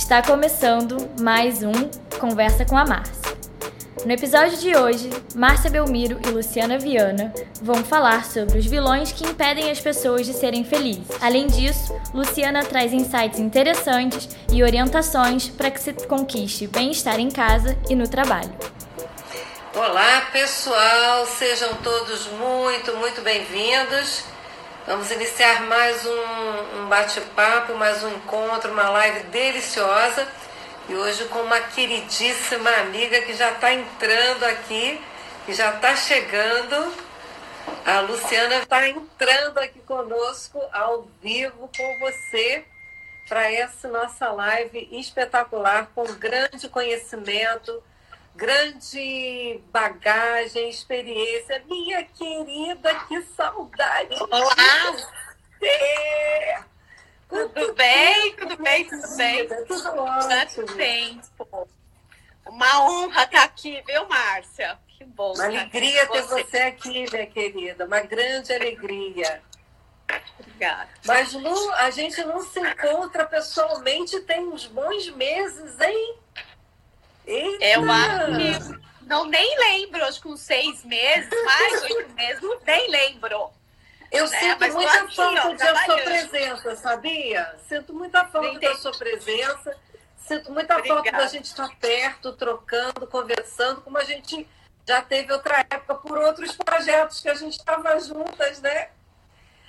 Está 0.00 0.22
começando 0.22 0.96
mais 1.20 1.62
um 1.62 1.72
Conversa 2.18 2.64
com 2.64 2.74
a 2.74 2.86
Márcia. 2.86 3.36
No 4.04 4.10
episódio 4.10 4.56
de 4.56 4.74
hoje, 4.74 5.10
Márcia 5.36 5.70
Belmiro 5.70 6.18
e 6.26 6.30
Luciana 6.30 6.78
Viana 6.78 7.32
vão 7.60 7.84
falar 7.84 8.24
sobre 8.24 8.58
os 8.58 8.64
vilões 8.64 9.12
que 9.12 9.24
impedem 9.24 9.70
as 9.70 9.78
pessoas 9.78 10.26
de 10.26 10.32
serem 10.32 10.64
felizes. 10.64 11.06
Além 11.20 11.46
disso, 11.46 11.94
Luciana 12.14 12.64
traz 12.64 12.94
insights 12.94 13.38
interessantes 13.38 14.30
e 14.50 14.64
orientações 14.64 15.48
para 15.48 15.70
que 15.70 15.78
se 15.78 15.92
conquiste 15.92 16.66
bem-estar 16.66 17.20
em 17.20 17.30
casa 17.30 17.78
e 17.88 17.94
no 17.94 18.08
trabalho. 18.08 18.52
Olá, 19.74 20.28
pessoal, 20.32 21.26
sejam 21.26 21.74
todos 21.84 22.26
muito, 22.26 22.96
muito 22.96 23.20
bem-vindos. 23.20 24.24
Vamos 24.86 25.10
iniciar 25.10 25.60
mais 25.64 26.06
um, 26.06 26.78
um 26.78 26.88
bate-papo, 26.88 27.74
mais 27.74 28.02
um 28.02 28.08
encontro, 28.08 28.72
uma 28.72 28.88
live 28.88 29.24
deliciosa 29.24 30.26
e 30.88 30.94
hoje 30.94 31.26
com 31.26 31.40
uma 31.40 31.60
queridíssima 31.60 32.70
amiga 32.76 33.20
que 33.20 33.34
já 33.34 33.52
está 33.52 33.74
entrando 33.74 34.42
aqui, 34.44 34.98
que 35.44 35.52
já 35.52 35.74
está 35.74 35.94
chegando. 35.94 36.94
A 37.84 38.00
Luciana 38.00 38.56
está 38.56 38.88
entrando 38.88 39.58
aqui 39.58 39.80
conosco 39.80 40.58
ao 40.72 41.06
vivo 41.22 41.70
com 41.76 41.98
você 41.98 42.64
para 43.28 43.52
essa 43.52 43.86
nossa 43.86 44.32
live 44.32 44.88
espetacular, 44.92 45.90
com 45.94 46.04
grande 46.14 46.70
conhecimento, 46.70 47.82
grande 48.40 49.60
bagagem, 49.70 50.70
experiência. 50.70 51.62
Minha 51.68 52.02
querida, 52.04 52.94
que 53.06 53.20
saudade! 53.36 54.16
Olá! 54.30 54.92
Você! 55.58 56.64
Tudo 57.28 57.74
bem? 57.74 58.36
Tudo 58.36 58.56
bem? 58.56 58.84
Tudo 58.86 59.16
bem? 59.16 59.46
Tudo 59.46 59.88
ótimo. 59.94 60.66
Tudo 60.66 60.74
bem. 60.74 61.20
Uma 62.46 62.82
honra 62.82 63.24
estar 63.24 63.44
aqui, 63.44 63.82
viu, 63.86 64.08
Márcia? 64.08 64.78
Que 64.88 65.04
bom. 65.04 65.34
Uma 65.34 65.44
alegria 65.44 66.06
ter 66.08 66.22
você. 66.22 66.42
você 66.42 66.58
aqui, 66.62 67.04
minha 67.12 67.26
querida. 67.26 67.84
Uma 67.84 68.00
grande 68.00 68.54
alegria. 68.54 69.42
Obrigada. 70.40 70.88
Mas, 71.04 71.34
Lu, 71.34 71.72
a 71.74 71.90
gente 71.90 72.24
não 72.24 72.40
se 72.40 72.58
encontra 72.58 73.26
pessoalmente 73.26 74.18
tem 74.20 74.40
uns 74.48 74.66
bons 74.66 75.10
meses, 75.10 75.78
hein? 75.78 76.18
Eita. 77.30 77.64
Eu 77.64 77.90
acho 77.90 78.72
que 78.72 79.06
não 79.06 79.24
nem 79.24 79.58
lembro, 79.58 80.04
acho 80.04 80.20
que 80.20 80.28
uns 80.28 80.40
seis 80.40 80.84
meses, 80.84 81.28
mais 81.44 81.82
oito 81.82 82.12
meses, 82.14 82.40
nem 82.66 82.90
lembro. 82.90 83.50
Eu 84.10 84.28
né? 84.28 84.38
sinto 84.40 84.56
Mas 84.58 84.74
muita 84.74 85.08
falta 85.08 85.48
ó, 85.48 85.54
da 85.54 85.84
sua 85.84 85.96
presença, 85.98 86.76
sabia? 86.76 87.56
Sinto 87.68 87.94
muita 87.94 88.24
falta 88.24 88.58
da 88.58 88.74
sua 88.74 88.92
presença. 88.92 89.76
Sinto 90.16 90.52
muita 90.52 90.76
Obrigada. 90.76 91.02
falta 91.02 91.12
da 91.12 91.26
gente 91.26 91.46
estar 91.46 91.68
perto, 91.76 92.32
trocando, 92.32 93.06
conversando, 93.06 93.80
como 93.80 93.98
a 93.98 94.04
gente 94.04 94.46
já 94.86 95.00
teve 95.02 95.32
outra 95.32 95.60
época 95.70 95.94
por 95.96 96.18
outros 96.18 96.56
projetos 96.56 97.20
que 97.20 97.28
a 97.28 97.34
gente 97.34 97.58
estava 97.58 97.98
juntas, 98.00 98.60
né? 98.60 98.90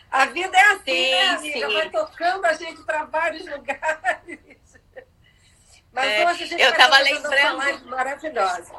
A 0.09 0.25
vida 0.25 0.57
é 0.57 0.71
assim, 0.71 0.83
sim, 0.85 1.11
né, 1.11 1.29
amiga? 1.29 1.67
Sim. 1.67 1.73
Vai 1.73 1.89
tocando 1.89 2.45
a 2.45 2.53
gente 2.53 2.81
para 2.83 3.05
vários 3.05 3.45
lugares. 3.49 4.60
Mas 5.91 6.09
é, 6.09 6.25
hoje 6.25 6.43
a 6.43 6.47
gente 6.47 6.61
eu 6.61 6.69
estava 6.71 6.97
lembrando 6.99 7.85
maravilhosa. 7.89 8.73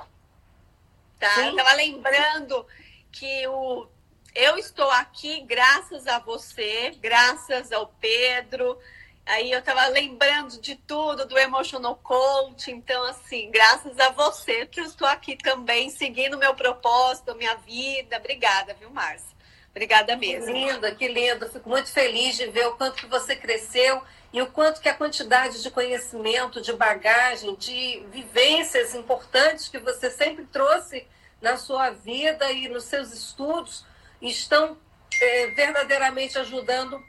Tá, 1.18 1.40
eu 1.40 1.50
estava 1.50 1.72
lembrando 1.74 2.66
que 3.10 3.46
o 3.46 3.86
eu 4.34 4.56
estou 4.56 4.90
aqui 4.90 5.42
graças 5.42 6.06
a 6.06 6.18
você, 6.18 6.90
graças 7.00 7.70
ao 7.70 7.86
Pedro. 7.86 8.78
Aí 9.26 9.52
eu 9.52 9.60
estava 9.60 9.86
lembrando 9.88 10.60
de 10.60 10.74
tudo, 10.74 11.26
do 11.26 11.38
Emotional 11.38 11.94
Coach. 11.96 12.70
Então, 12.70 13.04
assim, 13.04 13.50
graças 13.50 13.98
a 14.00 14.10
você 14.10 14.66
que 14.66 14.80
eu 14.80 14.84
estou 14.84 15.06
aqui 15.06 15.36
também, 15.36 15.90
seguindo 15.90 16.38
meu 16.38 16.54
propósito, 16.54 17.34
minha 17.34 17.54
vida. 17.56 18.16
Obrigada, 18.16 18.74
viu, 18.74 18.90
Márcia? 18.90 19.36
Obrigada 19.72 20.16
mesmo. 20.16 20.46
Que 20.46 20.52
linda, 20.52 20.94
que 20.94 21.08
linda. 21.08 21.48
Fico 21.48 21.68
muito 21.68 21.90
feliz 21.90 22.36
de 22.36 22.46
ver 22.46 22.66
o 22.66 22.76
quanto 22.76 22.96
que 22.96 23.06
você 23.06 23.34
cresceu 23.34 24.02
e 24.32 24.40
o 24.40 24.46
quanto 24.46 24.80
que 24.80 24.88
a 24.88 24.94
quantidade 24.94 25.62
de 25.62 25.70
conhecimento, 25.70 26.60
de 26.60 26.72
bagagem, 26.74 27.54
de 27.56 28.04
vivências 28.10 28.94
importantes 28.94 29.68
que 29.68 29.78
você 29.78 30.10
sempre 30.10 30.44
trouxe 30.46 31.06
na 31.40 31.56
sua 31.56 31.90
vida 31.90 32.52
e 32.52 32.68
nos 32.68 32.84
seus 32.84 33.12
estudos 33.12 33.84
estão 34.20 34.76
é, 35.20 35.46
verdadeiramente 35.48 36.38
ajudando 36.38 37.02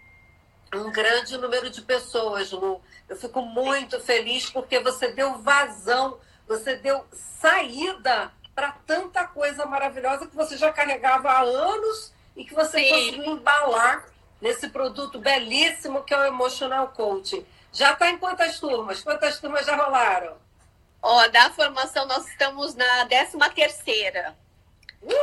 um 0.73 0.91
grande 0.91 1.37
número 1.37 1.69
de 1.69 1.81
pessoas, 1.81 2.51
Lu. 2.51 2.81
Eu 3.07 3.15
fico 3.15 3.41
muito 3.41 3.99
feliz 3.99 4.49
porque 4.49 4.79
você 4.79 5.11
deu 5.11 5.37
vazão, 5.39 6.17
você 6.47 6.77
deu 6.77 7.05
saída 7.39 8.31
para 8.55 8.71
tanta 8.87 9.27
coisa 9.27 9.65
maravilhosa 9.65 10.27
que 10.27 10.35
você 10.35 10.57
já 10.57 10.71
carregava 10.71 11.29
há 11.29 11.41
anos 11.41 12.12
e 12.35 12.43
que 12.45 12.53
você 12.53 12.79
Sim. 12.79 12.89
conseguiu 12.89 13.25
embalar 13.25 14.05
nesse 14.41 14.69
produto 14.69 15.19
belíssimo 15.19 16.03
que 16.03 16.13
é 16.13 16.19
o 16.19 16.25
Emotional 16.25 16.89
Coaching. 16.89 17.45
Já 17.71 17.93
está 17.93 18.09
em 18.09 18.17
quantas 18.17 18.59
turmas? 18.59 19.01
Quantas 19.01 19.39
turmas 19.39 19.65
já 19.65 19.75
rolaram? 19.75 20.37
Ó, 21.01 21.27
da 21.27 21.49
formação 21.51 22.05
nós 22.05 22.27
estamos 22.27 22.75
na 22.75 23.05
13 23.05 23.37
terceira. 23.53 24.35
Né? 25.01 25.13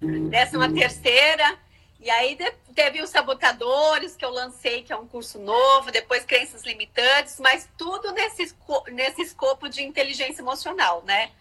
Décima 0.30 0.72
terceira. 0.72 1.58
E 2.00 2.08
aí 2.10 2.38
teve 2.74 3.02
os 3.02 3.10
sabotadores 3.10 4.14
que 4.14 4.24
eu 4.24 4.30
lancei, 4.30 4.82
que 4.82 4.92
é 4.92 4.96
um 4.96 5.08
curso 5.08 5.40
novo, 5.40 5.90
depois 5.90 6.24
crenças 6.24 6.62
limitantes, 6.62 7.40
mas 7.40 7.68
tudo 7.76 8.12
nesse, 8.12 8.54
nesse 8.92 9.22
escopo 9.22 9.68
de 9.68 9.82
inteligência 9.82 10.40
emocional, 10.40 11.02
né? 11.04 11.32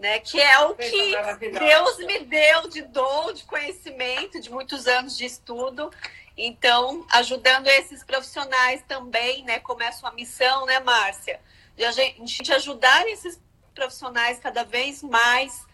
Né? 0.00 0.18
Que 0.18 0.40
é 0.40 0.58
o 0.60 0.74
que 0.74 1.16
Deus 1.58 1.98
me 1.98 2.20
deu 2.20 2.68
de 2.68 2.82
dom, 2.82 3.32
de 3.32 3.44
conhecimento, 3.44 4.40
de 4.40 4.50
muitos 4.50 4.86
anos 4.86 5.16
de 5.16 5.26
estudo. 5.26 5.92
Então, 6.36 7.06
ajudando 7.10 7.66
esses 7.66 8.02
profissionais 8.02 8.82
também, 8.88 9.44
né? 9.44 9.60
Como 9.60 9.82
é 9.82 9.88
a 9.88 9.92
sua 9.92 10.10
missão, 10.12 10.64
né, 10.64 10.80
Márcia? 10.80 11.38
De 11.76 11.84
a 11.84 11.92
gente 11.92 12.50
ajudar 12.52 13.06
esses 13.08 13.38
profissionais 13.74 14.38
cada 14.38 14.64
vez 14.64 15.02
mais 15.02 15.66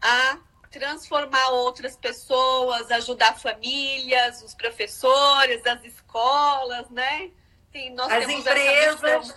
a 0.00 0.38
transformar 0.70 1.50
outras 1.50 1.96
pessoas, 1.96 2.90
ajudar 2.90 3.38
famílias, 3.38 4.42
os 4.42 4.54
professores, 4.54 5.66
as 5.66 5.84
escolas, 5.84 6.88
né? 6.88 7.30
Sim, 7.70 7.90
nós 7.90 8.10
as 8.10 8.28
empresas, 8.28 9.34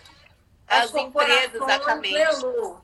as, 0.65 0.83
as 0.83 0.95
empresas, 0.95 1.55
exatamente. 1.55 2.82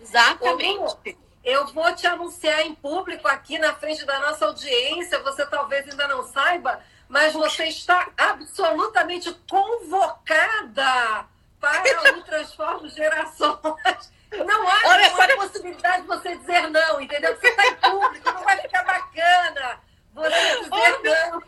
Exatamente. 0.00 1.16
eu 1.44 1.66
vou 1.68 1.94
te 1.94 2.06
anunciar 2.06 2.60
em 2.60 2.74
público 2.74 3.26
aqui 3.28 3.58
na 3.58 3.74
frente 3.74 4.04
da 4.04 4.18
nossa 4.20 4.46
audiência, 4.46 5.22
você 5.22 5.44
talvez 5.46 5.88
ainda 5.88 6.06
não 6.08 6.22
saiba, 6.22 6.80
mas 7.08 7.32
você 7.32 7.64
está 7.64 8.10
absolutamente 8.16 9.32
convocada 9.48 11.26
para 11.60 12.12
o 12.18 12.22
Transformo 12.22 12.88
Gerações. 12.88 14.12
Não 14.30 14.68
há 14.68 14.80
Olha, 14.84 15.10
para... 15.10 15.36
possibilidade 15.36 16.02
de 16.02 16.08
você 16.08 16.36
dizer 16.36 16.68
não, 16.68 17.00
entendeu? 17.00 17.34
Você 17.36 17.48
está 17.48 17.66
em 17.66 17.74
público, 17.76 18.30
não 18.30 18.44
vai 18.44 18.58
ficar 18.58 18.84
bacana. 18.84 19.80
Você 20.14 20.58
dizer 20.58 20.70
oh, 20.72 21.02
não. 21.02 21.42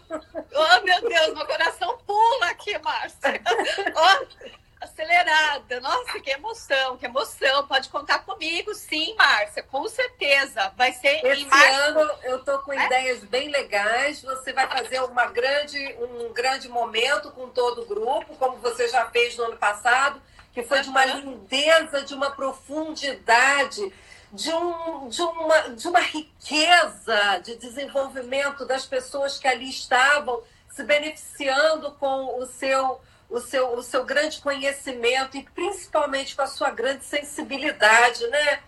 Oh, 0.55 0.81
meu 0.83 1.01
Deus, 1.09 1.35
meu 1.35 1.47
coração 1.47 1.99
pula 2.07 2.47
aqui, 2.47 2.79
Márcia. 2.79 3.43
Oh, 3.95 4.51
acelerada. 4.81 5.81
Nossa, 5.81 6.21
que 6.21 6.31
emoção, 6.31 6.97
que 6.97 7.07
emoção. 7.07 7.67
Pode 7.67 7.89
contar 7.89 8.21
comigo, 8.21 8.75
sim, 8.75 9.15
Márcia, 9.17 9.63
com 9.63 9.87
certeza. 9.89 10.73
Vai 10.77 10.93
ser 10.93 11.25
Esse 11.25 11.43
em 11.43 11.47
março. 11.47 11.81
ano 11.81 12.11
eu 12.23 12.39
estou 12.39 12.59
com 12.61 12.73
é? 12.73 12.87
ideias 12.87 13.25
bem 13.25 13.49
legais. 13.49 14.23
Você 14.23 14.53
vai 14.53 14.67
fazer 14.69 15.01
uma 15.03 15.27
grande, 15.27 15.97
um 16.01 16.33
grande 16.33 16.69
momento 16.69 17.31
com 17.33 17.49
todo 17.49 17.83
o 17.83 17.87
grupo, 17.87 18.37
como 18.37 18.57
você 18.59 18.89
já 18.89 19.07
fez 19.07 19.37
no 19.37 19.45
ano 19.45 19.57
passado 19.57 20.21
que 20.53 20.63
foi 20.63 20.81
de 20.81 20.89
uma 20.89 21.05
lindeza, 21.05 22.03
de 22.03 22.15
uma 22.15 22.31
profundidade, 22.31 23.93
de, 24.33 24.53
um, 24.53 25.09
de, 25.09 25.23
uma, 25.23 25.61
de 25.71 25.89
uma 25.89 26.01
riqueza 26.01 27.41
de 27.43 27.57
desenvolvimento 27.57 28.65
das 28.65 28.85
pessoas 28.85 29.39
que 29.39 29.47
ali 29.47 29.69
estavam 29.69 30.43
se 30.69 30.83
beneficiando 30.85 31.93
com 31.93 32.39
o 32.39 32.47
seu, 32.47 33.01
o 33.31 33.41
seu, 33.41 33.75
o 33.75 33.83
seu 33.83 34.05
grande 34.05 34.41
conhecimento 34.41 35.37
e 35.37 35.43
principalmente 35.43 36.35
com 36.35 36.43
a 36.43 36.47
sua 36.47 36.71
grande 36.71 37.05
sensibilidade, 37.05 38.27
né? 38.27 38.61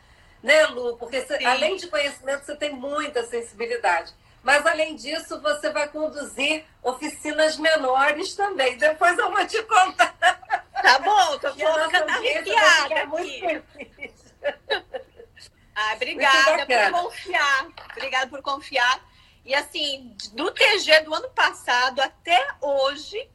Né, 0.43 0.67
Lu? 0.67 0.97
Porque 0.97 1.21
você, 1.21 1.45
além 1.45 1.77
de 1.77 1.89
conhecimento, 1.89 2.45
você 2.45 2.57
tem 2.57 2.73
muita 2.73 3.25
sensibilidade. 3.25 4.13
Mas, 4.43 4.67
além 4.67 4.97
disso, 4.97 5.41
você 5.41 5.71
vai 5.71 5.89
conduzir 5.89 6.65
oficinas 6.83 7.57
menores 7.57 8.35
também. 8.35 8.77
Depois 8.77 9.17
eu 9.19 9.31
vou 9.31 9.47
te 9.47 9.63
contar. 9.63 10.13
Tá 10.83 10.99
bom, 10.99 11.39
tô 11.39 11.53
ficando 11.55 12.11
arrepiada 12.11 12.95
aqui. 13.03 13.63
Ah, 15.75 15.93
obrigada 15.95 16.67
por 16.67 17.03
confiar. 17.03 17.69
Obrigada 17.93 18.27
por 18.27 18.43
confiar. 18.43 19.13
E 19.45 19.55
assim, 19.55 20.17
do 20.33 20.51
TG 20.51 21.01
do 21.01 21.15
ano 21.15 21.29
passado 21.31 22.01
até 22.01 22.49
hoje, 22.61 23.29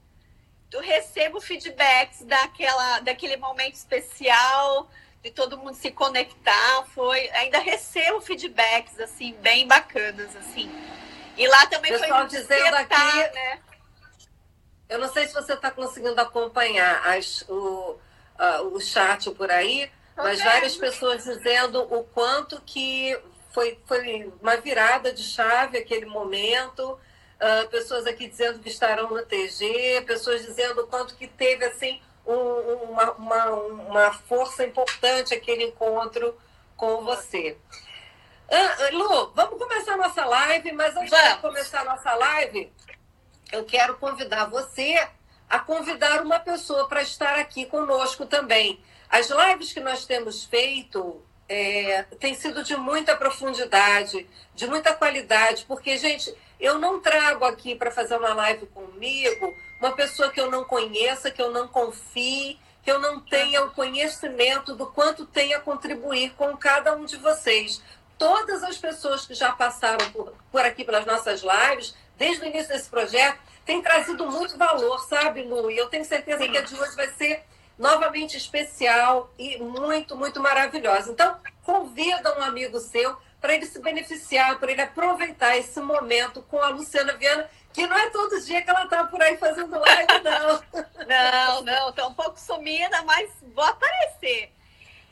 eu 0.71 0.81
recebo 0.81 1.39
feedbacks 1.39 2.23
daquela, 2.23 2.99
daquele 2.99 3.37
momento 3.37 3.75
especial, 3.75 4.89
de 5.23 5.31
todo 5.31 5.57
mundo 5.57 5.75
se 5.75 5.91
conectar. 5.91 6.85
Foi, 6.93 7.29
ainda 7.31 7.59
recebo 7.59 8.21
feedbacks 8.21 8.99
assim 8.99 9.33
bem 9.41 9.67
bacanas 9.67 10.35
assim. 10.35 10.69
E 11.37 11.47
lá 11.47 11.65
também 11.67 11.91
Pessoal 11.91 12.27
foi 12.27 12.39
dizendo 12.39 12.75
aqui, 12.75 13.17
né? 13.33 13.59
Eu 14.89 14.99
não 14.99 15.11
sei 15.11 15.27
se 15.27 15.33
você 15.33 15.53
está 15.53 15.69
conseguindo 15.69 16.19
acompanhar 16.19 17.05
as, 17.07 17.41
o, 17.47 17.97
uh, 18.39 18.67
o 18.73 18.79
chat 18.79 19.29
por 19.31 19.51
aí, 19.51 19.91
mas 20.15 20.41
várias 20.41 20.75
pessoas 20.75 21.25
dizendo 21.25 21.81
o 21.93 22.03
quanto 22.05 22.61
que 22.61 23.17
foi, 23.51 23.79
foi 23.85 24.31
uma 24.41 24.57
virada 24.57 25.13
de 25.13 25.23
chave 25.23 25.77
aquele 25.77 26.05
momento. 26.05 26.97
Uh, 27.39 27.67
pessoas 27.69 28.07
aqui 28.07 28.27
dizendo 28.27 28.59
que 28.59 28.69
estarão 28.69 29.09
no 29.09 29.23
TG, 29.23 30.01
pessoas 30.07 30.43
dizendo 30.43 30.81
o 30.81 30.87
quanto 30.87 31.15
que 31.15 31.27
teve 31.27 31.63
assim 31.65 32.01
um, 32.25 32.33
uma, 32.33 33.11
uma, 33.11 33.45
uma 33.51 34.13
força 34.13 34.65
importante 34.65 35.35
aquele 35.35 35.65
encontro 35.65 36.35
com 36.75 37.03
você. 37.03 37.55
Uh, 38.49 38.97
Lu, 38.97 39.31
vamos 39.35 39.59
começar 39.59 39.97
nossa 39.97 40.23
live, 40.25 40.71
mas 40.71 40.95
antes 40.95 41.09
vamos. 41.09 41.35
de 41.35 41.41
começar 41.41 41.81
a 41.81 41.85
nossa 41.85 42.13
live, 42.15 42.71
eu 43.51 43.65
quero 43.65 43.97
convidar 43.97 44.45
você 44.45 45.07
a 45.49 45.59
convidar 45.59 46.21
uma 46.21 46.39
pessoa 46.39 46.87
para 46.87 47.01
estar 47.01 47.37
aqui 47.39 47.65
conosco 47.65 48.25
também. 48.25 48.79
As 49.09 49.29
lives 49.29 49.71
que 49.71 49.79
nós 49.79 50.05
temos 50.05 50.43
feito 50.43 51.21
é, 51.47 52.03
têm 52.19 52.33
sido 52.35 52.63
de 52.63 52.75
muita 52.75 53.15
profundidade, 53.15 54.27
de 54.53 54.67
muita 54.67 54.93
qualidade, 54.93 55.65
porque, 55.65 55.97
gente, 55.97 56.33
eu 56.59 56.79
não 56.79 56.99
trago 56.99 57.45
aqui 57.45 57.75
para 57.75 57.91
fazer 57.91 58.15
uma 58.17 58.33
live 58.33 58.65
comigo 58.67 59.55
uma 59.79 59.91
pessoa 59.95 60.31
que 60.31 60.39
eu 60.39 60.49
não 60.49 60.63
conheça, 60.63 61.31
que 61.31 61.41
eu 61.41 61.51
não 61.51 61.67
confie, 61.67 62.59
que 62.83 62.91
eu 62.91 62.99
não 62.99 63.19
tenha 63.19 63.63
o 63.63 63.71
conhecimento 63.71 64.75
do 64.75 64.87
quanto 64.87 65.25
tem 65.25 65.53
a 65.53 65.59
contribuir 65.59 66.33
com 66.35 66.55
cada 66.57 66.95
um 66.95 67.05
de 67.05 67.17
vocês. 67.17 67.81
Todas 68.17 68.63
as 68.63 68.77
pessoas 68.77 69.25
que 69.25 69.33
já 69.33 69.51
passaram 69.51 70.09
por, 70.11 70.33
por 70.51 70.61
aqui 70.61 70.83
pelas 70.83 71.05
nossas 71.05 71.41
lives, 71.41 71.95
desde 72.17 72.43
o 72.43 72.47
início 72.47 72.69
desse 72.69 72.89
projeto, 72.89 73.39
têm 73.65 73.81
trazido 73.81 74.25
muito 74.31 74.57
valor, 74.57 74.99
sabe, 75.07 75.43
Lu? 75.43 75.69
E 75.69 75.77
eu 75.77 75.87
tenho 75.87 76.05
certeza 76.05 76.47
que 76.47 76.57
a 76.57 76.61
de 76.61 76.73
hoje 76.73 76.95
vai 76.95 77.09
ser 77.09 77.43
novamente 77.77 78.35
especial 78.35 79.31
e 79.37 79.59
muito, 79.59 80.15
muito 80.15 80.41
maravilhosa. 80.41 81.11
Então, 81.11 81.37
convida 81.63 82.39
um 82.39 82.43
amigo 82.43 82.79
seu 82.79 83.15
para 83.39 83.53
ele 83.53 83.65
se 83.65 83.79
beneficiar, 83.79 84.59
para 84.59 84.71
ele 84.71 84.81
aproveitar 84.81 85.57
esse 85.57 85.79
momento 85.79 86.41
com 86.43 86.59
a 86.59 86.69
Luciana 86.69 87.13
Viana, 87.13 87.49
que 87.71 87.85
não 87.85 87.95
é 87.95 88.09
todo 88.09 88.41
dia 88.41 88.61
que 88.61 88.69
ela 88.69 88.85
está 88.85 89.03
por 89.03 89.21
aí 89.21 89.37
fazendo 89.37 89.79
live, 89.79 90.13
não. 90.23 90.63
não, 91.07 91.61
não, 91.61 91.89
estou 91.89 92.09
um 92.09 92.13
pouco 92.13 92.39
sumida, 92.39 93.01
mas 93.03 93.29
vou 93.53 93.63
aparecer. 93.63 94.51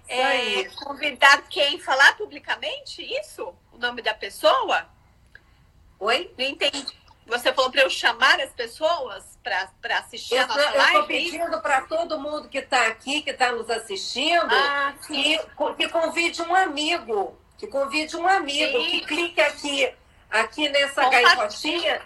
É, 0.07 0.65
convidar 0.83 1.43
quem? 1.49 1.79
Falar 1.79 2.15
publicamente 2.15 3.01
isso? 3.19 3.55
O 3.71 3.77
nome 3.77 4.01
da 4.01 4.13
pessoa? 4.13 4.87
Oi? 5.99 6.31
Não 6.37 6.45
entendi. 6.45 6.85
Você 7.27 7.51
falou 7.51 7.71
para 7.71 7.81
eu 7.81 7.89
chamar 7.89 8.39
as 8.39 8.51
pessoas 8.51 9.37
para 9.41 9.97
assistir 9.97 10.35
eu, 10.35 10.43
a 10.43 10.47
nossa 10.47 10.61
live? 10.61 10.77
Eu 10.77 10.85
estou 10.85 11.03
pedindo 11.07 11.61
para 11.61 11.81
todo 11.81 12.19
mundo 12.19 12.47
que 12.47 12.59
está 12.59 12.87
aqui, 12.87 13.21
que 13.21 13.31
está 13.31 13.51
nos 13.51 13.67
assistindo, 13.69 14.53
ah, 14.53 14.93
que, 15.07 15.39
que 15.77 15.89
convide 15.89 16.41
um 16.43 16.53
amigo. 16.53 17.35
Que 17.57 17.67
convide 17.67 18.17
um 18.17 18.27
amigo, 18.27 18.83
sim. 18.83 18.89
que 18.89 19.01
clique 19.01 19.41
aqui, 19.41 19.93
aqui 20.29 20.69
nessa 20.69 21.09
gaivotinha 21.09 22.01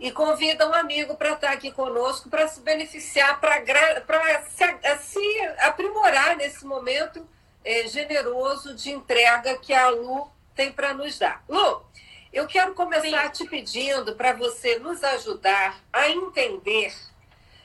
e 0.00 0.10
convida 0.10 0.66
um 0.66 0.74
amigo 0.74 1.14
para 1.14 1.32
estar 1.32 1.48
tá 1.48 1.52
aqui 1.52 1.70
conosco, 1.70 2.30
para 2.30 2.48
se 2.48 2.60
beneficiar, 2.60 3.38
para 3.38 4.42
se, 4.48 4.98
se 5.02 5.40
aprimorar 5.58 6.36
nesse 6.36 6.64
momento 6.64 7.26
é, 7.62 7.86
generoso 7.86 8.74
de 8.74 8.90
entrega 8.90 9.58
que 9.58 9.74
a 9.74 9.90
Lu 9.90 10.30
tem 10.54 10.72
para 10.72 10.94
nos 10.94 11.18
dar. 11.18 11.44
Lu, 11.46 11.84
eu 12.32 12.46
quero 12.46 12.74
começar 12.74 13.34
Sim. 13.34 13.44
te 13.44 13.50
pedindo 13.50 14.14
para 14.14 14.32
você 14.32 14.78
nos 14.78 15.04
ajudar 15.04 15.78
a 15.92 16.08
entender 16.08 16.94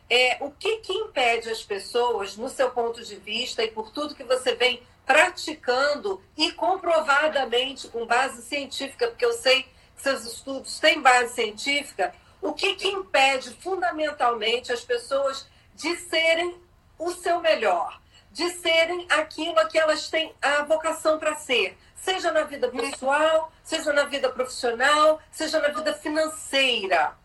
é, 0.09 0.37
o 0.41 0.51
que, 0.51 0.77
que 0.77 0.93
impede 0.93 1.49
as 1.49 1.63
pessoas, 1.63 2.35
no 2.35 2.49
seu 2.49 2.69
ponto 2.71 3.01
de 3.03 3.15
vista 3.15 3.63
e 3.63 3.71
por 3.71 3.91
tudo 3.91 4.13
que 4.13 4.23
você 4.23 4.55
vem 4.55 4.81
praticando 5.05 6.21
e 6.35 6.51
comprovadamente 6.51 7.87
com 7.87 8.05
base 8.05 8.41
científica, 8.41 9.07
porque 9.07 9.25
eu 9.25 9.33
sei 9.33 9.63
que 9.63 9.69
seus 9.97 10.25
estudos 10.25 10.79
têm 10.79 11.01
base 11.01 11.33
científica, 11.33 12.13
o 12.41 12.53
que, 12.53 12.75
que 12.75 12.87
impede 12.87 13.51
fundamentalmente 13.61 14.71
as 14.71 14.81
pessoas 14.81 15.47
de 15.73 15.95
serem 15.97 16.59
o 16.97 17.11
seu 17.11 17.39
melhor, 17.39 17.99
de 18.31 18.49
serem 18.51 19.05
aquilo 19.09 19.59
a 19.59 19.65
que 19.65 19.77
elas 19.77 20.09
têm 20.09 20.33
a 20.41 20.63
vocação 20.63 21.19
para 21.19 21.35
ser, 21.35 21.77
seja 21.95 22.31
na 22.31 22.43
vida 22.43 22.69
pessoal, 22.69 23.51
seja 23.63 23.91
na 23.93 24.03
vida 24.03 24.29
profissional, 24.29 25.21
seja 25.31 25.59
na 25.59 25.69
vida 25.69 25.93
financeira? 25.93 27.15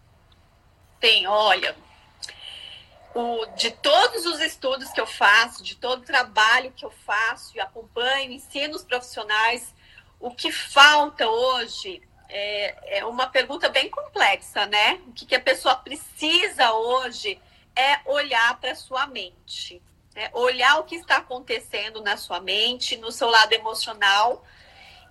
Tem, 0.99 1.27
olha, 1.27 1.77
o, 3.15 3.47
de 3.57 3.71
todos 3.71 4.27
os 4.27 4.41
estudos 4.41 4.91
que 4.91 5.01
eu 5.01 5.07
faço, 5.07 5.63
de 5.63 5.77
todo 5.77 6.01
o 6.01 6.05
trabalho 6.05 6.73
que 6.73 6.85
eu 6.85 6.91
faço 6.91 7.57
e 7.57 7.61
acompanho, 7.61 8.33
ensino 8.33 8.77
os 8.77 8.85
profissionais, 8.85 9.75
o 10.19 10.31
que 10.31 10.53
falta 10.53 11.29
hoje 11.29 12.03
é, 12.29 12.99
é 12.99 13.05
uma 13.05 13.27
pergunta 13.27 13.69
bem 13.69 13.91
complexa, 13.91 14.67
né? 14.67 15.01
O 15.07 15.13
que, 15.13 15.27
que 15.27 15.35
a 15.35 15.41
pessoa 15.41 15.75
precisa 15.77 16.73
hoje 16.73 17.41
é 17.75 18.01
olhar 18.05 18.59
para 18.61 18.75
sua 18.75 19.07
mente, 19.07 19.83
né? 20.15 20.31
olhar 20.33 20.79
o 20.79 20.85
que 20.85 20.97
está 20.97 21.17
acontecendo 21.17 22.03
na 22.03 22.17
sua 22.17 22.41
mente, 22.41 22.97
no 22.97 23.11
seu 23.11 23.29
lado 23.29 23.53
emocional 23.53 24.45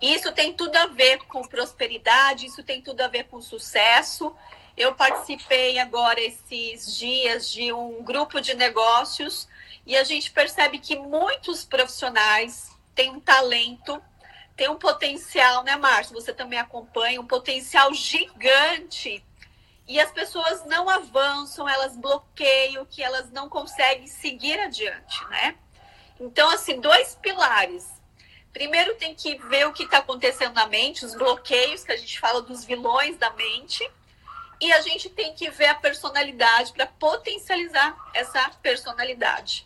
isso 0.01 0.31
tem 0.31 0.53
tudo 0.53 0.75
a 0.77 0.87
ver 0.87 1.17
com 1.25 1.41
prosperidade, 1.41 2.45
isso 2.45 2.63
tem 2.63 2.81
tudo 2.81 3.01
a 3.01 3.07
ver 3.07 3.25
com 3.25 3.41
sucesso. 3.41 4.33
Eu 4.79 4.95
participei 4.95 5.77
agora 5.77 6.21
esses 6.21 6.95
dias 6.95 7.51
de 7.51 7.73
um 7.73 8.01
grupo 8.01 8.39
de 8.39 8.53
negócios 8.53 9.45
e 9.85 9.93
a 9.97 10.05
gente 10.05 10.31
percebe 10.31 10.79
que 10.79 10.95
muitos 10.97 11.65
profissionais 11.65 12.71
têm 12.95 13.09
um 13.11 13.19
talento, 13.19 14.01
têm 14.55 14.69
um 14.69 14.77
potencial, 14.77 15.65
né, 15.65 15.75
Márcio? 15.75 16.15
Você 16.15 16.33
também 16.33 16.57
acompanha 16.57 17.19
um 17.19 17.27
potencial 17.27 17.93
gigante 17.93 19.21
e 19.85 19.99
as 19.99 20.13
pessoas 20.13 20.65
não 20.65 20.89
avançam, 20.89 21.67
elas 21.67 21.97
bloqueiam, 21.97 22.85
que 22.85 23.03
elas 23.03 23.29
não 23.31 23.49
conseguem 23.49 24.07
seguir 24.07 24.57
adiante, 24.61 25.27
né? 25.27 25.57
Então, 26.17 26.49
assim, 26.51 26.79
dois 26.79 27.15
pilares 27.15 27.99
Primeiro 28.51 28.95
tem 28.95 29.13
que 29.13 29.37
ver 29.47 29.67
o 29.67 29.73
que 29.73 29.83
está 29.83 29.99
acontecendo 29.99 30.53
na 30.53 30.67
mente, 30.67 31.05
os 31.05 31.13
bloqueios 31.13 31.83
que 31.83 31.91
a 31.91 31.97
gente 31.97 32.19
fala 32.19 32.41
dos 32.41 32.65
vilões 32.65 33.17
da 33.17 33.29
mente. 33.31 33.87
E 34.61 34.71
a 34.73 34.81
gente 34.81 35.09
tem 35.09 35.33
que 35.33 35.49
ver 35.49 35.67
a 35.67 35.75
personalidade 35.75 36.73
para 36.73 36.85
potencializar 36.85 37.95
essa 38.13 38.49
personalidade. 38.61 39.65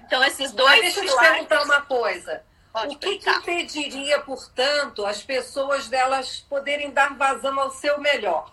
Então, 0.00 0.22
esses 0.24 0.52
dois. 0.52 0.70
Mas 0.70 0.94
deixa 0.94 1.00
eu 1.00 1.14
te 1.14 1.20
perguntar 1.20 1.62
uma 1.62 1.82
coisa. 1.82 2.42
Pode 2.72 2.96
o 2.96 2.98
que, 2.98 3.18
que 3.18 3.30
impediria, 3.30 4.20
portanto, 4.20 5.06
as 5.06 5.22
pessoas 5.22 5.86
delas 5.88 6.40
poderem 6.48 6.90
dar 6.90 7.14
vazão 7.14 7.58
ao 7.60 7.70
seu 7.70 8.00
melhor? 8.00 8.52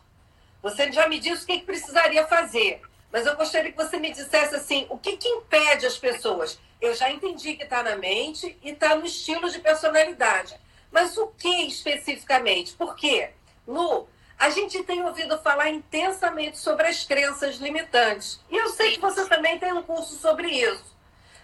Você 0.61 0.91
já 0.91 1.07
me 1.07 1.19
disse 1.19 1.43
o 1.43 1.47
que, 1.47 1.59
que 1.59 1.65
precisaria 1.65 2.27
fazer, 2.27 2.81
mas 3.11 3.25
eu 3.25 3.35
gostaria 3.35 3.71
que 3.71 3.77
você 3.77 3.97
me 3.97 4.11
dissesse 4.11 4.55
assim: 4.55 4.85
o 4.89 4.97
que, 4.97 5.17
que 5.17 5.27
impede 5.27 5.87
as 5.87 5.97
pessoas? 5.97 6.59
eu 6.81 6.95
já 6.95 7.11
entendi 7.11 7.55
que 7.55 7.63
está 7.63 7.83
na 7.83 7.95
mente 7.95 8.57
e 8.63 8.71
está 8.71 8.95
no 8.95 9.05
estilo 9.05 9.49
de 9.49 9.59
personalidade. 9.59 10.55
Mas 10.91 11.15
o 11.15 11.27
que 11.27 11.67
especificamente? 11.67 12.73
Por 12.73 12.95
quê? 12.95 13.29
Lu, 13.67 14.09
a 14.41 14.49
gente 14.49 14.81
tem 14.81 15.03
ouvido 15.03 15.37
falar 15.37 15.69
intensamente 15.69 16.57
sobre 16.57 16.87
as 16.87 17.03
crenças 17.03 17.57
limitantes. 17.57 18.39
E 18.49 18.57
eu 18.57 18.69
sei 18.69 18.93
que 18.93 18.99
você 18.99 19.23
também 19.27 19.59
tem 19.59 19.71
um 19.71 19.83
curso 19.83 20.15
sobre 20.15 20.49
isso. 20.49 20.97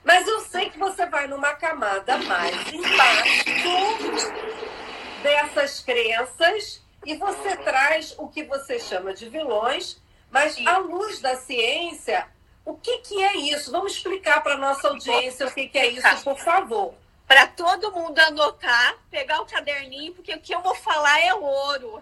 Mas 0.04 0.27
eu 0.27 0.39
sei 0.42 0.72
que 0.72 0.80
você 0.80 1.06
vai 1.06 1.27
numa 1.27 1.54
camada 1.54 2.18
mais 2.18 2.74
embaixo 2.74 4.32
dessas 5.22 5.80
crenças 5.82 6.82
e 7.06 7.16
você 7.16 7.56
traz 7.58 8.16
o 8.18 8.27
que 8.30 8.44
você 8.44 8.80
chama 8.80 9.13
de 9.13 9.30
vilões, 9.30 10.01
mas 10.32 10.58
à 10.66 10.80
luz 10.80 11.20
da 11.20 11.36
ciência, 11.36 12.27
o 12.66 12.74
que, 12.74 12.98
que 12.98 13.24
é 13.24 13.38
isso? 13.38 13.72
Vamos 13.72 13.92
explicar 13.92 14.42
para 14.42 14.56
a 14.56 14.58
nossa 14.58 14.88
audiência 14.88 15.46
o 15.46 15.51
que, 15.51 15.68
que 15.68 15.77
é 15.77 15.86
isso, 15.86 16.24
por 16.24 16.39
favor. 16.39 16.96
Para 17.27 17.46
todo 17.46 17.92
mundo 17.92 18.18
anotar, 18.18 18.96
pegar 19.12 19.39
o 19.42 19.46
caderninho, 19.46 20.16
porque 20.16 20.34
o 20.34 20.39
que 20.39 20.56
eu 20.56 20.62
vou 20.62 20.74
falar 20.74 21.20
é 21.20 21.34
ouro, 21.36 22.01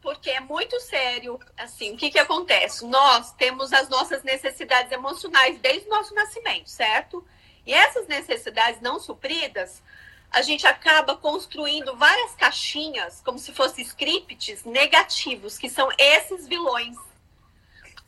porque 0.00 0.30
é 0.30 0.40
muito 0.40 0.78
sério. 0.80 1.38
Assim, 1.56 1.94
o 1.94 1.96
que, 1.96 2.10
que 2.10 2.18
acontece? 2.18 2.86
Nós 2.86 3.32
temos 3.32 3.72
as 3.72 3.88
nossas 3.88 4.22
necessidades 4.22 4.90
emocionais 4.92 5.58
desde 5.58 5.86
o 5.86 5.90
nosso 5.90 6.14
nascimento, 6.14 6.68
certo? 6.68 7.24
E 7.66 7.72
essas 7.72 8.06
necessidades 8.08 8.80
não 8.80 8.98
supridas, 8.98 9.82
a 10.30 10.42
gente 10.42 10.66
acaba 10.66 11.16
construindo 11.16 11.96
várias 11.96 12.34
caixinhas, 12.34 13.20
como 13.20 13.38
se 13.38 13.52
fossem 13.52 13.84
scripts 13.84 14.64
negativos, 14.64 15.58
que 15.58 15.68
são 15.68 15.88
esses 15.98 16.46
vilões 16.46 16.96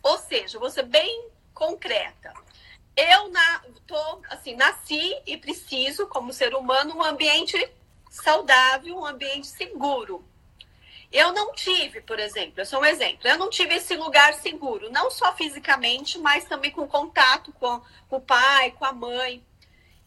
Ou 0.02 0.19
seja, 0.19 0.59
ser 0.71 0.83
bem 0.83 1.29
concreta. 1.52 2.33
Eu 2.97 3.29
na, 3.29 3.62
tô, 3.87 4.23
assim, 4.29 4.55
nasci 4.55 5.17
e 5.26 5.37
preciso, 5.37 6.07
como 6.07 6.33
ser 6.33 6.55
humano, 6.55 6.97
um 6.97 7.02
ambiente 7.02 7.57
saudável, 8.11 8.97
um 8.97 9.07
ambiente 9.07 9.47
seguro. 9.47 10.25
Eu 11.12 11.33
não 11.33 11.52
tive, 11.52 12.00
por 12.00 12.19
exemplo, 12.19 12.54
eu 12.57 12.64
sou 12.64 12.81
um 12.81 12.85
exemplo, 12.87 13.28
eu 13.28 13.37
não 13.37 13.50
tive 13.50 13.75
esse 13.75 13.95
lugar 13.97 14.33
seguro, 14.35 14.90
não 14.90 15.11
só 15.11 15.35
fisicamente, 15.37 16.19
mas 16.19 16.47
também 16.47 16.71
com 16.71 16.88
contato 16.88 17.52
com, 17.52 17.83
com 18.09 18.16
o 18.16 18.21
pai, 18.21 18.71
com 18.71 18.85
a 18.87 18.92
mãe. 18.92 19.45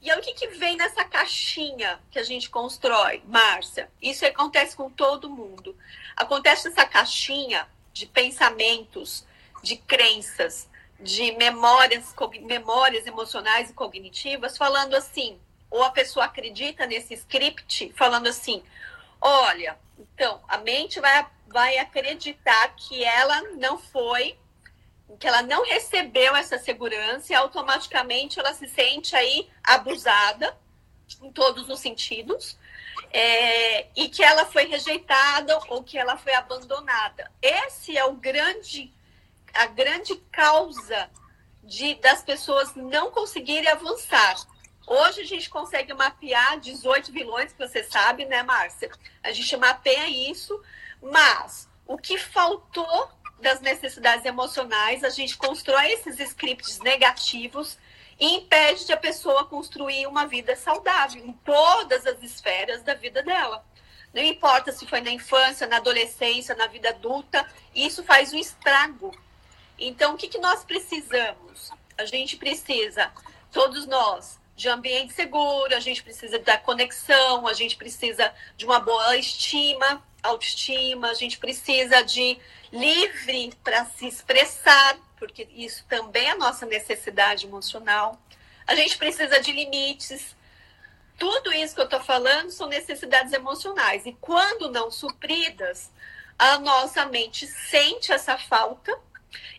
E 0.02 0.10
aí, 0.10 0.20
o 0.20 0.22
que, 0.22 0.34
que 0.34 0.48
vem 0.48 0.76
nessa 0.76 1.04
caixinha 1.06 2.00
que 2.10 2.18
a 2.18 2.24
gente 2.24 2.50
constrói, 2.50 3.22
Márcia? 3.28 3.90
Isso 4.02 4.26
acontece 4.26 4.76
com 4.76 4.90
todo 4.90 5.30
mundo. 5.30 5.78
Acontece 6.16 6.70
nessa 6.70 6.86
caixinha 6.86 7.68
de 7.94 8.08
pensamentos, 8.08 9.26
de 9.64 9.78
crenças, 9.78 10.68
de 11.00 11.32
memórias, 11.34 12.14
memórias 12.42 13.06
emocionais 13.06 13.70
e 13.70 13.74
cognitivas, 13.74 14.58
falando 14.58 14.96
assim, 14.96 15.40
ou 15.70 15.84
a 15.84 15.92
pessoa 15.92 16.26
acredita 16.26 16.86
nesse 16.86 17.14
script, 17.14 17.94
falando 17.96 18.28
assim: 18.28 18.64
olha, 19.26 19.78
então 19.98 20.40
a 20.48 20.60
mente 20.60 21.00
vai, 21.00 21.28
vai 21.48 21.78
acreditar 21.80 22.76
que 22.76 23.04
ela 23.04 23.42
não 23.54 23.80
foi, 23.80 24.38
que 25.20 25.28
ela 25.28 25.42
não 25.42 25.66
recebeu 25.66 26.36
essa 26.36 26.60
segurança 26.60 27.34
e 27.34 27.36
automaticamente 27.36 28.40
ela 28.40 28.54
se 28.54 28.68
sente 28.68 29.16
aí 29.16 29.50
abusada 29.64 30.56
em 31.22 31.32
todos 31.32 31.70
os 31.70 31.80
sentidos. 31.80 32.58
É, 33.12 33.88
e 33.96 34.10
que 34.10 34.22
ela 34.22 34.46
foi 34.46 34.66
rejeitada 34.66 35.58
ou 35.70 35.84
que 35.84 35.98
ela 35.98 36.18
foi 36.18 36.34
abandonada. 36.34 37.32
Esse 37.42 37.98
é 37.98 38.04
o 38.04 38.14
grande 38.14 38.94
a 39.54 39.68
grande 39.68 40.18
causa 40.32 41.10
de, 41.64 41.96
das 41.96 42.22
pessoas 42.22 42.76
não 42.76 43.10
conseguirem 43.10 43.70
avançar. 43.70 44.36
Hoje 44.88 45.22
a 45.22 45.26
gente 45.26 45.50
consegue 45.50 45.94
mapear 45.94 46.60
18 46.60 47.12
vilões, 47.12 47.52
que 47.52 47.68
você 47.68 47.84
sabe, 47.84 48.26
né, 48.26 48.44
Márcia? 48.44 48.90
A 49.24 49.32
gente 49.32 49.58
mapeia 49.58 50.08
isso, 50.32 50.62
mas 51.02 51.68
o 51.88 51.98
que 51.98 52.18
faltou 52.18 53.10
das 53.40 53.62
necessidades 53.62 54.26
emocionais, 54.26 55.04
a 55.04 55.10
gente 55.10 55.38
constrói 55.38 55.92
esses 55.92 56.20
scripts 56.20 56.80
negativos 56.80 57.78
e 58.20 58.36
impede 58.36 58.86
de 58.86 58.94
a 58.94 58.98
pessoa 58.98 59.46
construir 59.46 60.08
uma 60.08 60.26
vida 60.26 60.56
saudável 60.56 61.26
em 61.26 61.34
todas 61.34 62.06
as 62.06 62.22
esferas 62.24 62.82
da 62.84 62.94
vida 62.94 63.22
dela. 63.22 63.66
Não 64.14 64.24
importa 64.24 64.72
se 64.72 64.88
foi 64.88 65.02
na 65.02 65.12
infância, 65.12 65.68
na 65.68 65.78
adolescência, 65.78 66.56
na 66.56 66.68
vida 66.68 66.90
adulta, 66.90 67.46
isso 67.74 68.04
faz 68.04 68.32
um 68.32 68.38
estrago 68.38 69.12
então, 69.78 70.14
o 70.14 70.18
que, 70.18 70.28
que 70.28 70.38
nós 70.38 70.64
precisamos? 70.64 71.72
A 71.98 72.06
gente 72.06 72.38
precisa, 72.38 73.12
todos 73.52 73.86
nós, 73.86 74.40
de 74.56 74.70
ambiente 74.70 75.14
seguro, 75.14 75.76
a 75.76 75.80
gente 75.80 76.02
precisa 76.02 76.40
da 76.40 76.58
conexão, 76.58 77.46
a 77.48 77.54
gente 77.54 77.76
precisa 77.76 78.34
de 78.56 78.66
uma 78.66 78.80
boa 78.80 79.18
estima, 79.18 80.02
autoestima, 80.24 81.10
a 81.10 81.14
gente 81.14 81.38
precisa 81.38 82.02
de 82.04 82.40
livre 82.72 83.54
para 83.64 83.86
se 83.86 84.08
expressar, 84.08 84.98
porque 85.18 85.48
isso 85.54 85.86
também 85.90 86.30
é 86.30 86.36
nossa 86.36 86.66
necessidade 86.66 87.46
emocional. 87.46 88.20
A 88.66 88.76
gente 88.76 88.98
precisa 88.98 89.40
de 89.40 89.52
limites. 89.52 90.36
Tudo 91.20 91.54
isso 91.54 91.76
que 91.76 91.82
eu 91.82 91.86
estou 91.86 92.02
falando 92.02 92.50
são 92.50 92.68
necessidades 92.68 93.34
emocionais. 93.34 94.06
E 94.06 94.14
quando 94.20 94.72
não 94.72 94.90
supridas, 94.90 95.92
a 96.40 96.58
nossa 96.60 97.06
mente 97.06 97.46
sente 97.46 98.12
essa 98.12 98.38
falta 98.38 98.98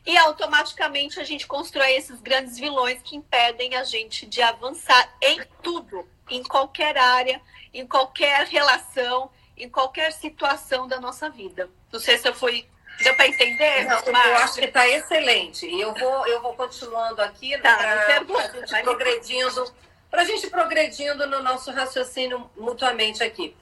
e 0.04 0.16
automaticamente 0.16 1.18
a 1.18 1.25
gente 1.25 1.46
constrói 1.46 1.92
esses 1.92 2.20
grandes 2.20 2.58
vilões 2.58 3.02
que 3.02 3.16
impedem 3.16 3.75
a 3.75 3.85
gente 3.85 4.26
de 4.26 4.40
avançar 4.40 5.12
em 5.20 5.40
tudo, 5.62 6.08
em 6.30 6.42
qualquer 6.42 6.96
área, 6.96 7.40
em 7.75 7.87
qualquer 7.87 8.46
relação, 8.46 9.30
em 9.56 9.68
qualquer 9.68 10.12
situação 10.12 10.87
da 10.87 11.00
nossa 11.00 11.28
vida. 11.28 11.68
Não 11.92 11.99
sei 11.99 12.18
se 12.18 12.28
eu 12.28 12.35
fui. 12.35 12.66
Deu 13.02 13.14
para 13.14 13.26
entender? 13.26 13.85
Não, 13.85 13.99
eu 13.99 14.37
acho 14.37 14.54
que 14.54 14.64
está 14.64 14.88
excelente. 14.88 15.66
E 15.66 15.80
eu 15.80 15.92
vou, 15.94 16.26
eu 16.26 16.40
vou 16.40 16.54
continuando 16.54 17.20
aqui 17.20 17.56
tá, 17.58 17.76
para 17.76 18.06
a 18.06 18.49
gente 18.49 18.82
progredindo, 18.82 19.75
para 20.11 20.23
a 20.23 20.25
gente 20.25 20.46
progredindo 20.49 21.26
no 21.26 21.42
nosso 21.42 21.70
raciocínio 21.73 22.50
mutuamente 22.56 23.23
aqui. 23.23 23.54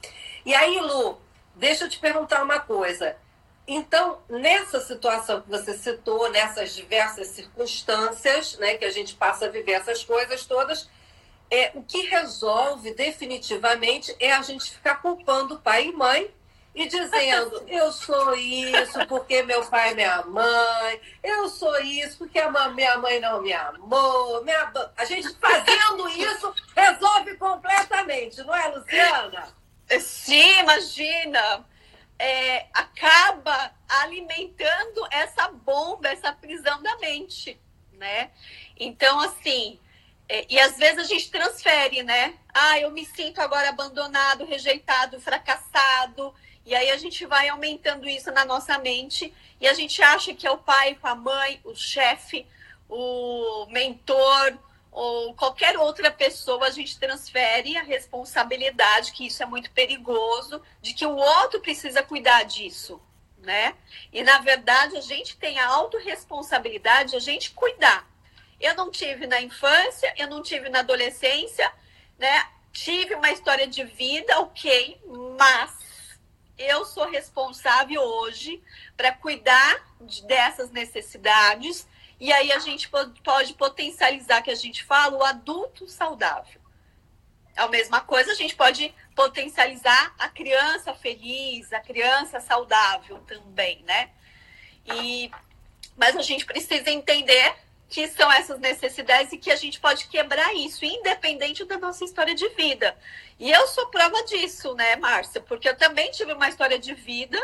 E 0.46 0.54
aí, 0.54 0.78
Lu, 0.78 1.20
deixa 1.56 1.84
eu 1.84 1.88
te 1.88 1.98
perguntar 1.98 2.44
uma 2.44 2.60
coisa. 2.60 3.16
Então, 3.66 4.22
nessa 4.28 4.80
situação 4.80 5.40
que 5.40 5.48
você 5.48 5.76
citou, 5.76 6.30
nessas 6.30 6.74
diversas 6.74 7.28
circunstâncias, 7.28 8.58
né, 8.58 8.74
que 8.74 8.84
a 8.84 8.90
gente 8.90 9.14
passa 9.14 9.46
a 9.46 9.48
viver 9.48 9.72
essas 9.72 10.04
coisas 10.04 10.44
todas, 10.44 10.88
é, 11.50 11.70
o 11.74 11.82
que 11.82 12.02
resolve 12.02 12.92
definitivamente 12.92 14.14
é 14.20 14.32
a 14.32 14.42
gente 14.42 14.70
ficar 14.70 14.96
culpando 14.96 15.60
pai 15.60 15.86
e 15.86 15.92
mãe 15.92 16.30
e 16.74 16.86
dizendo: 16.86 17.64
eu 17.68 17.90
sou 17.90 18.34
isso 18.34 19.06
porque 19.06 19.42
meu 19.42 19.64
pai 19.64 19.92
e 19.92 19.94
minha 19.94 20.22
mãe, 20.22 21.00
eu 21.22 21.48
sou 21.48 21.78
isso 21.80 22.18
porque 22.18 22.38
a 22.38 22.50
minha 22.68 22.98
mãe 22.98 23.18
não 23.18 23.40
me 23.40 23.52
amou. 23.52 24.44
Minha... 24.44 24.70
A 24.94 25.04
gente 25.06 25.34
fazendo 25.36 26.06
isso 26.08 26.54
resolve 26.76 27.34
completamente, 27.36 28.42
não 28.42 28.54
é, 28.54 28.68
Luciana? 28.68 29.48
Sim, 30.00 30.60
imagina 30.60 31.64
é, 32.18 32.66
acaba 32.72 33.72
alimentando 33.88 35.06
essa 35.10 35.48
bomba, 35.48 36.08
essa 36.08 36.32
prisão 36.32 36.82
da 36.82 36.96
mente, 36.98 37.60
né? 37.92 38.30
Então, 38.76 39.20
assim, 39.20 39.78
é, 40.28 40.46
e 40.48 40.58
às 40.58 40.76
vezes 40.76 40.98
a 40.98 41.04
gente 41.04 41.30
transfere, 41.30 42.02
né? 42.02 42.34
Ah, 42.52 42.78
eu 42.78 42.90
me 42.90 43.04
sinto 43.04 43.40
agora 43.40 43.68
abandonado, 43.68 44.44
rejeitado, 44.44 45.20
fracassado. 45.20 46.34
E 46.64 46.74
aí 46.74 46.90
a 46.90 46.96
gente 46.96 47.26
vai 47.26 47.48
aumentando 47.48 48.08
isso 48.08 48.32
na 48.32 48.44
nossa 48.44 48.78
mente 48.78 49.32
e 49.60 49.68
a 49.68 49.74
gente 49.74 50.02
acha 50.02 50.32
que 50.32 50.46
é 50.46 50.50
o 50.50 50.58
pai, 50.58 50.96
a 51.02 51.14
mãe, 51.14 51.60
o 51.62 51.74
chefe, 51.74 52.46
o 52.88 53.66
mentor, 53.70 54.58
ou 54.94 55.34
qualquer 55.34 55.76
outra 55.76 56.08
pessoa, 56.08 56.68
a 56.68 56.70
gente 56.70 56.96
transfere 57.00 57.76
a 57.76 57.82
responsabilidade, 57.82 59.10
que 59.10 59.26
isso 59.26 59.42
é 59.42 59.46
muito 59.46 59.68
perigoso, 59.72 60.62
de 60.80 60.94
que 60.94 61.04
o 61.04 61.16
outro 61.16 61.60
precisa 61.60 62.00
cuidar 62.00 62.44
disso, 62.44 63.02
né? 63.38 63.74
E 64.12 64.22
na 64.22 64.38
verdade 64.38 64.96
a 64.96 65.00
gente 65.00 65.36
tem 65.36 65.58
a 65.58 65.66
autorresponsabilidade 65.66 67.10
de 67.10 67.16
a 67.16 67.20
gente 67.20 67.50
cuidar. 67.50 68.08
Eu 68.60 68.76
não 68.76 68.88
tive 68.88 69.26
na 69.26 69.40
infância, 69.40 70.14
eu 70.16 70.28
não 70.28 70.40
tive 70.40 70.68
na 70.68 70.78
adolescência, 70.78 71.68
né? 72.16 72.48
Tive 72.72 73.16
uma 73.16 73.32
história 73.32 73.66
de 73.66 73.82
vida, 73.82 74.38
ok, 74.42 75.02
mas 75.36 75.76
eu 76.56 76.84
sou 76.84 77.10
responsável 77.10 78.00
hoje 78.00 78.62
para 78.96 79.10
cuidar 79.10 79.92
dessas 80.28 80.70
necessidades 80.70 81.84
e 82.20 82.32
aí 82.32 82.52
a 82.52 82.58
gente 82.58 82.90
pode 83.22 83.54
potencializar, 83.54 84.42
que 84.42 84.50
a 84.50 84.54
gente 84.54 84.84
fala, 84.84 85.16
o 85.16 85.24
adulto 85.24 85.88
saudável. 85.88 86.60
É 87.56 87.62
a 87.62 87.68
mesma 87.68 88.00
coisa, 88.00 88.32
a 88.32 88.34
gente 88.34 88.54
pode 88.54 88.92
potencializar 89.14 90.14
a 90.18 90.28
criança 90.28 90.92
feliz, 90.94 91.72
a 91.72 91.80
criança 91.80 92.40
saudável 92.40 93.18
também, 93.20 93.82
né? 93.82 94.10
E, 94.86 95.30
mas 95.96 96.16
a 96.16 96.22
gente 96.22 96.44
precisa 96.44 96.90
entender 96.90 97.54
que 97.88 98.08
são 98.08 98.30
essas 98.32 98.58
necessidades 98.58 99.32
e 99.32 99.38
que 99.38 99.52
a 99.52 99.56
gente 99.56 99.78
pode 99.78 100.08
quebrar 100.08 100.52
isso, 100.54 100.84
independente 100.84 101.64
da 101.64 101.78
nossa 101.78 102.04
história 102.04 102.34
de 102.34 102.48
vida. 102.50 102.96
E 103.38 103.52
eu 103.52 103.66
sou 103.68 103.86
prova 103.88 104.22
disso, 104.24 104.74
né, 104.74 104.96
Márcia? 104.96 105.40
Porque 105.40 105.68
eu 105.68 105.76
também 105.76 106.10
tive 106.10 106.32
uma 106.32 106.48
história 106.48 106.78
de 106.78 106.92
vida 106.92 107.38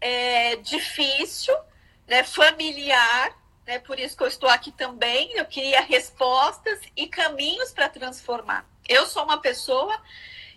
é, 0.00 0.56
difícil, 0.56 1.56
né, 2.06 2.24
familiar, 2.24 3.34
né? 3.68 3.78
Por 3.78 4.00
isso 4.00 4.16
que 4.16 4.22
eu 4.22 4.26
estou 4.26 4.48
aqui 4.48 4.72
também. 4.72 5.30
Eu 5.34 5.44
queria 5.44 5.82
respostas 5.82 6.80
e 6.96 7.06
caminhos 7.06 7.70
para 7.70 7.86
transformar. 7.90 8.66
Eu 8.88 9.06
sou 9.06 9.22
uma 9.22 9.42
pessoa 9.42 10.00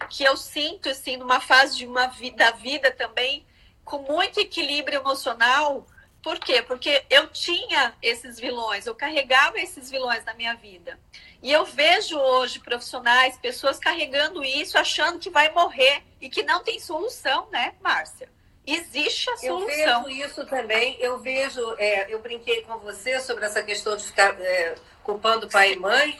que 0.09 0.23
eu 0.23 0.37
sinto 0.37 0.87
assim 0.87 1.17
numa 1.17 1.41
fase 1.41 1.77
de 1.77 1.85
uma 1.85 2.07
vida, 2.07 2.37
da 2.37 2.51
vida 2.51 2.89
também 2.89 3.45
com 3.83 3.99
muito 3.99 4.39
equilíbrio 4.39 5.01
emocional. 5.01 5.85
Por 6.23 6.39
quê? 6.39 6.61
Porque 6.61 7.03
eu 7.09 7.27
tinha 7.27 7.93
esses 8.01 8.39
vilões, 8.39 8.85
eu 8.85 8.95
carregava 8.95 9.59
esses 9.59 9.91
vilões 9.91 10.23
na 10.23 10.33
minha 10.33 10.55
vida. 10.55 10.97
E 11.43 11.51
eu 11.51 11.65
vejo 11.65 12.17
hoje 12.17 12.59
profissionais, 12.59 13.37
pessoas 13.37 13.77
carregando 13.77 14.41
isso, 14.41 14.77
achando 14.77 15.19
que 15.19 15.29
vai 15.29 15.51
morrer 15.51 16.01
e 16.21 16.29
que 16.29 16.43
não 16.43 16.63
tem 16.63 16.79
solução, 16.79 17.49
né, 17.51 17.73
Márcia? 17.81 18.29
Existe 18.65 19.29
a 19.29 19.37
solução. 19.37 19.69
Eu 19.69 20.03
vejo 20.03 20.09
isso 20.09 20.45
também. 20.45 20.97
Eu 20.99 21.19
vejo, 21.19 21.75
é, 21.77 22.13
eu 22.13 22.19
brinquei 22.19 22.61
com 22.61 22.77
você 22.77 23.19
sobre 23.19 23.45
essa 23.45 23.63
questão 23.63 23.95
de 23.95 24.03
ficar 24.03 24.39
é, 24.39 24.75
culpando 25.03 25.49
pai 25.49 25.73
e 25.73 25.75
mãe, 25.75 26.17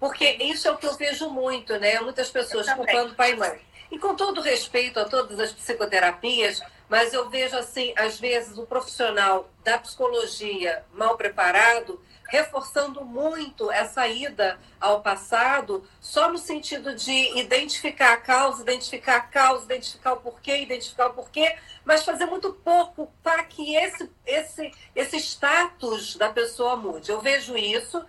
porque 0.00 0.28
isso 0.40 0.66
é 0.68 0.72
o 0.72 0.76
que 0.76 0.86
eu 0.86 0.94
vejo 0.94 1.30
muito, 1.30 1.78
né? 1.78 2.00
Muitas 2.00 2.30
pessoas 2.30 2.70
culpando 2.72 3.14
pai 3.14 3.32
e 3.32 3.36
mãe. 3.36 3.60
E 3.90 3.98
com 3.98 4.14
todo 4.16 4.40
respeito 4.40 4.98
a 4.98 5.04
todas 5.04 5.38
as 5.38 5.52
psicoterapias, 5.52 6.60
mas 6.88 7.12
eu 7.12 7.30
vejo 7.30 7.56
assim, 7.56 7.94
às 7.96 8.18
vezes, 8.18 8.58
o 8.58 8.66
profissional 8.66 9.48
da 9.62 9.78
psicologia 9.78 10.84
mal 10.92 11.16
preparado 11.16 12.00
reforçando 12.28 13.04
muito 13.04 13.70
essa 13.70 14.06
ida 14.08 14.58
ao 14.80 15.00
passado, 15.02 15.86
só 16.00 16.30
no 16.30 16.38
sentido 16.38 16.94
de 16.94 17.38
identificar 17.38 18.14
a 18.14 18.16
causa, 18.16 18.62
identificar 18.62 19.16
a 19.16 19.20
causa, 19.20 19.64
identificar 19.64 20.14
o 20.14 20.16
porquê, 20.18 20.62
identificar 20.62 21.08
o 21.08 21.14
porquê, 21.14 21.56
mas 21.84 22.04
fazer 22.04 22.26
muito 22.26 22.52
pouco 22.52 23.12
para 23.22 23.44
que 23.44 23.76
esse, 23.76 24.10
esse, 24.26 24.72
esse 24.94 25.16
status 25.18 26.16
da 26.16 26.30
pessoa 26.30 26.76
mude. 26.76 27.10
Eu 27.10 27.20
vejo 27.20 27.56
isso 27.56 28.04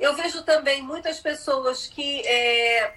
eu 0.00 0.14
vejo 0.14 0.42
também 0.42 0.82
muitas 0.82 1.20
pessoas 1.20 1.86
que, 1.86 2.26
é, 2.26 2.94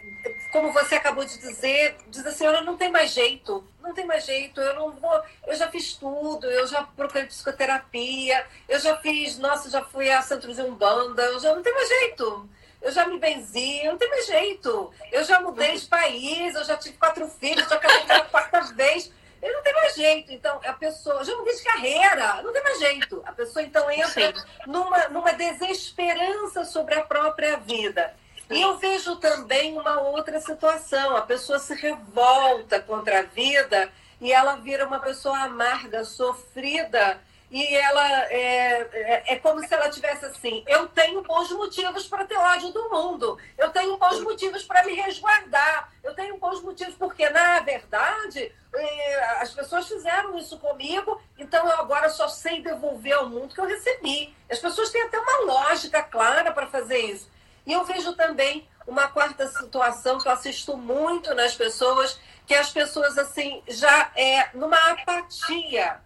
como 0.52 0.72
você 0.72 0.96
acabou 0.96 1.26
de 1.26 1.38
dizer, 1.38 1.98
diz 2.08 2.26
assim, 2.26 2.46
eu 2.46 2.64
não 2.64 2.78
tem 2.78 2.90
mais 2.90 3.12
jeito, 3.12 3.64
não 3.82 3.94
tem 3.94 4.06
mais 4.06 4.26
jeito, 4.26 4.62
eu 4.62 4.74
não 4.76 4.92
vou, 4.92 5.22
eu 5.46 5.56
já 5.56 5.70
fiz 5.70 5.96
tudo, 5.96 6.50
eu 6.50 6.66
já 6.66 6.82
procurei 6.84 7.26
psicoterapia, 7.26 8.46
eu 8.70 8.80
já 8.80 8.96
fiz, 8.98 9.38
nossa, 9.38 9.70
já 9.70 9.84
fui 9.84 10.10
a 10.10 10.22
centro 10.22 10.54
de 10.54 10.62
Umbanda, 10.62 11.24
eu 11.24 11.40
já 11.40 11.54
não 11.54 11.62
tem 11.62 11.74
mais 11.74 11.90
jeito. 11.90 12.50
Eu 12.82 12.92
já 12.92 13.08
me 13.08 13.18
benzi, 13.18 13.82
não 13.86 13.98
tem 13.98 14.10
mais 14.10 14.26
jeito. 14.26 14.92
Eu 15.10 15.24
já 15.24 15.40
mudei 15.40 15.74
de 15.78 15.86
país, 15.86 16.54
eu 16.54 16.66
já 16.66 16.76
tive 16.76 16.98
quatro 16.98 17.26
filhos, 17.30 17.70
já 17.70 17.78
casei 17.78 18.04
pela 18.04 18.26
quarta 18.26 18.62
vez 18.74 19.10
ele 19.44 19.54
não 19.54 19.62
tem 19.62 19.74
mais 19.74 19.94
jeito. 19.94 20.32
Então, 20.32 20.60
a 20.64 20.74
pessoa 20.74 21.24
já 21.26 21.36
mudei 21.36 21.54
de 21.54 21.64
carreira, 21.64 22.42
não 22.42 22.54
tem 22.54 22.64
mais 22.64 22.80
jeito. 22.80 23.22
A 23.26 23.34
pessoa 23.34 23.62
então 23.62 23.92
entra 23.92 24.34
numa, 24.66 25.10
numa 25.10 25.34
desesperança 25.34 26.64
sobre 26.64 26.96
a 26.96 27.04
própria 27.04 27.58
vida. 27.58 28.16
E 28.50 28.62
eu 28.62 28.78
vejo 28.78 29.18
também 29.18 29.78
uma 29.78 30.00
outra 30.00 30.40
situação: 30.40 31.18
a 31.18 31.22
pessoa 31.22 31.60
se 31.60 31.76
revolta 31.76 32.80
contra 32.80 33.20
a 33.20 33.24
vida 33.24 33.92
e 34.22 34.32
ela 34.32 34.56
vira 34.56 34.88
uma 34.88 35.00
pessoa 35.00 35.38
amarga, 35.40 36.06
sofrida 36.06 37.20
e 37.54 37.76
ela 37.76 38.04
é, 38.32 38.82
é, 38.92 39.24
é, 39.34 39.36
como 39.38 39.64
se 39.64 39.72
ela 39.72 39.88
tivesse 39.88 40.26
assim: 40.26 40.64
eu 40.66 40.88
tenho 40.88 41.22
bons 41.22 41.52
motivos 41.52 42.08
para 42.08 42.26
ter 42.26 42.36
ódio 42.36 42.74
do 42.74 42.90
mundo, 42.90 43.38
eu 43.56 43.70
tenho 43.70 43.96
bons 43.96 44.20
motivos 44.22 44.64
para 44.64 44.84
me 44.84 44.96
resguardar, 44.96 45.94
eu 46.04 46.16
tenho 46.16 46.36
bons 46.38 46.64
motivos, 46.64 46.96
porque 46.96 47.30
na 47.30 47.60
verdade 47.60 48.52
é, 48.74 49.24
as 49.40 49.52
pessoas 49.52 49.88
fizeram 49.88 50.36
isso 50.36 50.58
comigo, 50.58 51.22
então 51.38 51.64
eu 51.70 51.80
agora 51.80 52.10
só 52.10 52.28
sei 52.28 52.64
devolver 52.64 53.14
ao 53.14 53.30
mundo 53.30 53.54
que 53.54 53.62
eu 53.62 53.68
recebi. 53.68 54.36
As 54.50 54.58
pessoas 54.58 54.90
têm 54.90 55.04
até 55.04 55.20
uma 55.20 55.42
lógica 55.42 56.02
clara 56.02 56.52
para 56.52 56.66
fazer 56.66 56.98
isso. 56.98 57.30
E 57.68 57.72
eu 57.72 57.86
vejo 57.86 58.14
também 58.14 58.68
uma 58.88 59.10
quarta 59.10 59.48
situação 59.48 60.18
que 60.18 60.28
eu 60.28 60.32
assisto 60.32 60.76
muito 60.76 61.36
nas 61.36 61.54
pessoas, 61.54 62.20
que 62.48 62.56
as 62.56 62.72
pessoas 62.72 63.16
assim 63.16 63.62
já 63.68 64.12
é 64.16 64.50
numa 64.56 64.78
apatia 64.90 66.02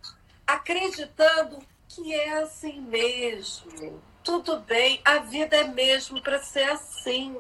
acreditando 0.48 1.60
que 1.88 2.16
é 2.16 2.40
assim 2.40 2.80
mesmo. 2.82 4.02
Tudo 4.24 4.60
bem, 4.62 5.02
a 5.06 5.20
vida 5.20 5.58
é 5.58 5.64
mesmo 5.66 6.22
para 6.22 6.40
ser 6.40 6.64
assim. 6.70 7.38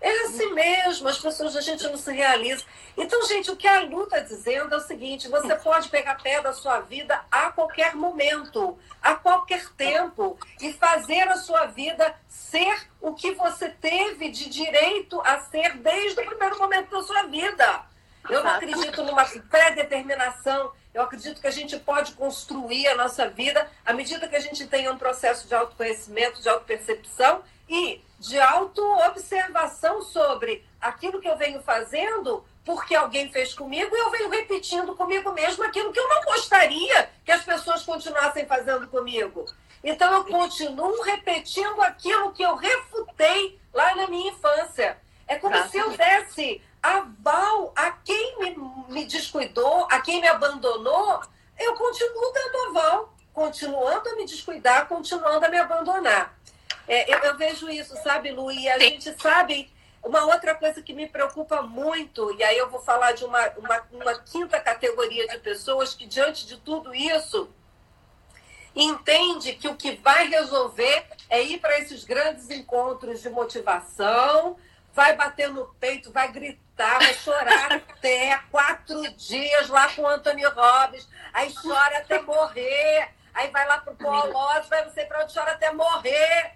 É 0.00 0.10
assim 0.22 0.52
mesmo, 0.54 1.08
as 1.08 1.18
pessoas, 1.18 1.56
a 1.56 1.60
gente 1.60 1.82
não 1.84 1.96
se 1.96 2.12
realiza. 2.12 2.64
Então, 2.96 3.26
gente, 3.26 3.50
o 3.50 3.56
que 3.56 3.66
a 3.66 3.80
Lu 3.80 4.04
está 4.04 4.20
dizendo 4.20 4.72
é 4.72 4.76
o 4.76 4.80
seguinte: 4.80 5.28
você 5.28 5.54
pode 5.56 5.88
pegar 5.88 6.22
pé 6.22 6.40
da 6.40 6.52
sua 6.52 6.80
vida 6.80 7.20
a 7.30 7.50
qualquer 7.50 7.96
momento, 7.96 8.78
a 9.02 9.16
qualquer 9.16 9.68
tempo, 9.70 10.38
e 10.60 10.72
fazer 10.72 11.28
a 11.28 11.36
sua 11.36 11.66
vida 11.66 12.14
ser 12.28 12.88
o 13.00 13.12
que 13.12 13.32
você 13.32 13.70
teve 13.70 14.30
de 14.30 14.48
direito 14.48 15.20
a 15.22 15.40
ser 15.40 15.76
desde 15.78 16.20
o 16.20 16.26
primeiro 16.26 16.58
momento 16.58 16.90
da 16.90 17.02
sua 17.02 17.24
vida. 17.24 17.84
Eu 18.28 18.42
não 18.42 18.50
acredito 18.50 19.02
numa 19.02 19.24
pré-determinação 19.24 20.72
eu 20.98 21.04
acredito 21.04 21.40
que 21.40 21.46
a 21.46 21.52
gente 21.52 21.78
pode 21.78 22.10
construir 22.14 22.88
a 22.88 22.96
nossa 22.96 23.28
vida 23.28 23.70
à 23.86 23.92
medida 23.92 24.26
que 24.26 24.34
a 24.34 24.40
gente 24.40 24.66
tenha 24.66 24.92
um 24.92 24.98
processo 24.98 25.46
de 25.46 25.54
autoconhecimento, 25.54 26.42
de 26.42 26.48
autopercepção 26.48 27.42
e 27.68 28.02
de 28.18 28.40
auto-observação 28.40 30.02
sobre 30.02 30.66
aquilo 30.80 31.20
que 31.20 31.28
eu 31.28 31.36
venho 31.36 31.62
fazendo 31.62 32.44
porque 32.64 32.96
alguém 32.96 33.30
fez 33.30 33.54
comigo 33.54 33.94
e 33.94 33.98
eu 34.00 34.10
venho 34.10 34.28
repetindo 34.28 34.96
comigo 34.96 35.32
mesmo 35.32 35.62
aquilo 35.62 35.92
que 35.92 36.00
eu 36.00 36.08
não 36.08 36.24
gostaria 36.24 37.08
que 37.24 37.30
as 37.30 37.44
pessoas 37.44 37.84
continuassem 37.84 38.44
fazendo 38.44 38.88
comigo. 38.88 39.46
Então 39.84 40.12
eu 40.12 40.24
continuo 40.24 41.00
repetindo 41.02 41.80
aquilo 41.80 42.32
que 42.32 42.42
eu 42.42 42.56
refutei 42.56 43.58
lá 43.72 43.94
na 43.94 44.08
minha 44.08 44.32
infância. 44.32 44.98
É 45.28 45.36
como 45.36 45.56
se 45.68 45.78
eu 45.78 45.96
desse 45.96 46.60
aval 46.82 47.72
a 47.76 47.90
quem 47.90 48.38
me, 48.38 48.56
me 48.88 49.04
descuidou, 49.04 49.86
a 49.90 50.00
quem 50.00 50.20
me 50.20 50.28
abandonou, 50.28 51.20
eu 51.58 51.74
continuo 51.74 52.32
dando 52.32 52.78
aval, 52.78 53.14
continuando 53.32 54.08
a 54.08 54.16
me 54.16 54.24
descuidar, 54.24 54.86
continuando 54.88 55.44
a 55.44 55.48
me 55.48 55.58
abandonar. 55.58 56.38
É, 56.86 57.12
eu, 57.12 57.18
eu, 57.18 57.36
vejo 57.36 57.68
isso, 57.68 57.94
sabe, 58.02 58.30
Lu? 58.30 58.50
E 58.50 58.68
a 58.68 58.78
Sim. 58.78 58.80
gente 58.80 59.20
sabe 59.20 59.70
uma 60.02 60.24
outra 60.24 60.54
coisa 60.54 60.80
que 60.80 60.94
me 60.94 61.06
preocupa 61.06 61.60
muito, 61.62 62.34
e 62.38 62.42
aí 62.42 62.56
eu 62.56 62.70
vou 62.70 62.80
falar 62.80 63.12
de 63.12 63.24
uma, 63.24 63.46
uma, 63.58 63.82
uma 63.92 64.14
quinta 64.20 64.58
categoria 64.58 65.26
de 65.28 65.38
pessoas 65.38 65.92
que, 65.92 66.06
diante 66.06 66.46
de 66.46 66.56
tudo 66.56 66.94
isso, 66.94 67.50
entende 68.74 69.54
que 69.54 69.68
o 69.68 69.76
que 69.76 69.96
vai 69.96 70.28
resolver 70.28 71.04
é 71.28 71.42
ir 71.42 71.58
para 71.58 71.78
esses 71.78 72.04
grandes 72.04 72.48
encontros 72.48 73.20
de 73.20 73.28
motivação, 73.28 74.56
vai 74.98 75.14
bater 75.14 75.48
no 75.48 75.64
peito, 75.78 76.10
vai 76.10 76.26
gritar, 76.32 76.98
vai 76.98 77.14
chorar 77.14 77.70
até 77.70 78.36
quatro 78.50 79.00
dias 79.12 79.68
lá 79.68 79.88
com 79.90 80.02
o 80.02 80.08
Anthony 80.08 80.44
Robbins, 80.44 81.08
aí 81.32 81.54
chora 81.54 81.98
até 81.98 82.20
morrer, 82.20 83.08
aí 83.32 83.48
vai 83.48 83.64
lá 83.68 83.78
pro 83.78 83.94
Polós, 83.94 84.66
vai 84.66 84.84
você 84.84 85.04
para 85.04 85.22
onde 85.22 85.32
chora 85.32 85.52
até 85.52 85.72
morrer. 85.72 86.54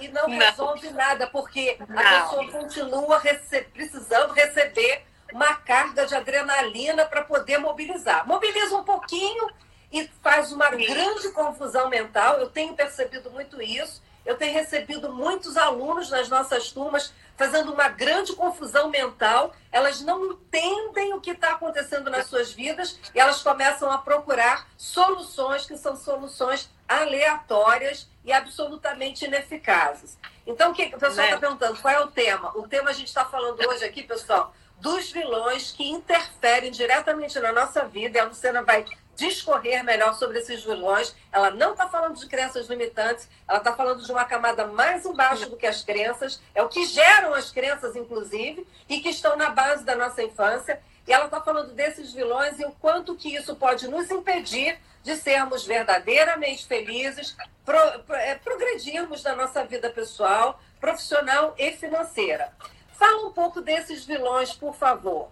E 0.00 0.08
não, 0.08 0.28
não. 0.28 0.38
resolve 0.38 0.88
nada, 0.92 1.26
porque 1.26 1.76
não. 1.86 1.98
a 1.98 2.22
pessoa 2.22 2.50
continua 2.50 3.18
rece 3.18 3.60
precisando 3.64 4.32
receber 4.32 5.04
uma 5.30 5.54
carga 5.56 6.06
de 6.06 6.14
adrenalina 6.14 7.04
para 7.04 7.22
poder 7.22 7.58
mobilizar. 7.58 8.26
Mobiliza 8.26 8.74
um 8.74 8.84
pouquinho 8.84 9.50
e 9.92 10.08
faz 10.22 10.52
uma 10.52 10.70
grande 10.70 11.30
confusão 11.32 11.90
mental. 11.90 12.38
Eu 12.38 12.48
tenho 12.48 12.74
percebido 12.74 13.30
muito 13.30 13.60
isso. 13.60 14.02
Eu 14.24 14.36
tenho 14.38 14.54
recebido 14.54 15.12
muitos 15.12 15.58
alunos 15.58 16.08
nas 16.08 16.30
nossas 16.30 16.70
turmas 16.70 17.12
fazendo 17.36 17.72
uma 17.72 17.88
grande 17.88 18.34
confusão 18.34 18.88
mental. 18.88 19.54
Elas 19.70 20.00
não 20.00 20.32
entendem 20.32 21.14
o 21.14 21.20
que 21.20 21.30
está 21.30 21.52
acontecendo 21.52 22.10
nas 22.10 22.26
suas 22.26 22.52
vidas 22.52 22.98
e 23.14 23.20
elas 23.20 23.42
começam 23.42 23.90
a 23.90 23.98
procurar 23.98 24.68
soluções 24.76 25.66
que 25.66 25.76
são 25.76 25.96
soluções 25.96 26.70
aleatórias 26.88 28.08
e 28.24 28.32
absolutamente 28.32 29.24
ineficazes. 29.24 30.18
Então, 30.46 30.72
o 30.72 30.74
que 30.74 30.84
o 30.86 30.98
pessoal 30.98 31.10
está 31.10 31.36
né? 31.36 31.36
perguntando? 31.38 31.80
Qual 31.80 31.94
é 31.94 32.00
o 32.00 32.08
tema? 32.08 32.56
O 32.56 32.68
tema 32.68 32.90
a 32.90 32.92
gente 32.92 33.08
está 33.08 33.24
falando 33.24 33.58
hoje 33.68 33.84
aqui, 33.84 34.02
pessoal, 34.02 34.54
dos 34.80 35.10
vilões 35.10 35.70
que 35.70 35.88
interferem 35.88 36.70
diretamente 36.70 37.38
na 37.38 37.52
nossa 37.52 37.84
vida. 37.84 38.18
E 38.18 38.20
a 38.20 38.24
Luciana 38.24 38.62
vai 38.62 38.84
discorrer 39.16 39.84
melhor 39.84 40.14
sobre 40.14 40.38
esses 40.38 40.64
vilões. 40.64 41.14
Ela 41.30 41.50
não 41.50 41.72
está 41.72 41.88
falando 41.88 42.18
de 42.18 42.26
crenças 42.26 42.68
limitantes, 42.68 43.28
ela 43.46 43.58
está 43.58 43.74
falando 43.74 44.02
de 44.04 44.10
uma 44.10 44.24
camada 44.24 44.66
mais 44.66 45.04
embaixo 45.04 45.48
do 45.48 45.56
que 45.56 45.66
as 45.66 45.82
crenças, 45.82 46.40
é 46.54 46.62
o 46.62 46.68
que 46.68 46.86
geram 46.86 47.34
as 47.34 47.50
crenças, 47.50 47.96
inclusive, 47.96 48.66
e 48.88 49.00
que 49.00 49.10
estão 49.10 49.36
na 49.36 49.50
base 49.50 49.84
da 49.84 49.94
nossa 49.94 50.22
infância. 50.22 50.80
E 51.06 51.12
ela 51.12 51.26
está 51.26 51.40
falando 51.40 51.72
desses 51.74 52.12
vilões 52.12 52.58
e 52.60 52.64
o 52.64 52.72
quanto 52.72 53.16
que 53.16 53.34
isso 53.34 53.56
pode 53.56 53.88
nos 53.88 54.10
impedir 54.10 54.78
de 55.02 55.16
sermos 55.16 55.66
verdadeiramente 55.66 56.64
felizes, 56.66 57.36
pro, 57.64 57.76
pro, 58.06 58.14
é, 58.14 58.36
progredirmos 58.36 59.22
na 59.24 59.34
nossa 59.34 59.64
vida 59.64 59.90
pessoal, 59.90 60.60
profissional 60.80 61.54
e 61.58 61.72
financeira. 61.72 62.52
Fala 62.92 63.26
um 63.26 63.32
pouco 63.32 63.60
desses 63.60 64.04
vilões, 64.04 64.52
por 64.52 64.76
favor. 64.76 65.28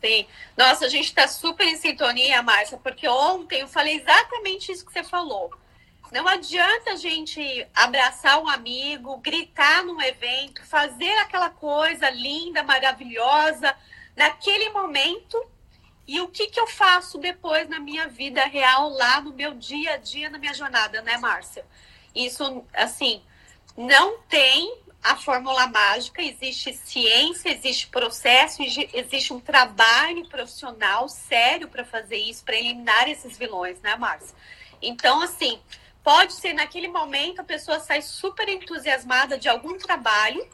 Sim. 0.00 0.26
Nossa, 0.56 0.86
a 0.86 0.88
gente 0.88 1.06
está 1.06 1.26
super 1.26 1.66
em 1.66 1.76
sintonia, 1.76 2.42
Márcia, 2.42 2.78
porque 2.78 3.08
ontem 3.08 3.60
eu 3.60 3.68
falei 3.68 3.96
exatamente 3.96 4.70
isso 4.70 4.86
que 4.86 4.92
você 4.92 5.02
falou. 5.02 5.52
Não 6.12 6.26
adianta 6.26 6.92
a 6.92 6.96
gente 6.96 7.66
abraçar 7.74 8.40
um 8.42 8.48
amigo, 8.48 9.18
gritar 9.18 9.84
num 9.84 10.00
evento, 10.00 10.64
fazer 10.64 11.12
aquela 11.18 11.50
coisa 11.50 12.08
linda, 12.08 12.62
maravilhosa, 12.62 13.76
naquele 14.16 14.70
momento. 14.70 15.44
E 16.06 16.20
o 16.20 16.28
que, 16.28 16.46
que 16.46 16.58
eu 16.58 16.66
faço 16.66 17.18
depois 17.18 17.68
na 17.68 17.78
minha 17.78 18.08
vida 18.08 18.42
real, 18.46 18.88
lá 18.88 19.20
no 19.20 19.34
meu 19.34 19.52
dia 19.54 19.94
a 19.94 19.96
dia, 19.98 20.30
na 20.30 20.38
minha 20.38 20.54
jornada, 20.54 21.02
né, 21.02 21.18
Márcia? 21.18 21.66
Isso, 22.14 22.64
assim, 22.72 23.22
não 23.76 24.18
tem 24.20 24.80
a 25.02 25.16
fórmula 25.16 25.66
mágica, 25.68 26.20
existe 26.20 26.72
ciência, 26.72 27.50
existe 27.50 27.86
processo, 27.88 28.62
existe 28.62 29.32
um 29.32 29.40
trabalho 29.40 30.28
profissional 30.28 31.08
sério 31.08 31.68
para 31.68 31.84
fazer 31.84 32.16
isso, 32.16 32.44
para 32.44 32.56
eliminar 32.56 33.08
esses 33.08 33.38
vilões, 33.38 33.80
né, 33.80 33.96
Márcia? 33.96 34.34
Então, 34.82 35.22
assim, 35.22 35.60
pode 36.02 36.32
ser 36.34 36.52
naquele 36.52 36.88
momento 36.88 37.40
a 37.40 37.44
pessoa 37.44 37.80
sai 37.80 38.02
super 38.02 38.48
entusiasmada 38.48 39.38
de 39.38 39.48
algum 39.48 39.78
trabalho, 39.78 40.46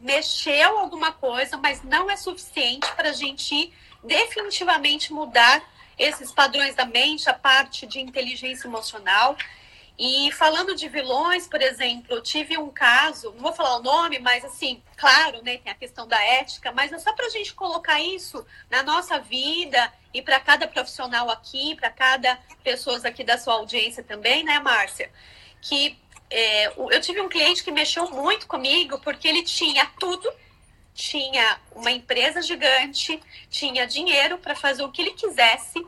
mexeu 0.00 0.78
alguma 0.78 1.12
coisa, 1.12 1.56
mas 1.56 1.82
não 1.82 2.10
é 2.10 2.16
suficiente 2.16 2.90
para 2.94 3.10
a 3.10 3.12
gente 3.12 3.72
definitivamente 4.02 5.12
mudar 5.12 5.62
esses 5.98 6.30
padrões 6.30 6.74
da 6.74 6.84
mente, 6.84 7.28
a 7.28 7.34
parte 7.34 7.86
de 7.86 8.00
inteligência 8.00 8.68
emocional. 8.68 9.36
E 9.98 10.30
falando 10.30 10.76
de 10.76 10.88
vilões, 10.88 11.48
por 11.48 11.60
exemplo, 11.60 12.14
eu 12.14 12.22
tive 12.22 12.56
um 12.56 12.70
caso, 12.70 13.32
não 13.32 13.40
vou 13.40 13.52
falar 13.52 13.78
o 13.78 13.82
nome, 13.82 14.20
mas 14.20 14.44
assim, 14.44 14.80
claro, 14.96 15.42
né, 15.42 15.58
tem 15.58 15.72
a 15.72 15.74
questão 15.74 16.06
da 16.06 16.22
ética, 16.22 16.70
mas 16.70 16.92
é 16.92 16.98
só 16.98 17.12
para 17.12 17.26
a 17.26 17.30
gente 17.30 17.52
colocar 17.52 18.00
isso 18.00 18.46
na 18.70 18.84
nossa 18.84 19.18
vida 19.18 19.92
e 20.14 20.22
para 20.22 20.38
cada 20.38 20.68
profissional 20.68 21.28
aqui, 21.28 21.74
para 21.74 21.90
cada 21.90 22.38
pessoa 22.62 23.00
aqui 23.08 23.24
da 23.24 23.36
sua 23.36 23.54
audiência 23.54 24.04
também, 24.04 24.44
né, 24.44 24.60
Márcia? 24.60 25.10
Que 25.60 25.98
é, 26.30 26.68
eu 26.68 27.00
tive 27.00 27.20
um 27.20 27.28
cliente 27.28 27.64
que 27.64 27.72
mexeu 27.72 28.08
muito 28.08 28.46
comigo 28.46 29.00
porque 29.00 29.26
ele 29.26 29.42
tinha 29.42 29.84
tudo, 29.98 30.32
tinha 30.94 31.60
uma 31.74 31.90
empresa 31.90 32.40
gigante, 32.40 33.20
tinha 33.50 33.84
dinheiro 33.84 34.38
para 34.38 34.54
fazer 34.54 34.84
o 34.84 34.92
que 34.92 35.02
ele 35.02 35.12
quisesse, 35.14 35.84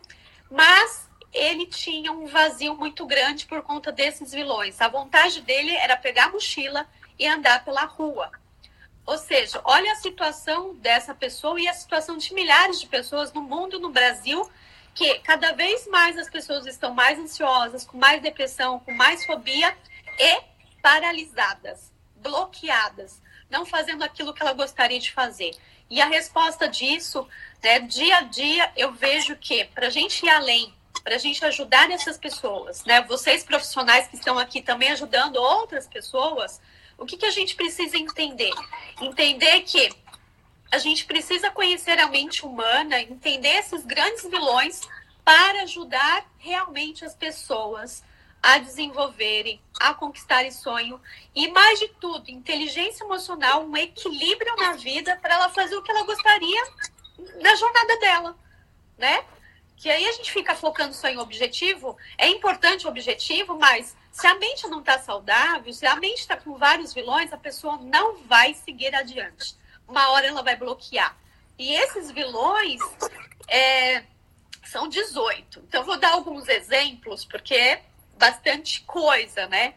mas 0.50 1.08
ele 1.32 1.66
tinha 1.66 2.10
um 2.12 2.26
vazio 2.26 2.74
muito 2.74 3.06
grande 3.06 3.46
por 3.46 3.62
conta 3.62 3.92
desses 3.92 4.32
vilões. 4.32 4.80
A 4.80 4.88
vontade 4.88 5.40
dele 5.42 5.70
era 5.76 5.96
pegar 5.96 6.26
a 6.26 6.30
mochila 6.30 6.86
e 7.18 7.26
andar 7.26 7.64
pela 7.64 7.84
rua. 7.84 8.30
Ou 9.06 9.16
seja, 9.18 9.60
olha 9.64 9.92
a 9.92 9.96
situação 9.96 10.74
dessa 10.76 11.14
pessoa 11.14 11.60
e 11.60 11.68
a 11.68 11.74
situação 11.74 12.16
de 12.16 12.32
milhares 12.34 12.80
de 12.80 12.86
pessoas 12.86 13.32
no 13.32 13.42
mundo, 13.42 13.80
no 13.80 13.90
Brasil, 13.90 14.48
que 14.94 15.18
cada 15.20 15.52
vez 15.52 15.86
mais 15.88 16.18
as 16.18 16.28
pessoas 16.28 16.66
estão 16.66 16.94
mais 16.94 17.18
ansiosas, 17.18 17.84
com 17.84 17.96
mais 17.96 18.20
depressão, 18.20 18.80
com 18.80 18.92
mais 18.92 19.24
fobia 19.24 19.76
e 20.18 20.40
paralisadas, 20.82 21.92
bloqueadas, 22.16 23.20
não 23.48 23.64
fazendo 23.64 24.02
aquilo 24.02 24.34
que 24.34 24.42
ela 24.42 24.52
gostaria 24.52 24.98
de 24.98 25.12
fazer. 25.12 25.52
E 25.88 26.00
a 26.00 26.06
resposta 26.06 26.68
disso, 26.68 27.26
né, 27.62 27.80
dia 27.80 28.18
a 28.18 28.20
dia, 28.22 28.72
eu 28.76 28.92
vejo 28.92 29.36
que 29.36 29.64
para 29.66 29.88
a 29.88 29.90
gente 29.90 30.24
ir 30.24 30.30
além 30.30 30.72
para 31.02 31.14
a 31.14 31.18
gente 31.18 31.44
ajudar 31.44 31.90
essas 31.90 32.18
pessoas, 32.18 32.84
né? 32.84 33.02
Vocês 33.02 33.42
profissionais 33.42 34.08
que 34.08 34.16
estão 34.16 34.38
aqui 34.38 34.60
também 34.60 34.90
ajudando 34.90 35.36
outras 35.36 35.86
pessoas, 35.86 36.60
o 36.98 37.06
que, 37.06 37.16
que 37.16 37.26
a 37.26 37.30
gente 37.30 37.54
precisa 37.54 37.96
entender? 37.96 38.52
Entender 39.00 39.62
que 39.62 39.90
a 40.70 40.78
gente 40.78 41.04
precisa 41.04 41.50
conhecer 41.50 41.98
a 41.98 42.06
mente 42.06 42.44
humana, 42.44 43.00
entender 43.00 43.56
esses 43.56 43.84
grandes 43.84 44.22
vilões 44.28 44.82
para 45.24 45.62
ajudar 45.62 46.26
realmente 46.38 47.04
as 47.04 47.14
pessoas 47.14 48.04
a 48.42 48.58
desenvolverem, 48.58 49.60
a 49.78 49.92
conquistarem 49.92 50.50
sonho 50.50 51.00
e 51.34 51.48
mais 51.48 51.78
de 51.78 51.88
tudo, 52.00 52.30
inteligência 52.30 53.04
emocional, 53.04 53.64
um 53.64 53.76
equilíbrio 53.76 54.54
na 54.56 54.72
vida 54.72 55.18
para 55.20 55.34
ela 55.34 55.48
fazer 55.50 55.76
o 55.76 55.82
que 55.82 55.90
ela 55.90 56.04
gostaria 56.04 56.62
na 57.40 57.54
jornada 57.54 57.98
dela, 57.98 58.36
né? 58.96 59.24
Que 59.80 59.88
aí 59.88 60.06
a 60.06 60.12
gente 60.12 60.30
fica 60.30 60.54
focando 60.54 60.92
só 60.92 61.08
em 61.08 61.16
objetivo. 61.16 61.96
É 62.18 62.28
importante 62.28 62.86
o 62.86 62.90
objetivo, 62.90 63.58
mas 63.58 63.96
se 64.12 64.26
a 64.26 64.34
mente 64.34 64.66
não 64.68 64.80
está 64.80 64.98
saudável, 64.98 65.72
se 65.72 65.86
a 65.86 65.96
mente 65.96 66.18
está 66.18 66.36
com 66.36 66.54
vários 66.58 66.92
vilões, 66.92 67.32
a 67.32 67.38
pessoa 67.38 67.78
não 67.78 68.18
vai 68.18 68.52
seguir 68.52 68.94
adiante. 68.94 69.56
Uma 69.88 70.10
hora 70.10 70.26
ela 70.26 70.42
vai 70.42 70.54
bloquear. 70.54 71.16
E 71.58 71.72
esses 71.72 72.10
vilões 72.10 72.78
é, 73.48 74.04
são 74.66 74.86
18. 74.86 75.60
Então, 75.66 75.82
vou 75.82 75.98
dar 75.98 76.12
alguns 76.12 76.46
exemplos, 76.46 77.24
porque 77.24 77.54
é 77.54 77.82
bastante 78.18 78.82
coisa, 78.82 79.46
né? 79.46 79.72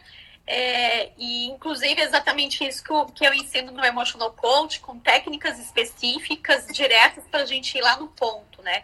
É, 0.45 1.11
e, 1.17 1.45
inclusive, 1.45 2.01
é 2.01 2.03
exatamente 2.03 2.67
isso 2.67 2.83
que 2.83 2.91
eu, 2.91 3.05
que 3.05 3.25
eu 3.25 3.33
ensino 3.33 3.71
no 3.71 3.85
Emotional 3.85 4.33
Coach, 4.33 4.81
com 4.81 4.99
técnicas 4.99 5.57
específicas, 5.59 6.67
diretas, 6.67 7.23
para 7.31 7.43
a 7.43 7.45
gente 7.45 7.77
ir 7.77 7.81
lá 7.81 7.95
no 7.95 8.09
ponto, 8.09 8.61
né? 8.61 8.83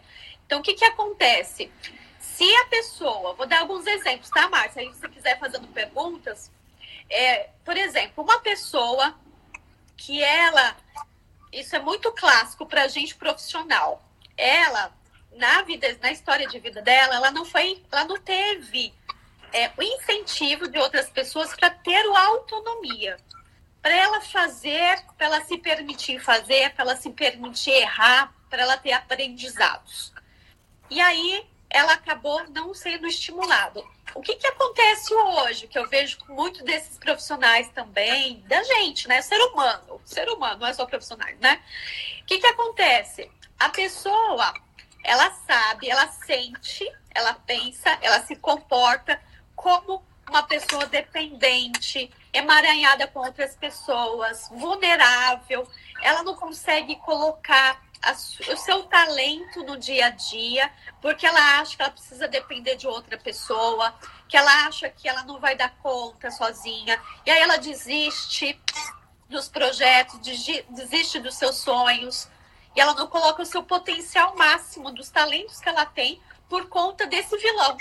Então, 0.49 0.61
o 0.61 0.63
que, 0.63 0.73
que 0.73 0.83
acontece? 0.83 1.71
Se 2.19 2.43
a 2.55 2.65
pessoa, 2.65 3.35
vou 3.35 3.45
dar 3.45 3.59
alguns 3.59 3.85
exemplos, 3.85 4.31
tá, 4.31 4.49
Márcia? 4.49 4.81
Aí, 4.81 4.91
se 4.91 4.99
você 4.99 5.07
quiser 5.07 5.37
fazendo 5.37 5.67
perguntas, 5.67 6.49
é, 7.07 7.51
por 7.63 7.77
exemplo, 7.77 8.23
uma 8.23 8.39
pessoa 8.39 9.13
que 9.95 10.23
ela, 10.23 10.75
isso 11.53 11.75
é 11.75 11.79
muito 11.79 12.11
clássico 12.13 12.65
para 12.65 12.81
a 12.81 12.87
gente 12.87 13.13
profissional, 13.13 14.03
ela, 14.35 14.91
na 15.33 15.61
vida, 15.61 15.95
na 16.01 16.11
história 16.11 16.47
de 16.47 16.57
vida 16.57 16.81
dela, 16.81 17.17
ela 17.17 17.29
não 17.29 17.45
foi, 17.45 17.83
ela 17.91 18.05
não 18.05 18.19
teve 18.19 18.91
é, 19.53 19.69
o 19.77 19.83
incentivo 19.83 20.67
de 20.67 20.79
outras 20.79 21.11
pessoas 21.11 21.55
para 21.55 21.69
ter 21.69 22.03
a 22.15 22.25
autonomia 22.25 23.17
para 23.83 23.95
ela 23.95 24.19
fazer, 24.19 24.99
para 25.15 25.27
ela 25.27 25.41
se 25.41 25.59
permitir 25.59 26.19
fazer, 26.19 26.73
para 26.73 26.85
ela 26.85 26.95
se 26.95 27.11
permitir 27.11 27.69
errar, 27.69 28.33
para 28.49 28.63
ela 28.63 28.77
ter 28.77 28.91
aprendizados. 28.91 30.11
E 30.89 30.99
aí 30.99 31.47
ela 31.69 31.93
acabou 31.93 32.43
não 32.49 32.73
sendo 32.73 33.05
estimulada. 33.05 33.83
O 34.15 34.21
que, 34.21 34.35
que 34.35 34.47
acontece 34.47 35.13
hoje, 35.13 35.67
que 35.67 35.77
eu 35.77 35.87
vejo 35.87 36.17
com 36.19 36.33
muito 36.33 36.63
desses 36.63 36.97
profissionais 36.97 37.69
também, 37.69 38.43
da 38.47 38.63
gente, 38.63 39.07
né? 39.07 39.21
Ser 39.21 39.39
humano, 39.39 40.01
ser 40.03 40.27
humano, 40.29 40.61
não 40.61 40.67
é 40.67 40.73
só 40.73 40.85
profissionais, 40.85 41.37
né? 41.39 41.61
O 42.21 42.25
que, 42.25 42.39
que 42.39 42.47
acontece? 42.47 43.29
A 43.59 43.69
pessoa, 43.69 44.53
ela 45.03 45.29
sabe, 45.45 45.89
ela 45.89 46.07
sente, 46.07 46.91
ela 47.11 47.33
pensa, 47.33 47.97
ela 48.01 48.21
se 48.21 48.35
comporta 48.35 49.21
como 49.55 50.03
uma 50.27 50.43
pessoa 50.43 50.85
dependente, 50.85 52.11
emaranhada 52.31 53.07
com 53.07 53.19
outras 53.19 53.55
pessoas, 53.55 54.47
vulnerável, 54.51 55.67
ela 56.01 56.23
não 56.23 56.35
consegue 56.35 56.95
colocar 56.97 57.81
a, 58.01 58.11
o 58.11 58.57
seu 58.57 58.83
talento 58.83 59.63
no 59.63 59.77
dia 59.77 60.07
a 60.07 60.09
dia, 60.09 60.71
porque 61.01 61.25
ela 61.25 61.59
acha 61.59 61.75
que 61.75 61.81
ela 61.81 61.91
precisa 61.91 62.27
depender 62.27 62.75
de 62.75 62.87
outra 62.87 63.17
pessoa, 63.17 63.93
que 64.27 64.37
ela 64.37 64.67
acha 64.67 64.89
que 64.89 65.07
ela 65.07 65.23
não 65.23 65.39
vai 65.39 65.55
dar 65.55 65.75
conta 65.77 66.31
sozinha, 66.31 67.01
e 67.25 67.31
aí 67.31 67.39
ela 67.39 67.57
desiste 67.57 68.59
dos 69.27 69.47
projetos, 69.47 70.19
desiste 70.69 71.19
dos 71.19 71.35
seus 71.35 71.57
sonhos, 71.57 72.27
e 72.75 72.81
ela 72.81 72.93
não 72.93 73.07
coloca 73.07 73.41
o 73.41 73.45
seu 73.45 73.63
potencial 73.63 74.35
máximo 74.35 74.91
dos 74.91 75.09
talentos 75.09 75.59
que 75.59 75.69
ela 75.69 75.85
tem 75.85 76.21
por 76.47 76.67
conta 76.67 77.05
desse 77.05 77.37
vilão, 77.37 77.77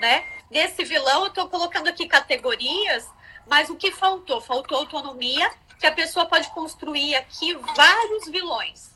né? 0.00 0.24
Desse 0.50 0.84
vilão, 0.84 1.22
eu 1.22 1.28
estou 1.28 1.48
colocando 1.48 1.88
aqui 1.88 2.06
categorias, 2.06 3.08
mas 3.46 3.70
o 3.70 3.76
que 3.76 3.90
faltou? 3.90 4.40
Faltou 4.40 4.78
autonomia, 4.78 5.50
que 5.82 5.86
a 5.88 5.92
pessoa 5.92 6.26
pode 6.26 6.48
construir 6.50 7.16
aqui 7.16 7.54
vários 7.56 8.28
vilões. 8.28 8.92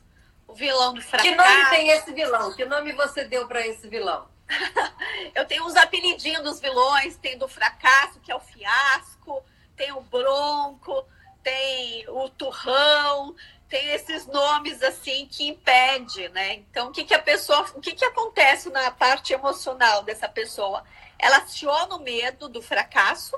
O 0.46 0.54
vilão 0.54 0.94
do 0.94 1.02
fracasso. 1.02 1.28
Que 1.28 1.34
nome 1.34 1.70
tem 1.70 1.88
esse 1.90 2.12
vilão? 2.12 2.54
Que 2.54 2.64
nome 2.64 2.92
você 2.92 3.24
deu 3.24 3.48
para 3.48 3.66
esse 3.66 3.88
vilão? 3.88 4.28
eu 5.34 5.44
tenho 5.46 5.66
uns 5.66 5.74
apelidinhos 5.74 6.44
dos 6.44 6.60
vilões, 6.60 7.16
tem 7.16 7.36
do 7.36 7.48
fracasso, 7.48 8.20
que 8.20 8.30
é 8.30 8.36
o 8.36 8.38
fiasco, 8.38 9.42
tem 9.74 9.90
o 9.90 10.00
bronco, 10.00 11.04
tem 11.42 12.08
o 12.08 12.28
turrão, 12.28 13.34
tem 13.68 13.88
esses 13.88 14.24
nomes 14.28 14.80
assim 14.80 15.26
que 15.26 15.48
impede, 15.48 16.28
né? 16.28 16.54
Então, 16.54 16.90
o 16.90 16.92
que, 16.92 17.02
que 17.02 17.14
a 17.14 17.18
pessoa, 17.20 17.66
o 17.74 17.80
que, 17.80 17.96
que 17.96 18.04
acontece 18.04 18.70
na 18.70 18.92
parte 18.92 19.32
emocional 19.32 20.04
dessa 20.04 20.28
pessoa? 20.28 20.84
Ela 21.18 21.38
aciona 21.38 21.96
o 21.96 22.00
medo 22.00 22.48
do 22.48 22.62
fracasso, 22.62 23.36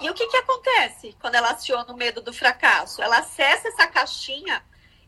e 0.00 0.10
o 0.10 0.14
que, 0.14 0.26
que 0.26 0.36
acontece 0.36 1.16
quando 1.20 1.36
ela 1.36 1.50
aciona 1.50 1.92
o 1.92 1.96
medo 1.96 2.20
do 2.20 2.32
fracasso? 2.32 3.02
Ela 3.02 3.18
acessa 3.18 3.68
essa 3.68 3.86
caixinha, 3.86 4.64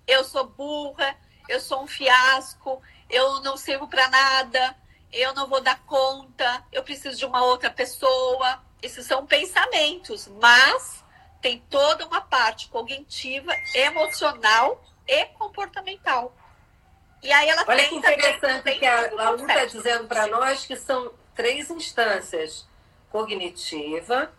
eu 0.06 0.24
sou 0.24 0.46
burra, 0.46 1.16
eu 1.48 1.60
sou 1.60 1.82
um 1.82 1.86
fiasco, 1.86 2.80
eu 3.10 3.40
não 3.40 3.56
sirvo 3.56 3.88
para 3.88 4.08
nada, 4.08 4.76
eu 5.12 5.34
não 5.34 5.46
vou 5.46 5.60
dar 5.60 5.80
conta, 5.84 6.64
eu 6.72 6.82
preciso 6.82 7.16
de 7.16 7.24
uma 7.24 7.44
outra 7.44 7.70
pessoa. 7.70 8.62
Esses 8.82 9.06
são 9.06 9.26
pensamentos, 9.26 10.28
mas 10.28 11.04
tem 11.40 11.62
toda 11.70 12.06
uma 12.06 12.20
parte 12.20 12.68
cognitiva, 12.68 13.52
emocional 13.74 14.82
e 15.06 15.24
comportamental. 15.26 16.34
E 17.22 17.32
aí 17.32 17.48
ela 17.48 17.64
Olha 17.66 17.88
que 17.88 17.94
interessante 17.94 18.78
que 18.78 18.86
a, 18.86 19.10
a 19.26 19.30
Lu 19.30 19.46
está 19.46 19.64
dizendo 19.64 20.06
para 20.06 20.26
nós 20.26 20.66
que 20.66 20.76
são 20.76 21.12
três 21.34 21.70
instâncias: 21.70 22.66
cognitiva, 23.10 24.32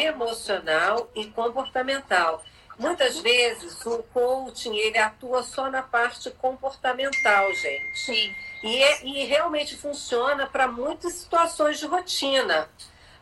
emocional 0.00 1.10
e 1.14 1.26
comportamental. 1.26 2.42
Muitas 2.78 3.18
vezes 3.18 3.84
o 3.84 4.02
coaching 4.14 4.74
ele 4.76 4.98
atua 4.98 5.42
só 5.42 5.70
na 5.70 5.82
parte 5.82 6.30
comportamental, 6.30 7.52
gente. 7.54 7.98
Sim. 7.98 8.34
E, 8.62 8.82
é, 8.82 9.04
e 9.04 9.24
realmente 9.24 9.76
funciona 9.76 10.46
para 10.46 10.66
muitas 10.66 11.14
situações 11.14 11.78
de 11.78 11.86
rotina. 11.86 12.68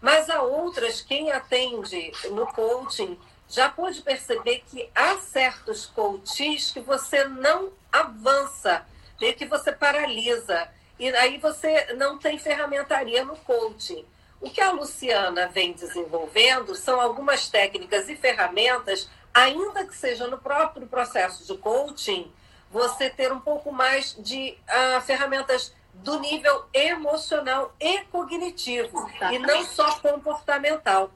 Mas 0.00 0.30
há 0.30 0.40
outras, 0.42 1.02
quem 1.02 1.30
atende 1.30 2.12
no 2.30 2.46
coaching 2.46 3.18
já 3.48 3.68
pode 3.68 4.00
perceber 4.02 4.62
que 4.70 4.88
há 4.94 5.18
certos 5.18 5.85
coaches 5.87 6.70
que 6.70 6.80
você 6.80 7.24
não 7.24 7.72
avança, 7.90 8.87
meio 9.20 9.35
que 9.35 9.44
você 9.44 9.72
paralisa. 9.72 10.68
E 10.98 11.09
aí 11.16 11.38
você 11.38 11.94
não 11.94 12.18
tem 12.18 12.38
ferramentaria 12.38 13.24
no 13.24 13.37
coaching. 13.37 14.06
O 14.40 14.48
que 14.48 14.61
a 14.61 14.72
Luciana 14.72 15.48
vem 15.48 15.72
desenvolvendo 15.72 16.74
são 16.74 17.00
algumas 17.00 17.48
técnicas 17.48 18.09
e 18.09 18.16
ferramentas, 18.16 19.09
ainda 19.35 19.85
que 19.85 19.94
seja 19.94 20.26
no 20.26 20.38
próprio 20.38 20.87
processo 20.87 21.46
de 21.46 21.61
coaching, 21.61 22.33
você 22.70 23.11
ter 23.11 23.33
um 23.33 23.40
pouco 23.40 23.70
mais 23.70 24.16
de 24.18 24.57
uh, 24.68 25.00
ferramentas 25.03 25.74
do 25.92 26.18
nível 26.20 26.64
emocional 26.72 27.74
e 27.79 28.00
cognitivo, 28.05 29.11
e 29.31 29.38
não 29.38 29.64
só 29.64 29.98
comportamental. 29.98 31.12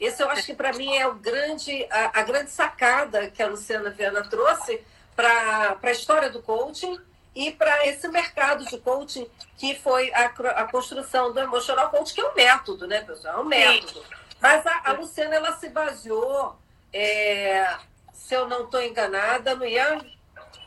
Esse 0.00 0.22
eu 0.22 0.30
acho 0.30 0.46
que 0.46 0.54
para 0.54 0.72
mim 0.72 0.96
é 0.96 1.06
o 1.06 1.14
grande, 1.14 1.86
a, 1.90 2.20
a, 2.20 2.22
grande 2.22 2.50
sacada 2.50 3.28
que 3.30 3.42
a 3.42 3.46
Luciana 3.46 3.90
Viana 3.90 4.22
trouxe 4.28 4.82
para 5.14 5.76
a 5.80 5.90
história 5.90 6.30
do 6.30 6.42
coaching 6.42 6.98
e 7.34 7.50
para 7.50 7.86
esse 7.86 8.06
mercado 8.08 8.64
de 8.66 8.78
coaching 8.78 9.26
que 9.56 9.74
foi 9.76 10.12
a, 10.12 10.26
a, 10.26 10.64
construção 10.64 11.32
do 11.32 11.40
emotional 11.40 11.88
coaching, 11.90 12.14
que 12.14 12.20
é 12.20 12.28
um 12.28 12.34
método, 12.34 12.86
né, 12.86 13.00
pessoal? 13.02 13.38
É 13.38 13.40
um 13.40 13.44
método. 13.44 14.00
Sim. 14.00 14.06
Mas 14.40 14.66
a, 14.66 14.82
a, 14.84 14.92
Luciana 14.92 15.36
ela 15.36 15.56
se 15.56 15.68
baseou, 15.68 16.56
é, 16.92 17.74
se 18.12 18.34
eu 18.34 18.46
não 18.48 18.64
estou 18.64 18.82
enganada, 18.82 19.54
no 19.54 19.64
Young. 19.64 20.18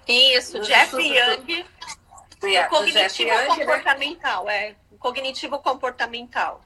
Isso, 0.08 0.58
no 0.58 0.63
Jeff 0.63 0.95
Young. 0.95 1.65
Yeah, 2.43 2.69
cognitivo 2.69 3.30
Young, 3.30 3.47
né? 3.47 3.65
comportamental, 3.65 4.45
né? 4.45 4.67
é. 4.69 4.75
Cognitivo 4.97 5.60
comportamental. 5.60 6.62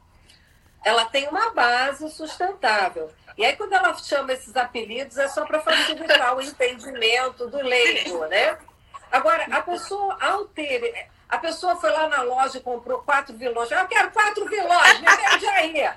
Ela 0.83 1.05
tem 1.05 1.27
uma 1.27 1.51
base 1.51 2.09
sustentável. 2.09 3.11
E 3.37 3.45
aí, 3.45 3.55
quando 3.55 3.73
ela 3.73 3.93
chama 3.97 4.33
esses 4.33 4.55
apelidos, 4.55 5.17
é 5.17 5.27
só 5.27 5.45
para 5.45 5.61
facilitar 5.61 6.35
o 6.35 6.41
entendimento 6.41 7.47
do 7.47 7.57
leigo, 7.57 8.25
né? 8.27 8.57
Agora, 9.11 9.45
a 9.51 9.61
pessoa, 9.61 10.17
ao 10.19 10.45
ter. 10.45 11.09
A 11.27 11.37
pessoa 11.37 11.75
foi 11.75 11.91
lá 11.91 12.07
na 12.07 12.21
loja 12.23 12.57
e 12.57 12.61
comprou 12.61 12.99
quatro 12.99 13.35
vilões. 13.35 13.69
Eu 13.69 13.87
quero 13.87 14.11
quatro 14.11 14.45
vilões, 14.45 14.99
me 14.99 15.07
vende 15.07 15.47
aí. 15.47 15.91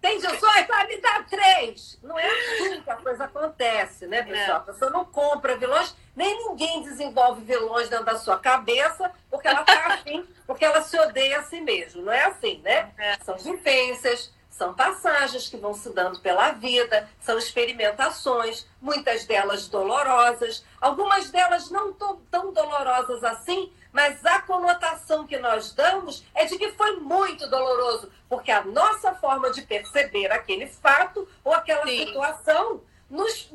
Tem 0.00 0.18
18? 0.18 0.68
Vai 0.68 0.86
me 0.86 1.00
dar 1.00 1.26
três. 1.26 1.98
Não 2.02 2.16
é 2.18 2.26
assim 2.26 2.80
que 2.80 2.90
a 2.90 2.96
coisa 2.96 3.24
acontece, 3.24 4.06
né, 4.06 4.22
pessoal? 4.22 4.58
A 4.58 4.60
pessoa 4.60 4.90
não 4.90 5.04
compra 5.04 5.56
vilões, 5.56 5.96
nem 6.14 6.48
ninguém 6.48 6.82
desenvolve 6.82 7.42
vilões 7.42 7.88
dentro 7.88 8.04
da 8.04 8.16
sua 8.16 8.38
cabeça, 8.38 9.10
porque 9.30 9.48
ela 9.48 9.64
tá 9.64 9.94
assim, 9.94 10.24
porque 10.46 10.64
ela 10.64 10.82
se 10.82 10.96
odeia 10.98 11.40
a 11.40 11.42
si 11.42 11.60
mesmo. 11.60 12.02
Não 12.02 12.12
é 12.12 12.24
assim, 12.24 12.60
né? 12.62 12.90
É. 12.96 13.16
São 13.24 13.36
vivências, 13.36 14.32
são 14.56 14.72
passagens 14.72 15.48
que 15.48 15.56
vão 15.58 15.74
se 15.74 15.90
dando 15.90 16.18
pela 16.20 16.52
vida, 16.52 17.06
são 17.20 17.36
experimentações, 17.36 18.66
muitas 18.80 19.26
delas 19.26 19.68
dolorosas, 19.68 20.64
algumas 20.80 21.30
delas 21.30 21.70
não 21.70 21.92
tão 21.92 22.52
dolorosas 22.54 23.22
assim, 23.22 23.70
mas 23.92 24.24
a 24.24 24.40
conotação 24.40 25.26
que 25.26 25.36
nós 25.36 25.72
damos 25.72 26.24
é 26.34 26.46
de 26.46 26.56
que 26.56 26.72
foi 26.72 26.96
muito 26.96 27.46
doloroso, 27.50 28.10
porque 28.30 28.50
a 28.50 28.64
nossa 28.64 29.14
forma 29.14 29.50
de 29.50 29.60
perceber 29.60 30.32
aquele 30.32 30.66
fato 30.66 31.28
ou 31.44 31.52
aquela 31.52 31.86
Sim. 31.86 32.06
situação 32.06 32.80
nos, 33.10 33.50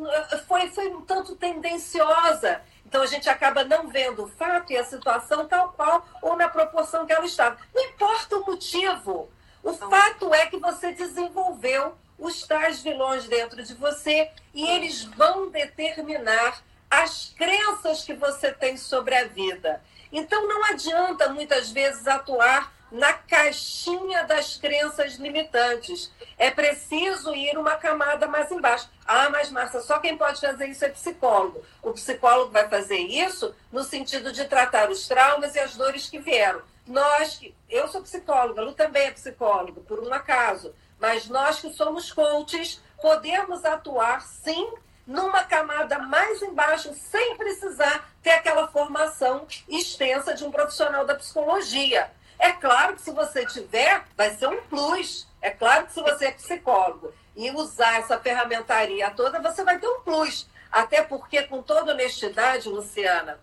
foi, 0.47 0.69
foi 0.69 0.87
um 0.89 1.01
tanto 1.01 1.35
tendenciosa. 1.35 2.61
Então 2.85 3.01
a 3.01 3.07
gente 3.07 3.27
acaba 3.27 3.63
não 3.63 3.87
vendo 3.87 4.25
o 4.25 4.27
fato 4.27 4.71
e 4.71 4.77
a 4.77 4.83
situação 4.83 5.47
tal 5.47 5.73
qual 5.73 6.05
ou 6.21 6.35
na 6.35 6.47
proporção 6.47 7.07
que 7.07 7.13
ela 7.13 7.25
estava. 7.25 7.57
Não 7.73 7.83
importa 7.85 8.37
o 8.37 8.45
motivo. 8.45 9.29
O 9.63 9.73
fato 9.73 10.33
é 10.33 10.47
que 10.47 10.57
você 10.57 10.91
desenvolveu 10.91 11.95
os 12.17 12.43
tais 12.43 12.81
vilões 12.81 13.27
dentro 13.27 13.63
de 13.63 13.73
você 13.73 14.29
e 14.53 14.67
eles 14.67 15.03
vão 15.03 15.49
determinar 15.49 16.63
as 16.89 17.33
crenças 17.37 18.03
que 18.03 18.13
você 18.13 18.51
tem 18.51 18.75
sobre 18.77 19.15
a 19.15 19.25
vida. 19.25 19.81
Então 20.11 20.47
não 20.47 20.65
adianta 20.65 21.29
muitas 21.29 21.71
vezes 21.71 22.07
atuar 22.07 22.73
na 22.91 23.13
caixinha 23.13 24.25
das 24.25 24.57
crenças 24.57 25.13
limitantes. 25.15 26.11
É 26.37 26.51
preciso 26.51 27.33
ir 27.33 27.57
uma 27.57 27.77
camada 27.77 28.27
mais 28.27 28.51
embaixo. 28.51 28.89
Ah, 29.07 29.29
mas 29.29 29.49
Márcia, 29.49 29.79
só 29.79 29.99
quem 29.99 30.17
pode 30.17 30.41
fazer 30.41 30.67
isso 30.67 30.83
é 30.83 30.89
psicólogo. 30.89 31.63
O 31.81 31.93
psicólogo 31.93 32.51
vai 32.51 32.67
fazer 32.67 32.97
isso 32.97 33.55
no 33.71 33.83
sentido 33.83 34.31
de 34.31 34.43
tratar 34.45 34.89
os 34.89 35.07
traumas 35.07 35.55
e 35.55 35.59
as 35.59 35.75
dores 35.75 36.09
que 36.09 36.19
vieram. 36.19 36.61
Nós, 36.91 37.39
eu 37.69 37.87
sou 37.87 38.01
psicóloga, 38.01 38.61
Lu 38.61 38.73
também 38.73 39.03
é 39.03 39.11
psicóloga, 39.11 39.79
por 39.79 40.05
um 40.05 40.13
acaso, 40.13 40.75
mas 40.99 41.29
nós 41.29 41.61
que 41.61 41.71
somos 41.71 42.11
coaches, 42.11 42.81
podemos 43.01 43.63
atuar 43.63 44.21
sim 44.21 44.73
numa 45.07 45.45
camada 45.45 45.99
mais 45.99 46.41
embaixo, 46.41 46.93
sem 46.93 47.37
precisar 47.37 48.11
ter 48.21 48.31
aquela 48.31 48.67
formação 48.67 49.47
extensa 49.69 50.33
de 50.33 50.43
um 50.43 50.51
profissional 50.51 51.05
da 51.05 51.15
psicologia. 51.15 52.11
É 52.37 52.51
claro 52.51 52.95
que 52.95 53.01
se 53.01 53.11
você 53.11 53.45
tiver, 53.45 54.03
vai 54.17 54.31
ser 54.31 54.47
um 54.47 54.61
plus. 54.63 55.25
É 55.41 55.49
claro 55.49 55.85
que 55.85 55.93
se 55.93 56.01
você 56.01 56.25
é 56.25 56.31
psicólogo 56.31 57.13
e 57.37 57.51
usar 57.51 57.99
essa 57.99 58.19
ferramentaria 58.19 59.09
toda, 59.11 59.39
você 59.39 59.63
vai 59.63 59.79
ter 59.79 59.87
um 59.87 60.01
plus. 60.01 60.45
Até 60.69 61.01
porque, 61.01 61.43
com 61.43 61.63
toda 61.63 61.93
honestidade, 61.93 62.67
Luciana, 62.67 63.39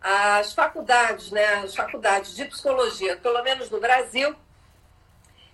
as 0.00 0.52
faculdades, 0.52 1.30
né, 1.30 1.54
as 1.64 1.74
faculdades 1.74 2.34
de 2.34 2.44
psicologia, 2.44 3.16
pelo 3.16 3.42
menos 3.42 3.70
no 3.70 3.80
Brasil, 3.80 4.34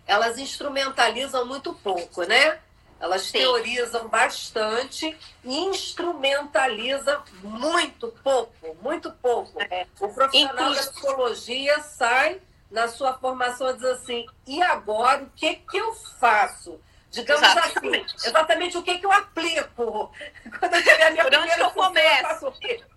elas 0.07 0.39
instrumentalizam 0.39 1.47
muito 1.47 1.73
pouco, 1.75 2.25
né? 2.25 2.59
Elas 3.01 3.23
Sim. 3.23 3.39
teorizam 3.39 4.09
bastante 4.09 5.17
e 5.43 5.59
instrumentalizam 5.65 7.23
muito 7.43 8.09
pouco, 8.23 8.77
muito 8.83 9.11
pouco. 9.11 9.61
É. 9.63 9.87
O 10.01 10.09
profissional 10.09 10.55
Inclusive... 10.55 10.87
da 10.87 10.93
psicologia 10.93 11.81
sai 11.81 12.41
na 12.71 12.89
sua 12.89 13.15
formação 13.15 13.71
e 13.71 13.75
diz 13.75 13.85
assim, 13.85 14.27
e 14.47 14.63
agora 14.63 15.25
o 15.25 15.31
que, 15.31 15.57
que 15.57 15.77
eu 15.77 15.95
faço? 15.95 16.81
Digamos 17.15 17.43
assim, 17.43 17.59
exatamente. 17.59 18.15
assim, 18.17 18.29
exatamente 18.29 18.79
o 18.79 18.83
que, 18.83 18.99
que 18.99 19.07
eu 19.07 19.13
aplico. 19.13 20.13
Quando 20.59 20.75
eu 20.75 20.83
tiver 20.83 21.07
a 21.07 21.11
minha 21.11 21.25
Por 21.25 21.35
onde 21.35 21.61
eu 21.61 21.71
começo? 21.71 22.53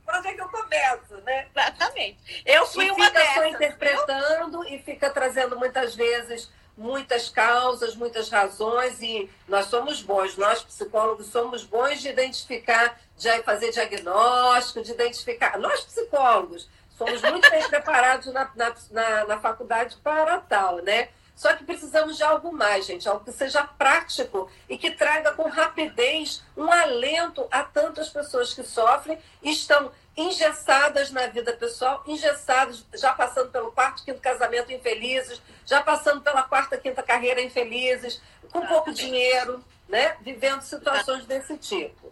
Por 0.06 0.16
onde 0.16 0.28
é 0.28 0.34
que 0.34 0.42
eu 0.42 0.50
começo, 0.50 1.18
né? 1.24 1.48
Exatamente. 1.56 2.44
Eu 2.46 2.66
fui 2.66 2.86
e 2.86 2.92
uma 2.92 3.06
fica 3.06 3.20
dessas. 3.20 3.34
Fica 3.34 3.50
interpretando 3.50 4.62
viu? 4.64 4.74
e 4.74 4.82
fica 4.82 5.10
trazendo 5.10 5.58
muitas 5.58 5.96
vezes 5.96 6.50
muitas 6.78 7.28
causas, 7.28 7.96
muitas 7.96 8.30
razões 8.30 9.02
e 9.02 9.28
nós 9.48 9.66
somos 9.66 10.02
bons, 10.02 10.38
nós 10.38 10.62
psicólogos 10.62 11.26
somos 11.28 11.64
bons 11.64 12.00
de 12.00 12.10
identificar, 12.10 13.00
de 13.18 13.42
fazer 13.42 13.72
diagnóstico, 13.72 14.84
de 14.84 14.92
identificar. 14.92 15.58
Nós 15.58 15.82
psicólogos 15.84 16.70
somos 16.96 17.20
muito 17.24 17.50
bem 17.50 17.66
preparados 17.68 18.32
na, 18.32 18.52
na, 18.56 18.76
na, 18.92 19.26
na 19.26 19.40
faculdade 19.40 19.98
para 20.04 20.40
tal, 20.42 20.78
né? 20.84 21.10
Só 21.38 21.54
que 21.54 21.64
precisamos 21.64 22.18
de 22.18 22.24
algo 22.24 22.52
mais, 22.52 22.88
gente, 22.88 23.08
algo 23.08 23.24
que 23.24 23.32
seja 23.32 23.64
prático 23.64 24.50
e 24.68 24.76
que 24.76 24.90
traga 24.90 25.34
com 25.34 25.48
rapidez 25.48 26.44
um 26.58 26.70
alento 26.72 27.48
a 27.52 27.62
tantas 27.62 28.10
pessoas 28.10 28.56
que 28.56 28.64
sofrem 28.64 29.20
e 29.44 29.52
estão 29.52 29.92
engessadas 30.18 31.12
na 31.12 31.28
vida 31.28 31.54
pessoal, 31.54 32.04
engessadas, 32.08 32.84
já 32.96 33.14
passando 33.14 33.52
pelo 33.52 33.72
quarto, 33.72 34.04
quinto 34.04 34.20
casamento 34.20 34.74
infelizes, 34.74 35.40
já 35.64 35.80
passando 35.80 36.22
pela 36.22 36.42
quarta, 36.42 36.76
quinta 36.76 37.04
carreira 37.04 37.40
infelizes, 37.40 38.20
com 38.52 38.66
pouco 38.66 38.92
dinheiro, 38.92 39.64
né? 39.88 40.18
Vivendo 40.22 40.62
situações 40.62 41.24
desse 41.28 41.56
tipo. 41.56 42.12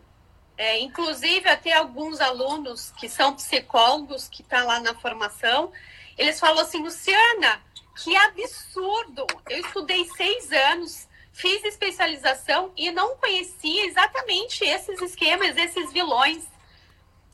É, 0.56 0.78
inclusive, 0.78 1.50
até 1.50 1.74
alguns 1.74 2.22
alunos 2.22 2.92
que 2.92 3.10
são 3.10 3.36
psicólogos, 3.36 4.28
que 4.28 4.44
estão 4.44 4.60
tá 4.60 4.66
lá 4.66 4.80
na 4.80 4.94
formação, 4.94 5.72
eles 6.16 6.40
falam 6.40 6.62
assim, 6.62 6.84
Luciana, 6.84 7.60
que 7.96 8.16
absurdo! 8.16 9.26
Eu 9.50 9.60
estudei 9.60 10.06
seis 10.16 10.52
anos, 10.52 11.08
fiz 11.32 11.64
especialização 11.64 12.72
e 12.76 12.92
não 12.92 13.16
conhecia 13.18 13.86
exatamente 13.86 14.64
esses 14.64 15.02
esquemas, 15.02 15.56
esses 15.58 15.92
vilões, 15.92 16.44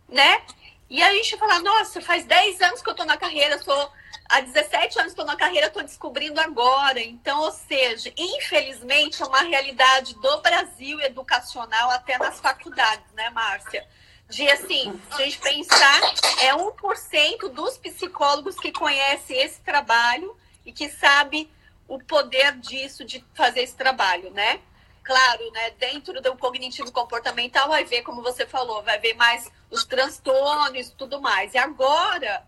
né? 0.07 0.41
E 0.89 1.01
a 1.01 1.13
gente 1.13 1.37
fala, 1.37 1.59
nossa, 1.59 2.01
faz 2.01 2.25
10 2.25 2.61
anos 2.61 2.81
que 2.81 2.89
eu 2.89 2.95
tô 2.95 3.05
na 3.05 3.15
carreira, 3.15 3.57
sou 3.59 3.91
há 4.27 4.41
17 4.41 4.99
anos 4.99 5.13
que 5.13 5.19
estou 5.21 5.25
na 5.25 5.37
carreira, 5.37 5.67
estou 5.67 5.83
descobrindo 5.83 6.39
agora. 6.41 6.99
Então, 6.99 7.39
ou 7.39 7.51
seja, 7.51 8.11
infelizmente 8.17 9.23
é 9.23 9.25
uma 9.25 9.41
realidade 9.41 10.13
do 10.15 10.41
Brasil 10.41 10.99
educacional 10.99 11.91
até 11.91 12.17
nas 12.17 12.39
faculdades, 12.41 13.09
né, 13.13 13.29
Márcia? 13.29 13.87
de 14.31 14.49
assim, 14.49 14.97
a 15.11 15.17
gente 15.17 15.39
pensar, 15.39 16.01
é 16.39 16.53
1% 16.55 17.49
dos 17.49 17.77
psicólogos 17.77 18.55
que 18.55 18.71
conhece 18.71 19.33
esse 19.33 19.59
trabalho 19.59 20.35
e 20.65 20.71
que 20.71 20.89
sabe 20.89 21.49
o 21.87 21.99
poder 21.99 22.57
disso, 22.57 23.03
de 23.03 23.23
fazer 23.33 23.61
esse 23.61 23.75
trabalho, 23.75 24.31
né? 24.31 24.61
Claro, 25.03 25.51
né? 25.51 25.71
Dentro 25.71 26.21
do 26.21 26.37
cognitivo 26.37 26.91
comportamental 26.91 27.67
vai 27.67 27.83
ver, 27.83 28.03
como 28.03 28.21
você 28.21 28.45
falou, 28.45 28.83
vai 28.83 28.99
ver 28.99 29.13
mais 29.15 29.51
os 29.69 29.83
transtornos 29.83 30.87
e 30.87 30.95
tudo 30.95 31.19
mais. 31.19 31.53
E 31.53 31.57
agora, 31.57 32.45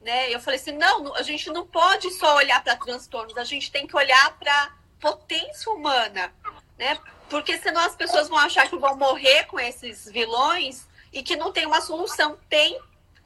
né? 0.00 0.32
Eu 0.32 0.40
falei 0.40 0.58
assim, 0.58 0.72
não, 0.72 1.14
a 1.14 1.22
gente 1.22 1.50
não 1.50 1.66
pode 1.66 2.10
só 2.12 2.36
olhar 2.36 2.62
para 2.62 2.76
transtornos, 2.76 3.36
a 3.36 3.44
gente 3.44 3.70
tem 3.70 3.86
que 3.86 3.96
olhar 3.96 4.38
para 4.38 4.74
potência 5.00 5.70
humana, 5.72 6.32
né? 6.78 6.98
Porque 7.28 7.58
senão 7.58 7.80
as 7.80 7.96
pessoas 7.96 8.28
vão 8.28 8.38
achar 8.38 8.68
que 8.68 8.76
vão 8.76 8.96
morrer 8.96 9.44
com 9.44 9.58
esses 9.58 10.10
vilões 10.10 10.86
e 11.12 11.22
que 11.22 11.36
não 11.36 11.52
tem 11.52 11.66
uma 11.66 11.80
solução. 11.80 12.38
Tem 12.48 12.80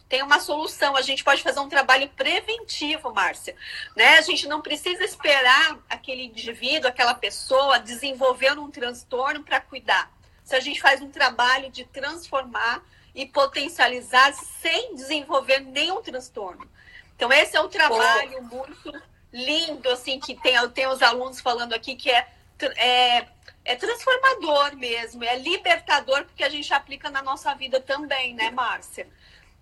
tem 0.09 0.23
uma 0.23 0.41
solução. 0.41 0.97
A 0.97 1.03
gente 1.03 1.25
pode 1.25 1.43
fazer 1.43 1.61
um 1.61 1.69
trabalho 1.69 2.09
preventivo, 2.11 3.13
Márcia. 3.13 3.57
Né? 3.97 4.19
A 4.19 4.23
gente 4.23 4.47
não 4.47 4.61
precisa 4.61 5.05
esperar 5.05 5.79
aquele 5.89 6.25
indivíduo, 6.25 6.89
aquela 6.89 7.15
pessoa 7.15 7.79
desenvolver 7.79 8.59
um 8.59 8.71
transtorno 8.71 9.43
para 9.43 9.61
cuidar. 9.61 10.11
Se 10.45 10.55
a 10.55 10.61
gente 10.61 10.81
faz 10.81 11.03
um 11.03 11.11
trabalho 11.11 11.71
de 11.71 11.85
transformar 11.85 12.83
e 13.15 13.27
potencializar 13.27 14.33
sem 14.35 14.95
desenvolver 14.95 15.61
nenhum 15.61 16.03
transtorno. 16.03 16.71
Então, 17.17 17.33
esse 17.33 17.57
é 17.57 17.61
um 17.61 17.69
trabalho 17.69 18.43
muito 18.43 18.93
lindo, 19.33 19.89
assim, 19.89 20.21
que 20.21 20.35
tem, 20.35 20.55
tem 20.71 20.87
os 20.87 21.03
alunos 21.03 21.41
falando 21.41 21.73
aqui, 21.73 21.97
que 21.97 22.11
é, 22.11 22.29
é, 22.77 23.27
é 23.65 23.75
transformador 23.75 24.77
mesmo, 24.77 25.25
é 25.25 25.37
libertador, 25.39 26.25
porque 26.27 26.45
a 26.45 26.49
gente 26.51 26.73
aplica 26.75 27.11
na 27.11 27.23
nossa 27.23 27.55
vida 27.55 27.81
também, 27.81 28.35
né, 28.35 28.51
Márcia? 28.51 29.09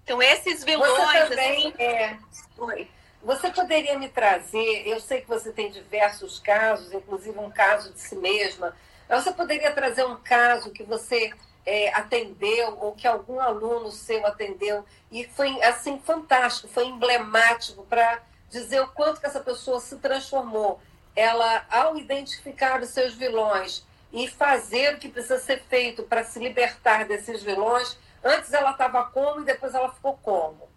Então, 0.05 0.23
esses 0.23 0.63
vilões. 0.63 0.93
Você 0.93 1.29
também, 1.31 1.69
assim... 1.69 1.83
é... 1.83 2.19
Oi. 2.59 2.89
Você 3.23 3.51
poderia 3.51 3.99
me 3.99 4.11
trazer, 4.11 4.87
eu 4.87 5.01
sei 5.01 5.23
que 5.23 5.29
você 5.29 5.51
tem 5.51 5.71
diversos 5.71 6.39
casos, 6.39 6.93
inclusive 6.93 7.39
um 7.39 7.51
caso 7.51 7.91
de 7.91 7.99
si 7.99 8.15
mesma, 8.17 8.77
mas 9.09 9.25
você 9.25 9.33
poderia 9.33 9.73
trazer 9.73 10.05
um 10.05 10.17
caso 10.17 10.71
que 10.71 10.83
você 10.83 11.33
é, 11.65 11.89
atendeu 11.95 12.77
ou 12.79 12.93
que 12.93 13.09
algum 13.09 13.41
aluno 13.41 13.91
seu 13.91 14.27
atendeu 14.27 14.85
e 15.11 15.25
foi 15.25 15.63
assim 15.63 15.99
fantástico, 16.01 16.69
foi 16.69 16.85
emblemático 16.85 17.83
para 17.85 18.21
dizer 18.51 18.81
o 18.81 18.89
quanto 18.89 19.21
que 19.21 19.27
essa 19.27 19.41
pessoa 19.41 19.81
se 19.81 19.97
transformou. 19.97 20.79
Ela, 21.17 21.65
ao 21.71 21.97
identificar 21.97 22.83
os 22.83 22.91
seus 22.91 23.15
vilões 23.15 23.87
e 24.13 24.29
fazer 24.29 24.95
o 24.95 24.99
que 24.99 25.09
precisa 25.09 25.39
ser 25.39 25.63
feito 25.63 26.03
para 26.03 26.25
se 26.25 26.39
libertar 26.39 27.07
desses 27.07 27.43
vilões, 27.43 27.97
antes 28.25 28.53
ela 28.53 28.71
estava 28.71 29.05
como 29.07 29.43
e 29.43 29.45
depois 29.45 29.75
ela 29.75 29.93
ficou 29.93 30.17
como. 30.19 30.69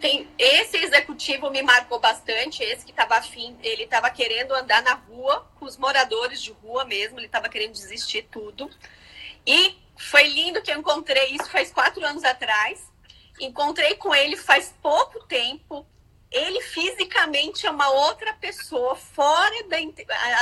Tem, 0.00 0.28
esse 0.38 0.76
executivo 0.76 1.50
me 1.50 1.62
marcou 1.62 1.98
bastante, 1.98 2.62
esse 2.62 2.84
que 2.84 2.90
estava 2.90 3.16
afim, 3.16 3.58
ele 3.62 3.84
estava 3.84 4.08
querendo 4.10 4.54
andar 4.54 4.82
na 4.82 4.94
rua 4.94 5.46
com 5.58 5.64
os 5.64 5.76
moradores 5.76 6.40
de 6.42 6.52
rua 6.52 6.84
mesmo, 6.84 7.18
ele 7.18 7.26
estava 7.26 7.48
querendo 7.48 7.72
desistir 7.72 8.28
tudo. 8.30 8.70
E 9.46 9.76
foi 9.96 10.28
lindo 10.28 10.62
que 10.62 10.70
eu 10.70 10.78
encontrei 10.78 11.30
isso 11.30 11.50
faz 11.50 11.72
quatro 11.72 12.04
anos 12.04 12.24
atrás. 12.24 12.82
Encontrei 13.40 13.96
com 13.96 14.14
ele 14.14 14.36
faz 14.36 14.74
pouco 14.80 15.20
tempo. 15.26 15.86
Ele 16.30 16.60
fisicamente 16.60 17.66
é 17.66 17.70
uma 17.70 17.88
outra 17.88 18.34
pessoa, 18.34 18.94
fora 18.94 19.64
da, 19.64 19.76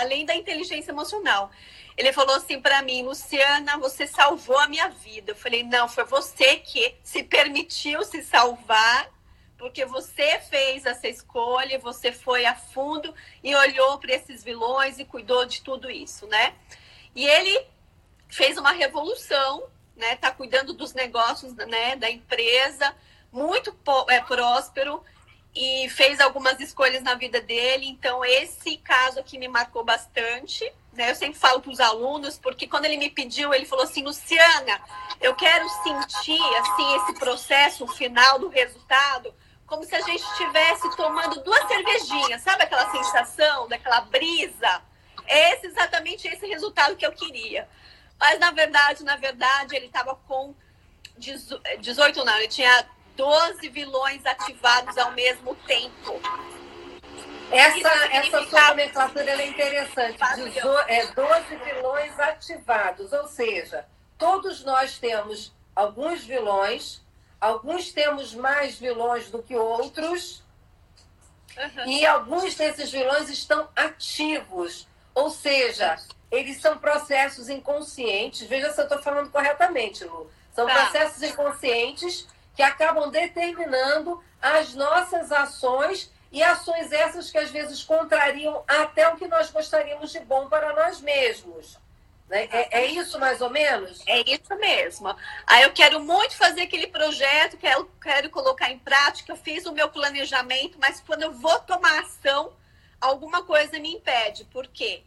além 0.00 0.26
da 0.26 0.34
inteligência 0.34 0.90
emocional. 0.90 1.50
Ele 1.96 2.12
falou 2.12 2.36
assim 2.36 2.60
para 2.60 2.82
mim, 2.82 3.02
Luciana, 3.02 3.78
você 3.78 4.06
salvou 4.06 4.58
a 4.58 4.68
minha 4.68 4.88
vida. 4.88 5.32
Eu 5.32 5.36
falei, 5.36 5.62
não, 5.62 5.88
foi 5.88 6.04
você 6.04 6.56
que 6.56 6.94
se 7.02 7.22
permitiu 7.22 8.04
se 8.04 8.22
salvar, 8.22 9.08
porque 9.56 9.86
você 9.86 10.38
fez 10.40 10.84
essa 10.84 11.08
escolha, 11.08 11.78
você 11.78 12.12
foi 12.12 12.44
a 12.44 12.54
fundo 12.54 13.14
e 13.42 13.54
olhou 13.54 13.98
para 13.98 14.14
esses 14.14 14.44
vilões 14.44 14.98
e 14.98 15.04
cuidou 15.04 15.46
de 15.46 15.62
tudo 15.62 15.90
isso, 15.90 16.26
né? 16.26 16.54
E 17.14 17.26
ele 17.26 17.66
fez 18.28 18.58
uma 18.58 18.72
revolução, 18.72 19.64
né? 19.96 20.16
Tá 20.16 20.30
cuidando 20.30 20.74
dos 20.74 20.92
negócios, 20.92 21.54
né? 21.54 21.96
Da 21.96 22.10
empresa, 22.10 22.94
muito 23.32 23.74
é, 24.08 24.20
próspero 24.20 25.02
e 25.56 25.88
fez 25.88 26.20
algumas 26.20 26.60
escolhas 26.60 27.02
na 27.02 27.14
vida 27.14 27.40
dele. 27.40 27.88
Então, 27.88 28.22
esse 28.22 28.76
caso 28.76 29.18
aqui 29.18 29.38
me 29.38 29.48
marcou 29.48 29.82
bastante. 29.82 30.70
Né? 30.92 31.10
Eu 31.10 31.14
sempre 31.14 31.38
falo 31.38 31.62
para 31.62 31.72
os 31.72 31.80
alunos, 31.80 32.38
porque 32.38 32.66
quando 32.66 32.84
ele 32.84 32.98
me 32.98 33.08
pediu, 33.08 33.54
ele 33.54 33.64
falou 33.64 33.84
assim, 33.84 34.02
Luciana, 34.02 34.80
eu 35.18 35.34
quero 35.34 35.66
sentir 35.82 36.40
assim 36.58 36.96
esse 36.96 37.14
processo, 37.14 37.84
o 37.84 37.88
final 37.88 38.38
do 38.38 38.48
resultado, 38.48 39.34
como 39.66 39.82
se 39.82 39.94
a 39.94 40.00
gente 40.02 40.22
estivesse 40.22 40.94
tomando 40.94 41.42
duas 41.42 41.66
cervejinhas, 41.66 42.42
sabe 42.42 42.64
aquela 42.64 42.90
sensação, 42.92 43.66
daquela 43.66 44.02
brisa? 44.02 44.82
É 45.26 45.54
esse, 45.54 45.68
exatamente 45.68 46.28
esse 46.28 46.46
resultado 46.46 46.96
que 46.96 47.06
eu 47.06 47.12
queria. 47.12 47.66
Mas 48.20 48.38
na 48.38 48.50
verdade, 48.50 49.02
na 49.04 49.16
verdade, 49.16 49.74
ele 49.74 49.86
estava 49.86 50.14
com 50.14 50.54
18 51.18 52.24
não, 52.24 52.36
ele 52.36 52.48
tinha 52.48 52.86
12 53.16 53.68
vilões 53.70 54.24
ativados 54.24 54.96
ao 54.98 55.12
mesmo 55.12 55.54
tempo. 55.66 56.20
Essa, 57.50 57.88
essa 58.12 58.44
sua 58.46 58.68
nomenclatura 58.68 59.42
é 59.42 59.46
interessante. 59.46 60.18
Dezo, 60.18 60.78
é 60.88 61.06
12 61.06 61.56
vilões 61.56 62.18
ativados, 62.18 63.12
ou 63.12 63.26
seja, 63.28 63.86
todos 64.18 64.64
nós 64.64 64.98
temos 64.98 65.52
alguns 65.74 66.24
vilões, 66.24 67.02
alguns 67.40 67.92
temos 67.92 68.34
mais 68.34 68.78
vilões 68.78 69.30
do 69.30 69.42
que 69.42 69.56
outros, 69.56 70.42
uhum. 71.56 71.86
e 71.86 72.04
alguns 72.04 72.54
desses 72.54 72.90
vilões 72.90 73.28
estão 73.30 73.68
ativos. 73.76 74.88
Ou 75.14 75.30
seja, 75.30 75.96
eles 76.30 76.60
são 76.60 76.76
processos 76.76 77.48
inconscientes. 77.48 78.46
Veja 78.46 78.70
se 78.72 78.80
eu 78.80 78.84
estou 78.84 79.00
falando 79.00 79.30
corretamente, 79.30 80.04
Lu. 80.04 80.30
São 80.52 80.66
tá. 80.66 80.74
processos 80.74 81.22
inconscientes 81.22 82.26
que 82.56 82.62
acabam 82.62 83.10
determinando 83.10 84.22
as 84.40 84.74
nossas 84.74 85.30
ações 85.30 86.10
e 86.32 86.42
ações 86.42 86.90
essas 86.90 87.30
que 87.30 87.38
às 87.38 87.50
vezes 87.50 87.84
contrariam 87.84 88.64
até 88.66 89.08
o 89.08 89.16
que 89.16 89.28
nós 89.28 89.50
gostaríamos 89.50 90.10
de 90.10 90.20
bom 90.20 90.48
para 90.48 90.74
nós 90.74 91.00
mesmos. 91.00 91.78
Né? 92.28 92.48
É, 92.50 92.80
é, 92.80 92.86
isso 92.86 93.18
mais 93.20 93.40
ou 93.40 93.50
menos? 93.50 94.02
É 94.06 94.20
isso 94.28 94.56
mesmo. 94.56 95.14
Aí 95.46 95.62
eu 95.62 95.72
quero 95.72 96.00
muito 96.00 96.36
fazer 96.36 96.62
aquele 96.62 96.86
projeto, 96.86 97.56
quero, 97.56 97.90
quero 98.02 98.30
colocar 98.30 98.70
em 98.70 98.78
prática, 98.78 99.32
eu 99.32 99.36
fiz 99.36 99.66
o 99.66 99.72
meu 99.72 99.88
planejamento, 99.88 100.78
mas 100.80 101.00
quando 101.06 101.22
eu 101.22 101.32
vou 101.32 101.58
tomar 101.60 102.00
ação, 102.00 102.52
alguma 103.00 103.44
coisa 103.44 103.78
me 103.78 103.94
impede. 103.94 104.44
Por 104.46 104.66
quê? 104.66 105.02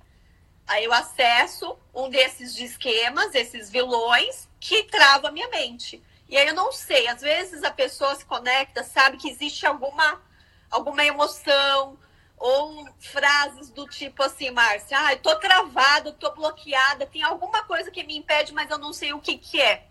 Aí 0.67 0.85
eu 0.85 0.93
acesso 0.93 1.77
um 1.93 2.09
desses 2.09 2.57
esquemas, 2.57 3.33
esses 3.33 3.69
vilões, 3.71 4.47
que 4.59 4.83
trava 4.83 5.27
a 5.27 5.31
minha 5.31 5.47
mente. 5.49 6.01
E 6.29 6.37
aí 6.37 6.47
eu 6.47 6.53
não 6.53 6.71
sei, 6.71 7.07
às 7.07 7.21
vezes 7.21 7.63
a 7.63 7.71
pessoa 7.71 8.15
se 8.15 8.23
conecta, 8.23 8.83
sabe 8.83 9.17
que 9.17 9.29
existe 9.29 9.65
alguma, 9.65 10.21
alguma 10.69 11.03
emoção, 11.03 11.97
ou 12.37 12.87
frases 12.99 13.69
do 13.71 13.87
tipo 13.87 14.21
assim, 14.23 14.51
Márcia, 14.51 14.97
ah, 14.97 15.13
eu 15.13 15.19
tô 15.19 15.35
travada, 15.37 16.13
tô 16.13 16.31
bloqueada, 16.31 17.07
tem 17.07 17.23
alguma 17.23 17.63
coisa 17.63 17.91
que 17.91 18.03
me 18.03 18.15
impede, 18.15 18.53
mas 18.53 18.69
eu 18.69 18.77
não 18.77 18.93
sei 18.93 19.11
o 19.11 19.19
que 19.19 19.39
que 19.39 19.59
é. 19.59 19.87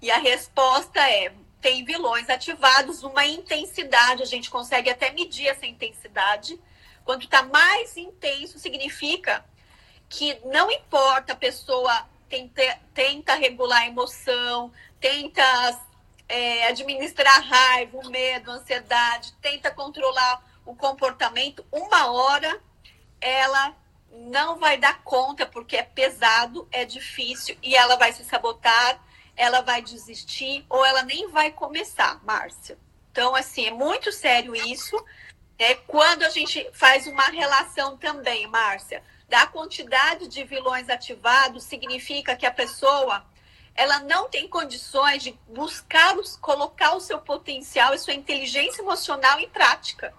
E 0.00 0.10
a 0.10 0.16
resposta 0.16 0.98
é, 1.00 1.32
tem 1.60 1.84
vilões 1.84 2.30
ativados, 2.30 3.02
uma 3.02 3.26
intensidade, 3.26 4.22
a 4.22 4.26
gente 4.26 4.48
consegue 4.48 4.88
até 4.88 5.10
medir 5.10 5.48
essa 5.48 5.66
intensidade. 5.66 6.58
Quando 7.04 7.24
está 7.24 7.42
mais 7.42 7.96
intenso, 7.96 8.58
significa 8.58 9.44
que 10.08 10.38
não 10.46 10.70
importa, 10.70 11.34
a 11.34 11.36
pessoa 11.36 12.08
tenta, 12.28 12.62
tenta 12.94 13.34
regular 13.34 13.82
a 13.82 13.86
emoção, 13.88 14.72
tenta 15.00 15.42
é, 16.28 16.68
administrar 16.68 17.36
a 17.36 17.40
raiva, 17.40 17.98
o 17.98 18.10
medo, 18.10 18.50
a 18.50 18.54
ansiedade, 18.54 19.32
tenta 19.40 19.70
controlar 19.70 20.44
o 20.64 20.76
comportamento, 20.76 21.64
uma 21.72 22.12
hora 22.12 22.60
ela 23.20 23.74
não 24.12 24.58
vai 24.58 24.76
dar 24.76 25.02
conta 25.02 25.46
porque 25.46 25.76
é 25.76 25.82
pesado, 25.82 26.68
é 26.70 26.84
difícil 26.84 27.56
e 27.62 27.74
ela 27.74 27.96
vai 27.96 28.12
se 28.12 28.24
sabotar, 28.24 29.02
ela 29.36 29.60
vai 29.62 29.82
desistir 29.82 30.64
ou 30.68 30.84
ela 30.84 31.02
nem 31.02 31.28
vai 31.28 31.50
começar, 31.50 32.22
Márcia. 32.24 32.78
Então, 33.10 33.34
assim, 33.34 33.66
é 33.66 33.70
muito 33.70 34.12
sério 34.12 34.54
isso. 34.54 35.02
É 35.58 35.74
quando 35.74 36.22
a 36.22 36.30
gente 36.30 36.68
faz 36.72 37.06
uma 37.06 37.24
relação 37.24 37.96
também, 37.96 38.46
Márcia, 38.46 39.02
da 39.28 39.46
quantidade 39.46 40.28
de 40.28 40.44
vilões 40.44 40.88
ativados 40.88 41.64
significa 41.64 42.36
que 42.36 42.46
a 42.46 42.50
pessoa 42.50 43.24
ela 43.74 44.00
não 44.00 44.28
tem 44.28 44.48
condições 44.48 45.22
de 45.22 45.32
buscar, 45.48 46.14
colocar 46.40 46.94
o 46.94 47.00
seu 47.00 47.18
potencial 47.18 47.94
e 47.94 47.98
sua 47.98 48.14
inteligência 48.14 48.82
emocional 48.82 49.40
em 49.40 49.48
prática. 49.48 50.12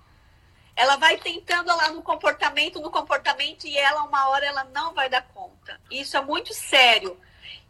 Ela 0.76 0.96
vai 0.96 1.18
tentando 1.18 1.68
lá 1.68 1.90
no 1.90 2.02
comportamento, 2.02 2.80
no 2.80 2.90
comportamento, 2.90 3.68
e 3.68 3.78
ela, 3.78 4.04
uma 4.04 4.30
hora, 4.30 4.46
ela 4.46 4.64
não 4.66 4.94
vai 4.94 5.10
dar 5.10 5.22
conta. 5.34 5.80
Isso 5.92 6.18
é 6.18 6.22
muito 6.22 6.54
sério. 6.54 7.20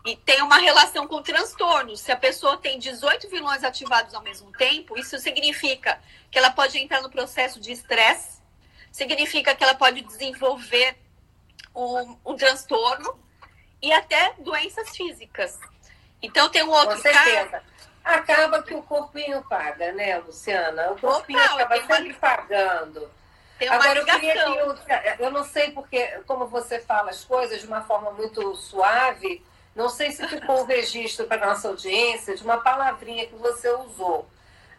E 0.05 0.15
tem 0.15 0.41
uma 0.41 0.57
relação 0.57 1.07
com 1.07 1.21
transtornos. 1.21 1.99
Se 1.99 2.11
a 2.11 2.17
pessoa 2.17 2.57
tem 2.57 2.79
18 2.79 3.29
vilões 3.29 3.63
ativados 3.63 4.13
ao 4.13 4.21
mesmo 4.21 4.51
tempo, 4.53 4.97
isso 4.97 5.17
significa 5.19 6.01
que 6.29 6.37
ela 6.37 6.51
pode 6.51 6.77
entrar 6.77 7.01
no 7.01 7.09
processo 7.09 7.59
de 7.59 7.71
estresse, 7.71 8.41
significa 8.91 9.53
que 9.53 9.63
ela 9.63 9.75
pode 9.75 10.01
desenvolver 10.01 10.97
um, 11.75 12.17
um 12.25 12.35
transtorno 12.35 13.19
e 13.81 13.91
até 13.91 14.33
doenças 14.39 14.95
físicas. 14.95 15.59
Então 16.21 16.49
tem 16.49 16.63
um 16.63 16.69
outro 16.69 16.95
Com 16.95 17.01
certeza. 17.01 17.49
Caso... 17.49 17.71
Acaba 18.03 18.63
que 18.63 18.73
o 18.73 18.81
corpinho 18.81 19.43
paga, 19.43 19.91
né, 19.91 20.17
Luciana? 20.17 20.91
O 20.91 20.99
corpinho 20.99 21.39
acaba 21.39 21.75
sempre 21.75 22.09
uma... 22.09 22.19
pagando. 22.19 23.11
Tem 23.59 23.69
uma 23.69 23.75
Agora, 23.75 23.99
ligação. 23.99 24.15
eu 24.15 24.19
queria 24.19 24.43
que 24.43 25.19
eu, 25.19 25.25
eu 25.25 25.31
não 25.31 25.43
sei 25.43 25.71
porque, 25.71 26.07
como 26.25 26.47
você 26.47 26.79
fala 26.79 27.11
as 27.11 27.23
coisas 27.23 27.61
de 27.61 27.67
uma 27.67 27.81
forma 27.81 28.09
muito 28.11 28.55
suave, 28.55 29.45
não 29.75 29.87
sei 29.87 30.11
se 30.11 30.27
ficou 30.27 30.61
o 30.61 30.65
registro 30.65 31.27
para 31.27 31.45
nossa 31.45 31.67
audiência 31.67 32.35
de 32.35 32.43
uma 32.43 32.57
palavrinha 32.57 33.27
que 33.27 33.35
você 33.35 33.69
usou. 33.69 34.27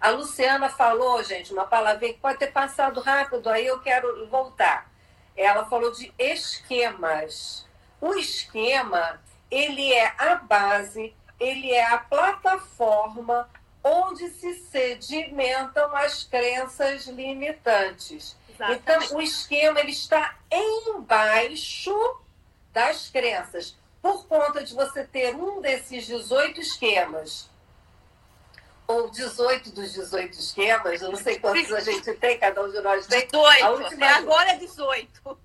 A 0.00 0.10
Luciana 0.10 0.68
falou, 0.68 1.22
gente, 1.22 1.52
uma 1.52 1.64
palavrinha 1.64 2.14
que 2.14 2.18
pode 2.18 2.38
ter 2.38 2.50
passado 2.50 3.00
rápido, 3.00 3.48
aí 3.48 3.64
eu 3.64 3.78
quero 3.78 4.26
voltar 4.26 4.90
ela 5.36 5.64
falou 5.66 5.92
de 5.92 6.12
esquemas. 6.18 7.66
O 8.00 8.14
esquema, 8.14 9.20
ele 9.50 9.92
é 9.92 10.12
a 10.18 10.36
base, 10.36 11.14
ele 11.42 11.72
é 11.72 11.84
a 11.84 11.98
plataforma 11.98 13.48
onde 13.82 14.30
se 14.30 14.54
sedimentam 14.70 15.94
as 15.96 16.22
crenças 16.22 17.06
limitantes. 17.06 18.36
Exatamente. 18.48 18.80
Então, 18.80 19.16
o 19.16 19.20
esquema 19.20 19.80
ele 19.80 19.90
está 19.90 20.36
embaixo 20.50 22.20
das 22.72 23.08
crenças, 23.10 23.76
por 24.00 24.26
conta 24.26 24.62
de 24.62 24.72
você 24.72 25.04
ter 25.04 25.34
um 25.34 25.60
desses 25.60 26.06
18 26.06 26.60
esquemas, 26.60 27.50
ou 28.86 29.10
18 29.10 29.70
dos 29.72 29.92
18 29.92 30.38
esquemas, 30.38 31.02
eu 31.02 31.10
não 31.10 31.18
sei 31.18 31.38
quantos 31.38 31.72
a 31.72 31.80
gente 31.80 32.12
tem, 32.14 32.38
cada 32.38 32.62
um 32.62 32.70
de 32.70 32.80
nós 32.80 33.06
tem. 33.06 33.26
18, 33.26 33.66
última... 33.66 34.06
agora 34.06 34.50
é 34.50 34.56
18. 34.56 35.38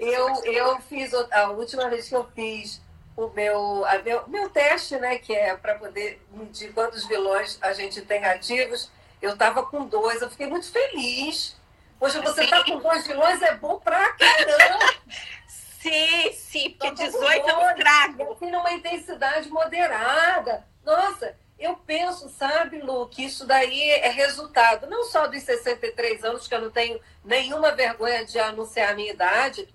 Eu, 0.00 0.44
eu 0.44 0.80
fiz, 0.80 1.14
a 1.14 1.50
última 1.50 1.88
vez 1.88 2.08
que 2.08 2.16
eu 2.16 2.28
fiz 2.34 2.80
o 3.16 3.28
meu, 3.28 3.84
a 3.86 3.98
meu, 3.98 4.28
meu 4.28 4.50
teste, 4.50 4.96
né, 4.96 5.18
que 5.18 5.34
é 5.34 5.56
para 5.56 5.76
poder 5.76 6.22
medir 6.30 6.72
quantos 6.72 7.06
vilões 7.06 7.58
a 7.62 7.72
gente 7.72 8.02
tem 8.02 8.24
ativos, 8.24 8.90
eu 9.22 9.32
estava 9.32 9.64
com 9.64 9.86
dois, 9.86 10.20
eu 10.20 10.30
fiquei 10.30 10.46
muito 10.46 10.70
feliz. 10.70 11.56
Poxa, 11.98 12.20
você 12.20 12.44
está 12.44 12.62
com 12.62 12.78
dois 12.78 13.06
vilões, 13.06 13.40
é 13.40 13.54
bom 13.54 13.80
pra 13.80 14.12
caramba. 14.12 14.94
sim, 15.48 16.32
sim, 16.32 16.70
porque 16.70 16.90
18 16.90 17.48
é 17.48 17.56
um 17.56 17.74
trago. 17.74 18.32
Assim, 18.32 18.50
numa 18.50 18.72
intensidade 18.72 19.48
moderada. 19.48 20.66
Nossa, 20.84 21.34
eu 21.58 21.74
penso, 21.74 22.28
sabe, 22.28 22.80
Lu, 22.80 23.08
que 23.08 23.24
isso 23.24 23.46
daí 23.46 23.90
é 23.90 24.10
resultado 24.10 24.86
não 24.88 25.04
só 25.04 25.26
dos 25.26 25.42
63 25.42 26.22
anos, 26.22 26.46
que 26.46 26.54
eu 26.54 26.60
não 26.60 26.70
tenho 26.70 27.00
nenhuma 27.24 27.72
vergonha 27.72 28.26
de 28.26 28.38
anunciar 28.38 28.90
a 28.90 28.94
minha 28.94 29.10
idade, 29.10 29.66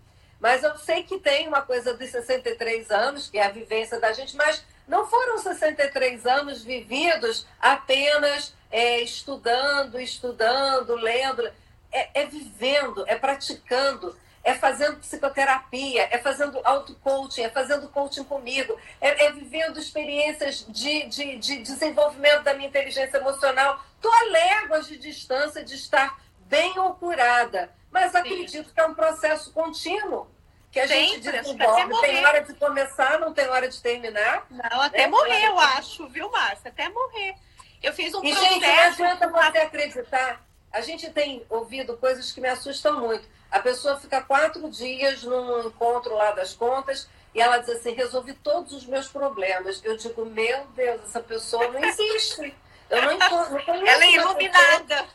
mas 0.41 0.63
eu 0.63 0.75
sei 0.75 1.03
que 1.03 1.19
tem 1.19 1.47
uma 1.47 1.61
coisa 1.61 1.93
dos 1.93 2.09
63 2.09 2.89
anos, 2.89 3.29
que 3.29 3.37
é 3.37 3.45
a 3.45 3.51
vivência 3.51 3.99
da 3.99 4.11
gente, 4.11 4.35
mas 4.35 4.63
não 4.87 5.05
foram 5.05 5.37
63 5.37 6.25
anos 6.25 6.63
vividos 6.63 7.45
apenas 7.59 8.53
é, 8.71 8.99
estudando, 9.01 9.99
estudando, 9.99 10.95
lendo. 10.95 11.47
É, 11.93 12.21
é 12.21 12.25
vivendo, 12.25 13.03
é 13.05 13.15
praticando, 13.15 14.17
é 14.43 14.55
fazendo 14.55 14.97
psicoterapia, 14.97 16.07
é 16.09 16.17
fazendo 16.17 16.59
auto-coaching, 16.63 17.41
é 17.43 17.49
fazendo 17.49 17.89
coaching 17.89 18.23
comigo, 18.23 18.75
é, 18.99 19.25
é 19.25 19.31
vivendo 19.31 19.77
experiências 19.77 20.65
de, 20.67 21.05
de, 21.07 21.37
de, 21.37 21.57
desenvolvimento 21.57 22.43
da 22.43 22.53
minha 22.53 22.69
inteligência 22.69 23.17
emocional. 23.17 23.83
Estou 23.95 24.11
a 24.11 24.23
léguas 24.23 24.87
de 24.87 24.97
distância 24.97 25.63
de 25.63 25.75
estar 25.75 26.17
bem 26.47 26.79
ou 26.79 26.95
curada. 26.95 27.69
Mas 27.91 28.15
acredito 28.15 28.69
Sim. 28.69 28.73
que 28.73 28.79
é 28.79 28.85
um 28.85 28.95
processo 28.95 29.51
contínuo. 29.51 30.27
Que 30.71 30.79
a 30.79 30.87
tem, 30.87 31.09
gente 31.09 31.31
desenvolve. 31.31 32.01
Tem 32.01 32.25
hora 32.25 32.41
de 32.41 32.53
começar, 32.53 33.19
não 33.19 33.33
tem 33.33 33.47
hora 33.49 33.67
de 33.67 33.81
terminar. 33.81 34.45
Não, 34.49 34.81
até 34.81 34.99
né? 34.99 35.07
morrer, 35.07 35.47
eu 35.47 35.59
acho, 35.59 36.07
viu, 36.07 36.31
Márcia? 36.31 36.69
Até 36.69 36.87
morrer. 36.87 37.35
Eu 37.83 37.93
fiz 37.93 38.13
um 38.13 38.23
e, 38.23 38.31
processo... 38.31 38.53
gente, 38.53 38.67
não 38.67 38.79
adianta 38.79 39.27
você 39.27 39.57
acreditar. 39.57 40.45
A 40.71 40.79
gente 40.81 41.09
tem 41.09 41.45
ouvido 41.49 41.97
coisas 41.97 42.31
que 42.31 42.39
me 42.39 42.47
assustam 42.47 42.99
muito. 43.01 43.27
A 43.51 43.59
pessoa 43.59 43.99
fica 43.99 44.21
quatro 44.21 44.69
dias 44.69 45.23
num 45.23 45.67
encontro 45.67 46.15
lá 46.15 46.31
das 46.31 46.53
contas 46.53 47.09
e 47.35 47.41
ela 47.41 47.57
diz 47.57 47.69
assim, 47.69 47.93
resolvi 47.93 48.33
todos 48.33 48.71
os 48.71 48.85
meus 48.85 49.07
problemas. 49.07 49.83
Eu 49.83 49.97
digo, 49.97 50.25
meu 50.25 50.65
Deus, 50.67 51.01
essa 51.03 51.19
pessoa 51.19 51.67
não 51.67 51.83
existe. 51.83 52.55
Eu 52.89 53.01
não, 53.01 53.17
não 53.17 53.87
Ela 53.87 54.05
é 54.05 54.11
iluminada. 54.11 55.05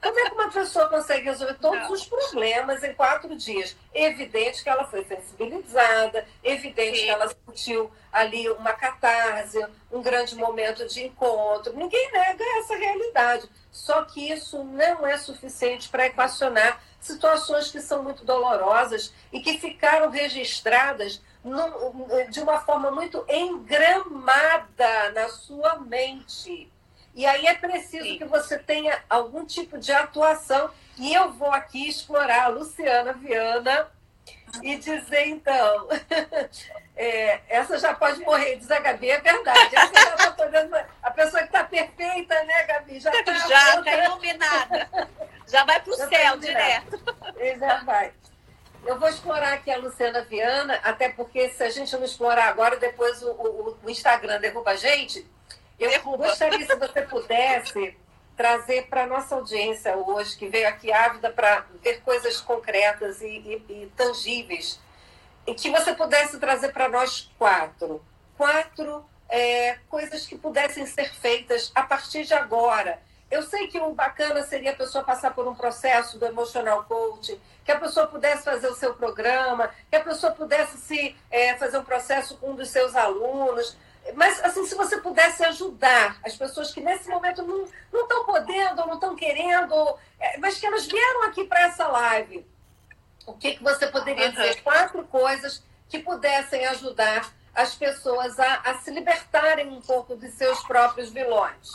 Como 0.00 0.18
é 0.18 0.30
que 0.30 0.34
uma 0.34 0.50
pessoa 0.50 0.88
consegue 0.88 1.26
resolver 1.26 1.54
todos 1.54 1.82
não. 1.82 1.92
os 1.92 2.06
problemas 2.06 2.82
em 2.82 2.94
quatro 2.94 3.36
dias? 3.36 3.76
Evidente 3.92 4.62
que 4.62 4.68
ela 4.68 4.84
foi 4.84 5.04
sensibilizada, 5.04 6.26
evidente 6.42 6.98
Sim. 6.98 7.04
que 7.04 7.10
ela 7.10 7.28
sentiu 7.28 7.90
ali 8.10 8.48
uma 8.50 8.72
catarse, 8.72 9.64
um 9.92 10.00
grande 10.00 10.34
momento 10.34 10.86
de 10.86 11.04
encontro. 11.04 11.76
Ninguém 11.76 12.10
nega 12.12 12.44
essa 12.60 12.76
realidade. 12.76 13.48
Só 13.70 14.02
que 14.04 14.32
isso 14.32 14.64
não 14.64 15.06
é 15.06 15.18
suficiente 15.18 15.88
para 15.88 16.06
equacionar 16.06 16.82
situações 16.98 17.70
que 17.70 17.80
são 17.80 18.02
muito 18.02 18.24
dolorosas 18.24 19.12
e 19.32 19.40
que 19.40 19.58
ficaram 19.58 20.10
registradas 20.10 21.20
num, 21.44 22.28
de 22.30 22.40
uma 22.40 22.60
forma 22.60 22.90
muito 22.90 23.24
engramada 23.28 25.10
na 25.14 25.28
sua 25.28 25.76
mente. 25.78 26.70
E 27.14 27.26
aí 27.26 27.46
é 27.46 27.54
preciso 27.54 28.04
Sim. 28.04 28.18
que 28.18 28.24
você 28.24 28.58
tenha 28.58 29.02
algum 29.08 29.44
tipo 29.44 29.78
de 29.78 29.92
atuação. 29.92 30.70
E 30.98 31.14
eu 31.14 31.32
vou 31.32 31.50
aqui 31.50 31.88
explorar 31.88 32.44
a 32.44 32.48
Luciana 32.48 33.12
Viana 33.12 33.88
e 34.62 34.76
dizer, 34.76 35.28
então, 35.28 35.88
é, 36.96 37.40
essa 37.48 37.78
já 37.78 37.94
pode 37.94 38.20
morrer, 38.20 38.56
diz 38.56 38.70
a 38.70 38.80
Gabi, 38.80 39.10
é 39.10 39.20
verdade. 39.20 39.74
Essa 39.74 39.94
já 39.94 40.16
tá 40.16 40.30
podendo, 40.32 40.76
a 41.02 41.10
pessoa 41.10 41.42
que 41.42 41.48
está 41.48 41.64
perfeita, 41.64 42.44
né, 42.44 42.62
Gabi? 42.64 43.00
Já 43.00 43.10
está 43.12 43.32
já, 43.48 43.82
tá 43.82 44.04
iluminada. 44.04 44.88
Já 45.46 45.64
vai 45.64 45.80
para 45.80 45.92
o 45.92 45.96
céu 45.96 46.08
tá 46.10 46.36
direto. 46.36 47.02
Já 47.58 47.82
vai. 47.84 48.12
Eu 48.84 48.98
vou 48.98 49.08
explorar 49.08 49.52
aqui 49.52 49.70
a 49.70 49.76
Luciana 49.76 50.22
Viana, 50.22 50.80
até 50.82 51.10
porque 51.10 51.50
se 51.50 51.62
a 51.62 51.70
gente 51.70 51.94
não 51.94 52.04
explorar 52.04 52.48
agora, 52.48 52.76
depois 52.76 53.22
o, 53.22 53.30
o, 53.30 53.78
o 53.82 53.90
Instagram 53.90 54.40
derruba 54.40 54.70
a 54.70 54.76
gente. 54.76 55.26
Eu 55.80 55.88
Derruba. 55.88 56.26
gostaria, 56.26 56.66
se 56.66 56.76
você 56.76 57.02
pudesse, 57.02 57.96
trazer 58.36 58.86
para 58.88 59.04
a 59.04 59.06
nossa 59.06 59.34
audiência 59.34 59.96
hoje, 59.96 60.36
que 60.36 60.46
veio 60.46 60.68
aqui 60.68 60.92
ávida 60.92 61.30
para 61.30 61.64
ver 61.82 62.02
coisas 62.02 62.40
concretas 62.40 63.22
e, 63.22 63.26
e, 63.26 63.54
e 63.68 63.92
tangíveis, 63.96 64.78
e 65.46 65.54
que 65.54 65.70
você 65.70 65.94
pudesse 65.94 66.38
trazer 66.38 66.70
para 66.72 66.88
nós 66.88 67.30
quatro. 67.38 68.04
Quatro 68.36 69.04
é, 69.28 69.78
coisas 69.88 70.26
que 70.26 70.36
pudessem 70.36 70.84
ser 70.86 71.12
feitas 71.14 71.72
a 71.74 71.82
partir 71.82 72.24
de 72.24 72.34
agora. 72.34 73.00
Eu 73.30 73.42
sei 73.44 73.68
que 73.68 73.78
o 73.78 73.94
bacana 73.94 74.42
seria 74.42 74.72
a 74.72 74.76
pessoa 74.76 75.04
passar 75.04 75.32
por 75.32 75.46
um 75.46 75.54
processo 75.54 76.18
do 76.18 76.26
emotional 76.26 76.84
coaching, 76.84 77.40
que 77.64 77.70
a 77.70 77.78
pessoa 77.78 78.06
pudesse 78.06 78.42
fazer 78.42 78.66
o 78.66 78.74
seu 78.74 78.92
programa, 78.94 79.70
que 79.88 79.96
a 79.96 80.02
pessoa 80.02 80.32
pudesse 80.32 80.76
se 80.78 81.16
é, 81.30 81.54
fazer 81.56 81.78
um 81.78 81.84
processo 81.84 82.36
com 82.38 82.50
um 82.50 82.56
dos 82.56 82.68
seus 82.68 82.96
alunos, 82.96 83.76
mas, 84.12 84.42
assim, 84.44 84.66
se 84.66 84.74
você 84.74 84.98
pudesse 84.98 85.44
ajudar 85.44 86.18
as 86.24 86.36
pessoas 86.36 86.72
que 86.72 86.80
nesse 86.80 87.08
momento 87.08 87.42
não 87.42 88.02
estão 88.02 88.24
podendo, 88.24 88.86
não 88.86 88.94
estão 88.94 89.16
querendo, 89.16 89.74
é, 90.18 90.38
mas 90.38 90.58
que 90.58 90.66
elas 90.66 90.86
vieram 90.86 91.24
aqui 91.24 91.44
para 91.44 91.62
essa 91.62 91.86
live, 91.88 92.46
o 93.26 93.34
que, 93.34 93.54
que 93.54 93.62
você 93.62 93.86
poderia 93.86 94.26
uhum. 94.26 94.32
dizer? 94.32 94.62
Quatro 94.62 95.04
coisas 95.04 95.62
que 95.88 95.98
pudessem 95.98 96.66
ajudar 96.66 97.32
as 97.54 97.74
pessoas 97.74 98.38
a, 98.38 98.54
a 98.60 98.78
se 98.78 98.90
libertarem 98.90 99.68
um 99.68 99.80
pouco 99.80 100.16
de 100.16 100.30
seus 100.30 100.62
próprios 100.64 101.10
vilões. 101.10 101.70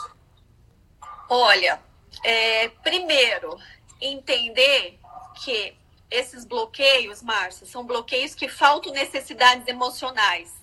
Olha, 1.29 1.81
é, 2.23 2.69
primeiro, 2.81 3.57
entender 3.99 4.99
que 5.43 5.75
esses 6.09 6.45
bloqueios, 6.45 7.21
Márcia, 7.21 7.65
são 7.67 7.85
bloqueios 7.85 8.33
que 8.35 8.47
faltam 8.47 8.93
necessidades 8.93 9.67
emocionais. 9.67 10.53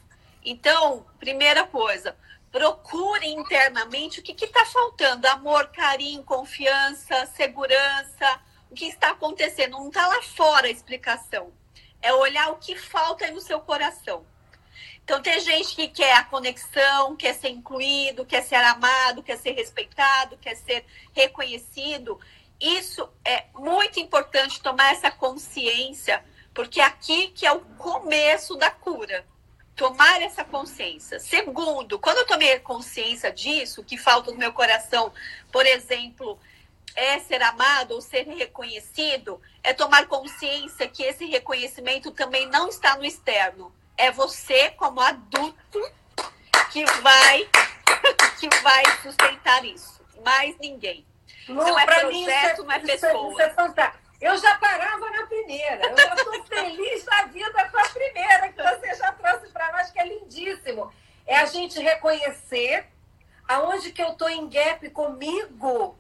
Então, 0.45 1.07
primeira 1.21 1.65
coisa, 1.67 2.17
procure 2.51 3.29
internamente 3.29 4.21
o 4.21 4.23
que 4.23 4.45
está 4.45 4.65
faltando: 4.67 5.27
amor, 5.29 5.69
carinho, 5.69 6.23
confiança, 6.25 7.27
segurança. 7.27 8.41
O 8.71 8.75
que 8.75 8.87
está 8.87 9.11
acontecendo? 9.11 9.73
Não 9.73 9.89
está 9.89 10.07
lá 10.07 10.23
fora 10.23 10.67
a 10.67 10.71
explicação. 10.71 11.53
É 12.01 12.13
olhar 12.13 12.51
o 12.51 12.57
que 12.57 12.77
falta 12.77 13.31
no 13.31 13.41
seu 13.41 13.61
coração. 13.61 14.27
Então, 15.05 15.21
tem 15.21 15.39
gente 15.41 15.75
que 15.75 15.89
quer 15.89 16.15
a 16.15 16.25
conexão, 16.25 17.15
quer 17.17 17.35
ser 17.35 17.51
incluído, 17.51 18.25
quer 18.25 18.43
ser 18.43 18.57
amado, 18.57 19.23
quer 19.23 19.37
ser 19.37 19.53
respeitado, 19.53 20.39
quer 20.39 20.57
ser 20.57 20.85
reconhecido. 21.13 22.19
Isso 22.59 23.09
é 23.25 23.47
muito 23.55 24.01
importante 24.01 24.63
tomar 24.63 24.93
essa 24.93 25.11
consciência, 25.11 26.25
porque 26.55 26.81
é 26.81 26.85
aqui 26.85 27.29
que 27.29 27.45
é 27.45 27.53
o 27.53 27.61
começo 27.61 28.57
da 28.57 28.71
cura 28.71 29.27
tomar 29.75 30.21
essa 30.23 30.45
consciência. 30.45 31.19
Segundo, 31.19 31.99
quando 31.99 32.19
eu 32.19 32.27
tomei 32.27 32.59
consciência 32.61 33.33
disso, 33.33 33.83
que 33.83 33.97
falta 33.97 34.31
no 34.31 34.39
meu 34.39 34.53
coração, 34.53 35.13
por 35.51 35.67
exemplo, 35.67 36.39
é 36.95 37.19
ser 37.19 37.43
amado 37.43 37.93
ou 37.93 38.01
ser 38.01 38.27
reconhecido, 38.27 39.41
é 39.63 39.73
tomar 39.73 40.07
consciência 40.07 40.89
que 40.89 41.03
esse 41.03 41.25
reconhecimento 41.27 42.11
também 42.11 42.47
não 42.49 42.69
está 42.69 42.97
no 42.97 43.05
externo. 43.05 43.73
É 43.97 44.11
você, 44.11 44.71
como 44.71 45.01
adulto, 45.01 45.81
que 46.71 46.85
vai, 47.01 47.49
que 48.39 48.49
vai 48.63 48.83
sustentar 49.03 49.65
isso. 49.65 50.01
Mais 50.25 50.57
ninguém. 50.59 51.05
Lu, 51.49 51.57
não 51.57 51.79
é 51.79 51.85
projeto, 51.85 52.13
mim, 52.13 52.31
é, 52.31 52.57
não 52.57 52.73
é 52.73 52.79
pessoa. 52.79 53.31
Isso 53.31 53.41
é, 53.41 53.51
isso 53.51 53.81
é 53.81 53.93
eu 54.23 54.37
já 54.39 54.57
parava 54.57 55.11
na 55.11 55.27
primeira. 55.27 55.85
Eu 55.91 55.97
já 55.97 56.15
estou 56.15 56.45
feliz 56.45 57.05
da 57.05 57.25
vida 57.25 57.69
com 57.69 57.79
a 57.79 57.89
primeira 57.89 58.53
que 58.53 58.63
você 58.63 58.95
já 58.95 59.13
trouxe 59.13 59.49
para 59.49 59.73
nós, 59.73 59.91
que 59.91 59.99
é 59.99 60.07
lindíssimo. 60.07 60.93
É 61.27 61.37
a 61.37 61.45
gente 61.47 61.81
reconhecer 61.81 62.87
aonde 63.49 63.91
que 63.91 64.01
eu 64.01 64.13
estou 64.13 64.29
em 64.31 64.49
gap 64.49 64.89
comigo 64.91 65.99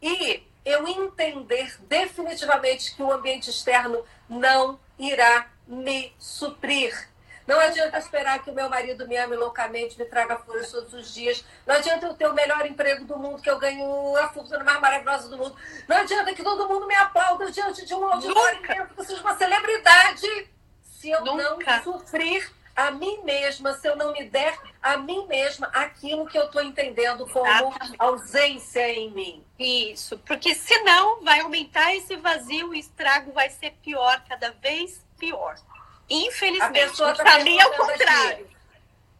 e 0.00 0.46
eu 0.64 0.86
entender 0.86 1.76
definitivamente 1.80 2.94
que 2.94 3.02
o 3.02 3.12
ambiente 3.12 3.50
externo 3.50 4.04
não 4.28 4.78
irá 4.96 5.50
me 5.66 6.14
suprir. 6.16 7.08
Não 7.46 7.60
adianta 7.60 7.98
esperar 7.98 8.42
que 8.42 8.50
o 8.50 8.54
meu 8.54 8.68
marido 8.68 9.06
me 9.06 9.16
ame 9.16 9.36
loucamente, 9.36 9.98
me 9.98 10.04
traga 10.06 10.38
flores 10.38 10.70
todos 10.70 10.92
os 10.94 11.12
dias. 11.12 11.44
Não 11.66 11.74
adianta 11.74 12.06
eu 12.06 12.14
ter 12.14 12.26
o 12.26 12.32
melhor 12.32 12.64
emprego 12.64 13.04
do 13.04 13.18
mundo, 13.18 13.42
que 13.42 13.50
eu 13.50 13.58
ganho 13.58 14.16
a 14.16 14.28
fortuna 14.28 14.64
mais 14.64 14.80
maravilhosa 14.80 15.28
do 15.28 15.36
mundo. 15.36 15.56
Não 15.86 15.96
adianta 15.96 16.32
que 16.32 16.42
todo 16.42 16.68
mundo 16.68 16.86
me 16.86 16.94
aplaude 16.94 17.52
diante 17.52 17.84
de 17.84 17.94
um 17.94 18.06
auditório 18.06 18.62
que 18.62 19.00
eu 19.00 19.04
seja 19.04 19.20
uma 19.20 19.36
celebridade. 19.36 20.48
Se 20.82 21.10
eu 21.10 21.22
Nunca. 21.22 21.76
não 21.76 21.82
sofrer 21.82 22.50
a 22.74 22.90
mim 22.90 23.22
mesma, 23.22 23.74
se 23.74 23.86
eu 23.86 23.94
não 23.94 24.12
me 24.12 24.24
der 24.24 24.58
a 24.82 24.96
mim 24.96 25.26
mesma 25.26 25.68
aquilo 25.68 26.26
que 26.26 26.36
eu 26.36 26.46
estou 26.46 26.62
entendendo 26.62 27.26
como 27.28 27.46
Exatamente. 27.46 27.96
ausência 27.98 28.88
em 28.90 29.10
mim. 29.10 29.44
Isso, 29.58 30.18
porque 30.26 30.54
senão 30.54 31.22
vai 31.22 31.40
aumentar 31.40 31.94
esse 31.94 32.16
vazio, 32.16 32.70
o 32.70 32.74
estrago 32.74 33.32
vai 33.32 33.50
ser 33.50 33.72
pior, 33.82 34.22
cada 34.28 34.50
vez 34.50 35.04
pior. 35.18 35.56
Infelizmente, 36.08 36.96
tá 36.96 37.14
para 37.14 37.38
mim 37.44 37.58
é 37.58 37.66
o 37.66 37.72
contrário. 37.72 38.44
Aqui. 38.44 38.56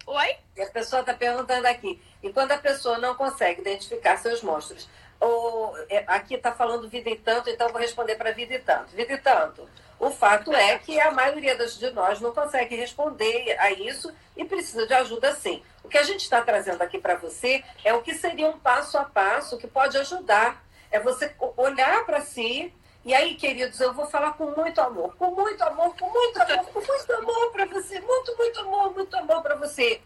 Oi? 0.06 0.36
E 0.56 0.62
a 0.62 0.70
pessoa 0.70 1.00
está 1.00 1.14
perguntando 1.14 1.66
aqui. 1.66 2.00
E 2.22 2.32
quando 2.32 2.52
a 2.52 2.58
pessoa 2.58 2.98
não 2.98 3.14
consegue 3.14 3.60
identificar 3.60 4.16
seus 4.18 4.42
monstros, 4.42 4.88
ou, 5.18 5.76
é, 5.88 6.04
aqui 6.06 6.34
está 6.34 6.52
falando 6.52 6.88
vida 6.88 7.08
e 7.08 7.16
tanto, 7.16 7.48
então 7.48 7.68
vou 7.68 7.80
responder 7.80 8.16
para 8.16 8.32
vida 8.32 8.54
e 8.54 8.58
tanto. 8.58 8.94
Vida 8.94 9.14
e 9.14 9.18
tanto. 9.18 9.68
O 9.98 10.10
fato 10.10 10.52
é 10.52 10.78
que 10.78 11.00
a 11.00 11.10
maioria 11.10 11.56
de 11.56 11.90
nós 11.92 12.20
não 12.20 12.32
consegue 12.32 12.76
responder 12.76 13.56
a 13.58 13.70
isso 13.70 14.12
e 14.36 14.44
precisa 14.44 14.86
de 14.86 14.92
ajuda 14.92 15.34
sim. 15.34 15.62
O 15.82 15.88
que 15.88 15.96
a 15.96 16.02
gente 16.02 16.20
está 16.20 16.42
trazendo 16.42 16.82
aqui 16.82 16.98
para 16.98 17.14
você 17.14 17.64
é 17.82 17.94
o 17.94 18.02
que 18.02 18.14
seria 18.14 18.48
um 18.48 18.58
passo 18.58 18.98
a 18.98 19.04
passo 19.04 19.56
que 19.56 19.66
pode 19.66 19.96
ajudar. 19.96 20.62
É 20.90 21.00
você 21.00 21.34
olhar 21.56 22.04
para 22.04 22.20
si, 22.20 22.72
e 23.04 23.12
aí, 23.14 23.34
queridos, 23.34 23.78
eu 23.80 23.92
vou 23.92 24.06
falar 24.06 24.32
com 24.32 24.46
muito 24.52 24.80
amor, 24.80 25.14
com 25.16 25.30
muito 25.30 25.62
amor, 25.62 25.94
com 25.96 26.08
muito 26.10 26.40
amor, 26.40 26.64
com 26.66 26.80
muito 26.80 27.12
amor 27.12 27.52
para 27.52 27.66
você, 27.66 28.00
muito, 28.00 28.36
muito 28.36 28.60
amor, 28.60 28.94
muito 28.94 29.16
amor 29.16 29.42
para 29.42 29.54
você. 29.56 30.00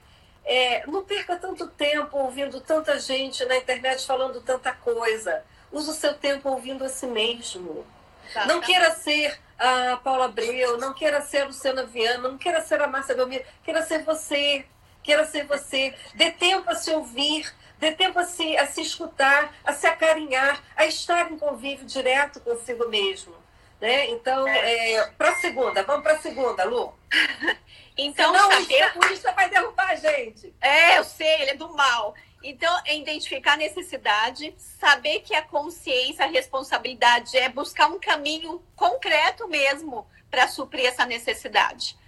É, 0.45 0.85
não 0.87 1.05
perca 1.05 1.37
tanto 1.37 1.69
tempo 1.69 2.19
ouvindo 2.19 2.61
tanta 2.61 2.99
gente 2.99 3.45
na 3.45 3.57
internet 3.57 4.05
falando 4.05 4.41
tanta 4.41 4.73
coisa. 4.73 5.45
Use 5.71 5.91
o 5.91 5.93
seu 5.93 6.15
tempo 6.15 6.49
ouvindo 6.49 6.85
a 6.85 6.89
si 6.89 7.07
mesmo. 7.07 7.87
Tá, 8.33 8.47
não 8.47 8.61
tá. 8.61 8.67
queira 8.67 8.91
ser 8.93 9.39
a 9.59 9.97
Paula 9.99 10.25
Abreu, 10.25 10.79
não 10.79 10.95
queira 10.95 11.21
ser 11.21 11.43
a 11.43 11.45
Luciana 11.47 11.85
Viana, 11.85 12.29
não 12.29 12.39
queira 12.39 12.61
ser 12.61 12.81
a 12.81 12.87
Márcia 12.87 13.15
Belmiro, 13.15 13.45
queira 13.63 13.83
ser 13.83 14.03
você. 14.03 14.65
Queira 15.03 15.25
ser 15.25 15.47
você. 15.47 15.95
Dê 16.15 16.31
tempo 16.31 16.71
a 16.71 16.75
se 16.75 16.91
ouvir, 16.91 17.51
dê 17.79 17.93
tempo 17.93 18.19
a 18.19 18.25
se, 18.25 18.57
a 18.57 18.67
se 18.67 18.83
escutar, 18.83 19.55
a 19.65 19.73
se 19.73 19.87
acarinhar, 19.87 20.63
a 20.77 20.87
estar 20.87 21.31
em 21.31 21.39
convívio 21.39 21.87
direto 21.87 22.41
consigo 22.41 22.89
mesmo. 22.89 23.35
Né? 23.81 24.11
Então, 24.11 24.47
é, 24.49 25.07
para 25.17 25.31
a 25.31 25.37
segunda, 25.37 25.83
vamos 25.85 26.03
para 26.03 26.15
a 26.15 26.19
segunda, 26.19 26.65
Lu. 26.65 26.95
Então, 28.01 28.33
Senão, 28.33 28.53
saber... 28.53 28.93
o 28.97 29.13
isso 29.13 29.25
vai 29.35 29.51
derrubar 29.51 29.91
a 29.91 29.97
gente. 29.97 30.55
É, 30.61 30.99
eu 30.99 31.03
sei, 31.03 31.43
ele 31.43 31.51
é 31.51 31.55
do 31.57 31.75
mal. 31.75 32.15
Então, 32.45 32.73
é 32.87 32.97
identificar 32.97 33.55
a 33.55 33.57
necessidade, 33.57 34.55
saber 34.57 35.19
que 35.23 35.35
a 35.35 35.43
consciência, 35.43 36.25
a 36.25 36.29
responsabilidade 36.29 37.37
é 37.37 37.49
buscar 37.49 37.89
um 37.89 37.99
caminho 37.99 38.63
concreto 38.77 39.49
mesmo 39.49 40.07
para 40.31 40.47
suprir 40.47 40.87
essa 40.87 41.05
necessidade. 41.05 41.99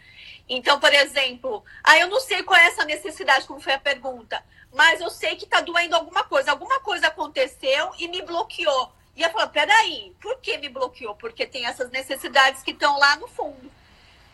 Então, 0.48 0.78
por 0.78 0.92
exemplo, 0.92 1.64
ah, 1.82 1.98
eu 1.98 2.06
não 2.06 2.20
sei 2.20 2.42
qual 2.44 2.58
é 2.58 2.66
essa 2.66 2.84
necessidade, 2.84 3.46
como 3.46 3.60
foi 3.60 3.72
a 3.72 3.78
pergunta, 3.80 4.44
mas 4.72 5.00
eu 5.00 5.10
sei 5.10 5.36
que 5.36 5.44
está 5.44 5.60
doendo 5.60 5.96
alguma 5.96 6.24
coisa. 6.24 6.50
Alguma 6.50 6.80
coisa 6.80 7.08
aconteceu 7.08 7.92
e 7.98 8.08
me 8.08 8.22
bloqueou. 8.22 8.92
E 9.16 9.22
eu 9.22 9.30
falo, 9.30 9.50
peraí, 9.50 10.14
por 10.20 10.38
que 10.40 10.56
me 10.58 10.68
bloqueou? 10.68 11.14
Porque 11.14 11.46
tem 11.46 11.66
essas 11.66 11.90
necessidades 11.90 12.62
que 12.62 12.70
estão 12.70 12.98
lá 12.98 13.16
no 13.16 13.26
fundo. 13.28 13.70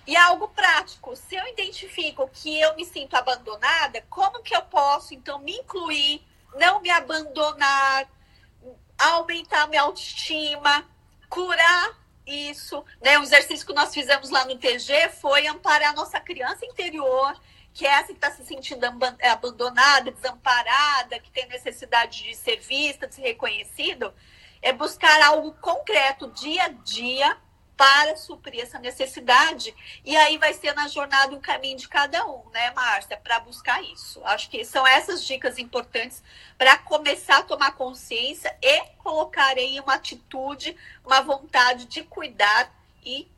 E 0.06 0.14
é 0.14 0.20
algo 0.20 0.48
prático. 0.48 1.16
Se 1.16 1.34
eu 1.34 1.46
identifico 1.48 2.30
que 2.32 2.60
eu 2.60 2.76
me 2.76 2.84
sinto 2.84 3.14
abandonada, 3.14 4.04
como 4.08 4.42
que 4.42 4.54
eu 4.54 4.62
posso, 4.62 5.14
então, 5.14 5.40
me 5.40 5.52
incluir, 5.52 6.22
não 6.54 6.80
me 6.80 6.90
abandonar, 6.90 8.08
aumentar 8.98 9.66
minha 9.66 9.82
autoestima, 9.82 10.88
curar 11.28 11.98
isso? 12.26 12.84
Né? 13.02 13.18
O 13.18 13.22
exercício 13.22 13.66
que 13.66 13.74
nós 13.74 13.92
fizemos 13.92 14.30
lá 14.30 14.44
no 14.44 14.56
TG 14.56 15.08
foi 15.20 15.46
amparar 15.46 15.90
a 15.90 15.94
nossa 15.94 16.20
criança 16.20 16.64
interior, 16.64 17.36
que 17.76 17.86
é 17.86 17.90
essa 17.90 18.06
que 18.06 18.14
está 18.14 18.30
se 18.30 18.42
sentindo 18.42 18.86
abandonada, 18.86 20.10
desamparada, 20.10 21.18
que 21.18 21.30
tem 21.30 21.46
necessidade 21.46 22.22
de 22.22 22.34
ser 22.34 22.58
vista, 22.58 23.06
de 23.06 23.14
ser 23.14 23.20
reconhecido, 23.20 24.14
é 24.62 24.72
buscar 24.72 25.20
algo 25.20 25.52
concreto, 25.60 26.28
dia 26.28 26.64
a 26.64 26.68
dia, 26.68 27.36
para 27.76 28.16
suprir 28.16 28.62
essa 28.62 28.78
necessidade. 28.78 29.74
E 30.02 30.16
aí 30.16 30.38
vai 30.38 30.54
ser 30.54 30.74
na 30.74 30.88
jornada 30.88 31.36
um 31.36 31.40
caminho 31.40 31.76
de 31.76 31.86
cada 31.86 32.26
um, 32.26 32.48
né, 32.48 32.70
Márcia, 32.70 33.18
para 33.18 33.40
buscar 33.40 33.82
isso. 33.82 34.24
Acho 34.24 34.48
que 34.48 34.64
são 34.64 34.86
essas 34.86 35.22
dicas 35.22 35.58
importantes 35.58 36.22
para 36.56 36.78
começar 36.78 37.40
a 37.40 37.42
tomar 37.42 37.72
consciência 37.72 38.56
e 38.62 38.80
colocar 38.96 39.54
aí 39.58 39.78
uma 39.80 39.96
atitude, 39.96 40.74
uma 41.04 41.20
vontade 41.20 41.84
de 41.84 42.02
cuidar 42.04 42.74
e 43.04 43.30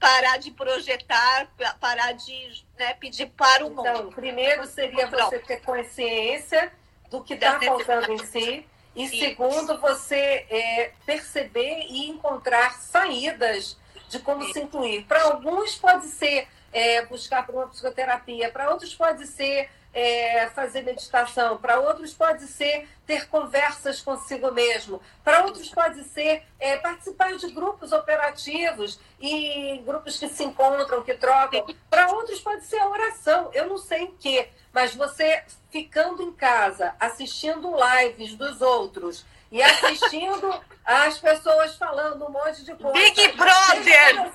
parar 0.00 0.38
de 0.38 0.50
projetar, 0.50 1.48
parar 1.78 2.12
de 2.12 2.64
né, 2.78 2.94
pedir 2.94 3.26
para 3.26 3.64
o 3.66 3.70
mundo. 3.70 3.86
Então, 3.86 4.10
primeiro 4.10 4.66
seria 4.66 5.06
você 5.06 5.38
ter 5.38 5.60
consciência 5.60 6.72
do 7.10 7.22
que 7.22 7.34
está 7.34 7.60
faltando 7.60 8.10
em 8.12 8.18
si 8.18 8.66
e 8.96 9.06
Sim. 9.08 9.20
segundo, 9.20 9.78
você 9.78 10.46
é, 10.50 10.92
perceber 11.06 11.86
e 11.88 12.08
encontrar 12.08 12.80
saídas 12.80 13.76
de 14.08 14.18
como 14.18 14.44
Sim. 14.46 14.52
se 14.52 14.60
incluir. 14.60 15.04
Para 15.04 15.22
alguns 15.22 15.76
pode 15.76 16.06
ser 16.06 16.48
é, 16.72 17.04
buscar 17.06 17.44
por 17.44 17.54
uma 17.54 17.68
psicoterapia, 17.68 18.50
para 18.50 18.70
outros 18.70 18.94
pode 18.94 19.26
ser 19.26 19.70
é, 19.92 20.48
fazer 20.54 20.82
meditação, 20.82 21.58
para 21.58 21.80
outros 21.80 22.12
pode 22.12 22.46
ser 22.46 22.88
ter 23.06 23.28
conversas 23.28 24.00
consigo 24.00 24.50
mesmo, 24.52 25.00
para 25.24 25.44
outros 25.44 25.68
pode 25.68 26.04
ser 26.04 26.44
é, 26.58 26.76
participar 26.76 27.36
de 27.36 27.50
grupos 27.50 27.90
operativos 27.92 29.00
e 29.20 29.82
grupos 29.84 30.18
que 30.18 30.28
se 30.28 30.44
encontram, 30.44 31.02
que 31.02 31.14
trocam, 31.14 31.66
para 31.88 32.10
outros 32.12 32.40
pode 32.40 32.64
ser 32.66 32.78
a 32.78 32.88
oração, 32.88 33.50
eu 33.52 33.68
não 33.68 33.78
sei 33.78 34.04
o 34.04 34.12
que, 34.12 34.48
mas 34.72 34.94
você 34.94 35.42
ficando 35.70 36.22
em 36.22 36.32
casa, 36.32 36.94
assistindo 37.00 37.72
lives 37.74 38.34
dos 38.34 38.60
outros 38.60 39.24
e 39.50 39.60
assistindo 39.60 40.54
as 40.84 41.18
pessoas 41.18 41.74
falando 41.76 42.24
um 42.24 42.30
monte 42.30 42.64
de 42.64 42.74
coisa. 42.76 42.92
Big 42.92 43.32
Brother! 43.32 44.32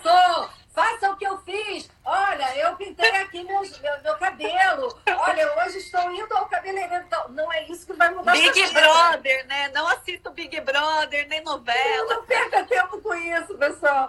Faça 0.76 1.10
o 1.10 1.16
que 1.16 1.26
eu 1.26 1.38
fiz. 1.38 1.90
Olha, 2.04 2.54
eu 2.58 2.76
pintei 2.76 3.10
aqui 3.16 3.42
meu, 3.46 3.62
meu, 3.62 4.02
meu 4.04 4.18
cabelo. 4.18 5.00
Olha, 5.08 5.64
hoje 5.64 5.78
estou 5.78 6.12
indo 6.12 6.36
ao 6.36 6.48
cabeleireiro. 6.48 7.06
Então, 7.06 7.30
não 7.30 7.52
é 7.54 7.64
isso 7.64 7.86
que 7.86 7.94
vai 7.94 8.14
mudar 8.14 8.34
Big 8.34 8.74
Brother, 8.74 9.48
né? 9.48 9.70
Não 9.70 9.88
assisto 9.88 10.32
Big 10.32 10.60
Brother, 10.60 11.30
nem 11.30 11.42
novela. 11.44 12.16
Não 12.16 12.26
perca 12.26 12.66
tempo 12.66 13.02
com 13.02 13.14
isso, 13.16 13.58
pessoal. 13.58 14.06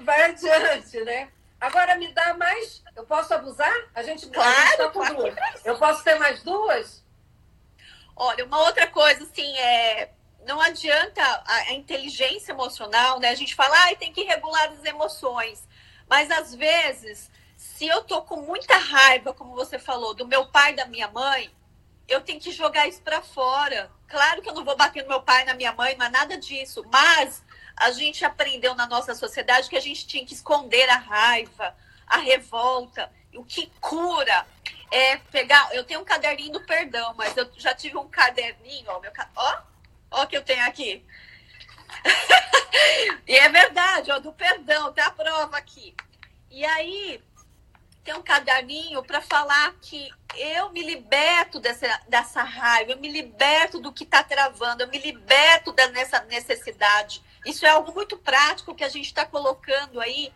Vai 0.00 0.24
adiante, 0.24 1.00
né? 1.04 1.30
Agora 1.58 1.96
me 1.96 2.12
dá 2.12 2.34
mais. 2.34 2.84
Eu 2.94 3.06
posso 3.06 3.32
abusar? 3.32 3.74
A 3.94 4.02
gente, 4.02 4.26
claro, 4.26 4.50
a 4.50 4.66
gente 4.66 4.76
tá 4.76 4.88
com 4.90 5.00
claro. 5.00 5.16
duas. 5.16 5.34
Eu 5.64 5.78
posso 5.78 6.04
ter 6.04 6.18
mais 6.18 6.42
duas? 6.42 7.02
Olha, 8.14 8.44
uma 8.44 8.60
outra 8.60 8.86
coisa, 8.88 9.24
assim, 9.24 9.56
é. 9.56 10.10
Não 10.46 10.60
adianta 10.60 11.22
a, 11.22 11.54
a 11.70 11.72
inteligência 11.72 12.52
emocional, 12.52 13.18
né? 13.18 13.30
A 13.30 13.34
gente 13.34 13.54
fala, 13.54 13.74
ah, 13.74 13.96
tem 13.96 14.12
que 14.12 14.24
regular 14.24 14.70
as 14.70 14.84
emoções. 14.84 15.66
Mas 16.08 16.30
às 16.30 16.54
vezes, 16.54 17.30
se 17.56 17.86
eu 17.86 18.02
tô 18.04 18.22
com 18.22 18.36
muita 18.36 18.76
raiva, 18.76 19.32
como 19.32 19.54
você 19.54 19.78
falou, 19.78 20.14
do 20.14 20.26
meu 20.26 20.46
pai 20.46 20.74
da 20.74 20.86
minha 20.86 21.08
mãe, 21.08 21.50
eu 22.06 22.20
tenho 22.20 22.40
que 22.40 22.52
jogar 22.52 22.86
isso 22.86 23.02
para 23.02 23.22
fora. 23.22 23.90
Claro 24.06 24.42
que 24.42 24.48
eu 24.48 24.54
não 24.54 24.64
vou 24.64 24.76
bater 24.76 25.02
no 25.02 25.08
meu 25.08 25.22
pai 25.22 25.44
na 25.44 25.54
minha 25.54 25.72
mãe, 25.72 25.96
mas 25.98 26.12
nada 26.12 26.36
disso. 26.36 26.84
Mas 26.92 27.42
a 27.76 27.90
gente 27.90 28.24
aprendeu 28.24 28.74
na 28.74 28.86
nossa 28.86 29.14
sociedade 29.14 29.68
que 29.68 29.76
a 29.76 29.80
gente 29.80 30.06
tinha 30.06 30.24
que 30.24 30.34
esconder 30.34 30.88
a 30.88 30.98
raiva, 30.98 31.74
a 32.06 32.18
revolta. 32.18 33.10
O 33.34 33.44
que 33.44 33.70
cura 33.80 34.46
é 34.90 35.16
pegar. 35.16 35.74
Eu 35.74 35.84
tenho 35.84 36.00
um 36.00 36.04
caderninho 36.04 36.52
do 36.52 36.60
perdão, 36.60 37.14
mas 37.16 37.36
eu 37.36 37.50
já 37.56 37.74
tive 37.74 37.96
um 37.96 38.08
caderninho, 38.08 38.86
ó, 38.88 39.00
meu, 39.00 39.10
ó, 39.34 39.62
ó 40.10 40.26
que 40.26 40.36
eu 40.36 40.42
tenho 40.42 40.64
aqui. 40.64 41.04
e 43.26 43.36
é 43.36 43.48
verdade, 43.48 44.10
ó, 44.10 44.18
do 44.18 44.32
perdão, 44.32 44.92
tem 44.92 45.04
a 45.04 45.10
prova 45.10 45.56
aqui. 45.56 45.94
E 46.50 46.64
aí 46.64 47.22
tem 48.04 48.14
um 48.14 48.22
caderninho 48.22 49.02
para 49.02 49.20
falar 49.20 49.74
que 49.80 50.10
eu 50.36 50.70
me 50.70 50.82
liberto 50.82 51.58
dessa, 51.58 52.00
dessa 52.08 52.42
raiva, 52.42 52.92
eu 52.92 52.98
me 52.98 53.10
liberto 53.10 53.80
do 53.80 53.92
que 53.92 54.04
está 54.04 54.22
travando, 54.22 54.82
eu 54.82 54.88
me 54.88 54.98
liberto 54.98 55.72
dessa 55.72 56.20
necessidade. 56.24 57.22
Isso 57.46 57.64
é 57.64 57.70
algo 57.70 57.92
muito 57.94 58.16
prático 58.18 58.74
que 58.74 58.84
a 58.84 58.88
gente 58.88 59.06
está 59.06 59.24
colocando 59.24 60.00
aí, 60.00 60.32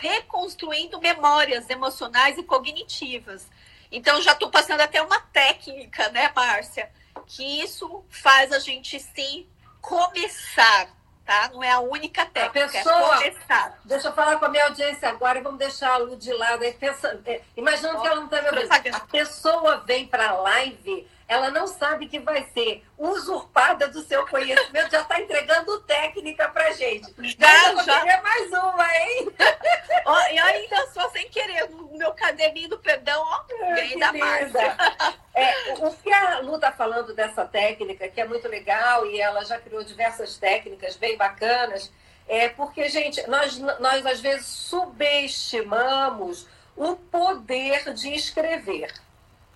reconstruindo 0.00 1.00
memórias 1.00 1.70
emocionais 1.70 2.36
e 2.36 2.42
cognitivas. 2.42 3.46
Então, 3.92 4.20
já 4.20 4.32
estou 4.32 4.50
passando 4.50 4.80
até 4.80 5.00
uma 5.00 5.20
técnica, 5.20 6.08
né, 6.08 6.32
Márcia? 6.34 6.90
Que 7.26 7.62
isso 7.62 8.04
faz 8.08 8.50
a 8.50 8.58
gente 8.58 8.98
sim 8.98 9.48
começar 9.80 10.90
tá? 11.24 11.50
Não 11.52 11.62
é 11.62 11.70
a 11.70 11.80
única 11.80 12.24
técnica. 12.26 12.66
A 12.66 12.68
pessoa, 12.68 13.26
é 13.26 13.72
deixa 13.84 14.08
eu 14.08 14.12
falar 14.12 14.38
com 14.38 14.44
a 14.44 14.48
minha 14.48 14.64
audiência 14.64 15.08
agora, 15.08 15.40
vamos 15.42 15.58
deixar 15.58 15.92
a 15.92 15.96
Lu 15.96 16.16
de 16.16 16.32
lado. 16.32 16.62
Pensa, 16.78 17.20
é, 17.26 17.40
imaginando 17.56 18.00
que 18.00 18.06
ela 18.06 18.16
não 18.16 18.24
está 18.24 18.42
me 18.42 18.48
ouvindo. 18.48 18.94
A 18.94 19.00
pessoa 19.00 19.76
vem 19.86 20.06
para 20.06 20.28
a 20.28 20.32
live, 20.34 21.08
ela 21.26 21.50
não 21.50 21.66
sabe 21.66 22.06
que 22.06 22.18
vai 22.18 22.46
ser 22.52 22.84
usurpada 22.98 23.88
do 23.88 24.02
seu 24.02 24.26
conhecimento, 24.26 24.90
já 24.90 25.00
está 25.00 25.20
entregando 25.20 25.80
técnica 25.80 26.48
para 26.48 26.72
gente. 26.72 27.12
Já, 27.38 27.82
já. 27.82 28.22
mais 28.22 28.50
uma, 28.50 28.96
hein? 28.96 29.28
e 30.32 30.38
ainda 30.38 30.86
só 30.88 31.08
sem 31.10 31.28
querer, 31.28 31.68
no 31.70 31.96
meu 31.96 32.12
caderninho 32.12 32.68
do 32.68 32.78
perdão, 32.78 33.22
ó, 33.22 33.98
da 33.98 34.12
Márcia. 34.12 34.76
É, 35.36 35.72
o 35.80 35.92
que 35.92 36.12
a 36.12 36.38
Lu 36.38 36.54
está 36.54 36.70
falando 36.70 37.12
dessa 37.12 37.44
técnica, 37.44 38.06
que 38.06 38.20
é 38.20 38.24
muito 38.24 38.46
legal, 38.46 39.04
e 39.04 39.20
ela 39.20 39.44
já 39.44 39.58
criou 39.58 39.82
diversas 39.82 40.38
técnicas 40.38 40.94
bem 40.94 41.16
bacanas, 41.16 41.92
é 42.28 42.50
porque, 42.50 42.88
gente, 42.88 43.28
nós, 43.28 43.58
nós 43.58 44.06
às 44.06 44.20
vezes 44.20 44.46
subestimamos 44.46 46.46
o 46.76 46.94
poder 46.94 47.92
de 47.94 48.14
escrever. 48.14 48.94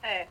É. 0.03 0.27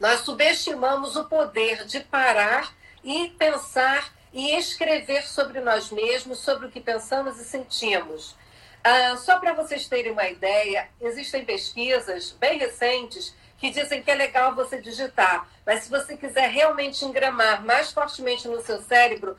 Nós 0.00 0.20
subestimamos 0.20 1.14
o 1.14 1.26
poder 1.26 1.84
de 1.84 2.00
parar 2.00 2.74
e 3.04 3.28
pensar 3.38 4.10
e 4.32 4.56
escrever 4.56 5.28
sobre 5.28 5.60
nós 5.60 5.90
mesmos, 5.90 6.38
sobre 6.38 6.66
o 6.66 6.70
que 6.70 6.80
pensamos 6.80 7.38
e 7.38 7.44
sentimos. 7.44 8.34
Ah, 8.82 9.14
só 9.18 9.38
para 9.38 9.52
vocês 9.52 9.86
terem 9.86 10.12
uma 10.12 10.26
ideia, 10.26 10.88
existem 11.02 11.44
pesquisas 11.44 12.32
bem 12.32 12.58
recentes 12.58 13.34
que 13.58 13.68
dizem 13.68 14.02
que 14.02 14.10
é 14.10 14.14
legal 14.14 14.54
você 14.54 14.80
digitar, 14.80 15.46
mas 15.66 15.84
se 15.84 15.90
você 15.90 16.16
quiser 16.16 16.48
realmente 16.48 17.04
engramar 17.04 17.62
mais 17.62 17.92
fortemente 17.92 18.48
no 18.48 18.62
seu 18.62 18.80
cérebro, 18.80 19.36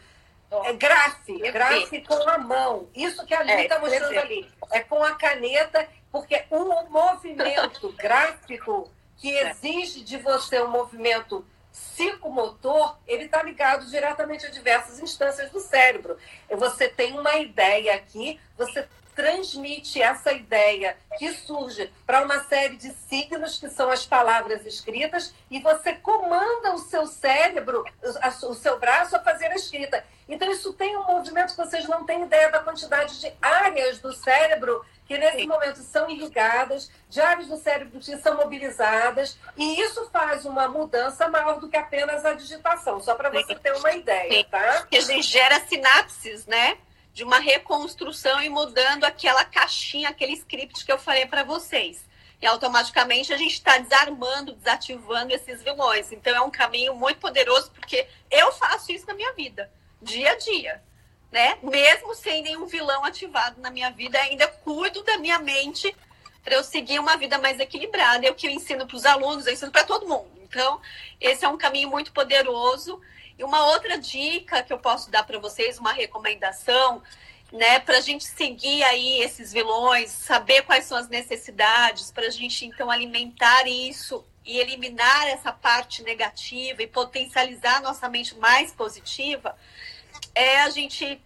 é 0.65 0.73
grafe, 0.73 1.39
grafe 1.51 2.01
com 2.01 2.29
a 2.29 2.37
mão. 2.37 2.87
Isso 2.93 3.25
que 3.25 3.33
a 3.33 3.41
Lili 3.41 3.63
está 3.63 3.75
é, 3.77 3.79
mostrando 3.79 4.19
ali. 4.19 4.47
É 4.69 4.81
com 4.81 5.01
a 5.01 5.15
caneta, 5.15 5.87
porque 6.11 6.43
o 6.51 6.83
movimento 6.83 7.91
gráfico 7.97 8.91
que 9.17 9.31
é. 9.31 9.49
exige 9.49 10.03
de 10.03 10.17
você 10.17 10.61
um 10.61 10.69
movimento 10.69 11.45
psicomotor, 11.71 12.97
ele 13.07 13.25
está 13.25 13.41
ligado 13.41 13.85
diretamente 13.89 14.45
a 14.45 14.49
diversas 14.49 14.99
instâncias 14.99 15.49
do 15.51 15.59
cérebro. 15.59 16.17
Você 16.49 16.89
tem 16.89 17.17
uma 17.17 17.37
ideia 17.37 17.95
aqui, 17.95 18.39
você 18.57 18.87
transmite 19.15 20.01
essa 20.01 20.31
ideia 20.31 20.97
que 21.17 21.31
surge 21.33 21.91
para 22.05 22.23
uma 22.23 22.43
série 22.45 22.77
de 22.77 22.91
signos, 23.07 23.59
que 23.59 23.69
são 23.69 23.89
as 23.89 24.05
palavras 24.05 24.65
escritas, 24.65 25.33
e 25.49 25.59
você 25.59 25.93
comanda 25.93 26.73
o 26.73 26.79
seu 26.79 27.05
cérebro, 27.05 27.83
o 28.43 28.53
seu 28.55 28.79
braço 28.79 29.15
a 29.15 29.19
fazer 29.19 29.47
a 29.47 29.55
escrita. 29.55 30.03
Então, 30.31 30.51
isso 30.51 30.73
tem 30.73 30.97
um 30.97 31.05
movimento 31.05 31.51
que 31.51 31.57
vocês 31.57 31.87
não 31.87 32.03
têm 32.05 32.23
ideia 32.23 32.49
da 32.49 32.59
quantidade 32.59 33.19
de 33.19 33.31
áreas 33.41 33.99
do 33.99 34.11
cérebro 34.13 34.83
que 35.05 35.17
nesse 35.17 35.39
Sim. 35.39 35.47
momento 35.47 35.77
são 35.79 36.09
irrigadas, 36.09 36.89
de 37.09 37.19
áreas 37.19 37.47
do 37.47 37.57
cérebro 37.57 37.99
que 37.99 38.17
são 38.17 38.37
mobilizadas, 38.37 39.37
e 39.57 39.81
isso 39.81 40.09
faz 40.09 40.45
uma 40.45 40.69
mudança 40.69 41.27
maior 41.27 41.59
do 41.59 41.67
que 41.67 41.75
apenas 41.75 42.23
a 42.23 42.33
digitação, 42.33 43.01
só 43.01 43.13
para 43.13 43.29
você 43.29 43.53
ter 43.55 43.75
uma 43.75 43.91
ideia, 43.91 44.45
tá? 44.45 44.85
Que 44.89 44.97
a 44.97 45.01
gente 45.01 45.23
gera 45.23 45.59
sinapses, 45.67 46.45
né? 46.45 46.77
de 47.13 47.23
uma 47.23 47.39
reconstrução 47.39 48.41
e 48.41 48.49
mudando 48.49 49.03
aquela 49.03 49.43
caixinha, 49.43 50.09
aquele 50.09 50.33
script 50.33 50.85
que 50.85 50.91
eu 50.91 50.97
falei 50.97 51.25
para 51.25 51.43
vocês. 51.43 52.05
E 52.41 52.45
automaticamente 52.45 53.31
a 53.33 53.37
gente 53.37 53.53
está 53.53 53.77
desarmando, 53.77 54.53
desativando 54.53 55.33
esses 55.33 55.61
vilões. 55.61 56.11
Então 56.11 56.35
é 56.35 56.41
um 56.41 56.49
caminho 56.49 56.95
muito 56.95 57.19
poderoso, 57.19 57.71
porque 57.71 58.07
eu 58.31 58.51
faço 58.53 58.91
isso 58.91 59.05
na 59.05 59.13
minha 59.13 59.33
vida, 59.33 59.69
dia 60.01 60.31
a 60.31 60.37
dia. 60.37 60.83
Né? 61.31 61.57
Mesmo 61.63 62.13
sem 62.13 62.41
nenhum 62.41 62.65
vilão 62.65 63.05
ativado 63.05 63.61
na 63.61 63.71
minha 63.71 63.89
vida, 63.89 64.19
ainda 64.19 64.47
cuido 64.47 65.01
da 65.03 65.17
minha 65.17 65.39
mente 65.39 65.95
para 66.43 66.55
eu 66.55 66.63
seguir 66.63 66.99
uma 66.99 67.15
vida 67.15 67.37
mais 67.37 67.59
equilibrada. 67.59 68.25
É 68.25 68.31
o 68.31 68.35
que 68.35 68.47
eu 68.47 68.51
ensino 68.51 68.85
para 68.85 68.97
os 68.97 69.05
alunos, 69.05 69.47
eu 69.47 69.53
ensino 69.53 69.71
para 69.71 69.83
todo 69.83 70.07
mundo. 70.07 70.29
Então, 70.43 70.81
esse 71.19 71.45
é 71.45 71.47
um 71.47 71.57
caminho 71.57 71.89
muito 71.89 72.11
poderoso 72.11 72.99
e 73.37 73.43
uma 73.43 73.65
outra 73.67 73.97
dica 73.97 74.61
que 74.61 74.73
eu 74.73 74.79
posso 74.79 75.09
dar 75.09 75.23
para 75.23 75.39
vocês, 75.39 75.79
uma 75.79 75.93
recomendação, 75.93 77.01
né, 77.51 77.79
para 77.79 77.97
a 77.97 78.01
gente 78.01 78.23
seguir 78.23 78.83
aí 78.83 79.21
esses 79.21 79.51
vilões, 79.51 80.09
saber 80.09 80.63
quais 80.63 80.85
são 80.85 80.97
as 80.97 81.09
necessidades, 81.09 82.11
para 82.11 82.27
a 82.27 82.29
gente 82.29 82.65
então 82.65 82.89
alimentar 82.89 83.67
isso 83.67 84.25
e 84.45 84.57
eliminar 84.57 85.27
essa 85.27 85.51
parte 85.51 86.01
negativa 86.03 86.81
e 86.81 86.87
potencializar 86.87 87.81
nossa 87.81 88.07
mente 88.09 88.35
mais 88.37 88.71
positiva, 88.71 89.55
é 90.33 90.61
a 90.61 90.69
gente 90.69 91.21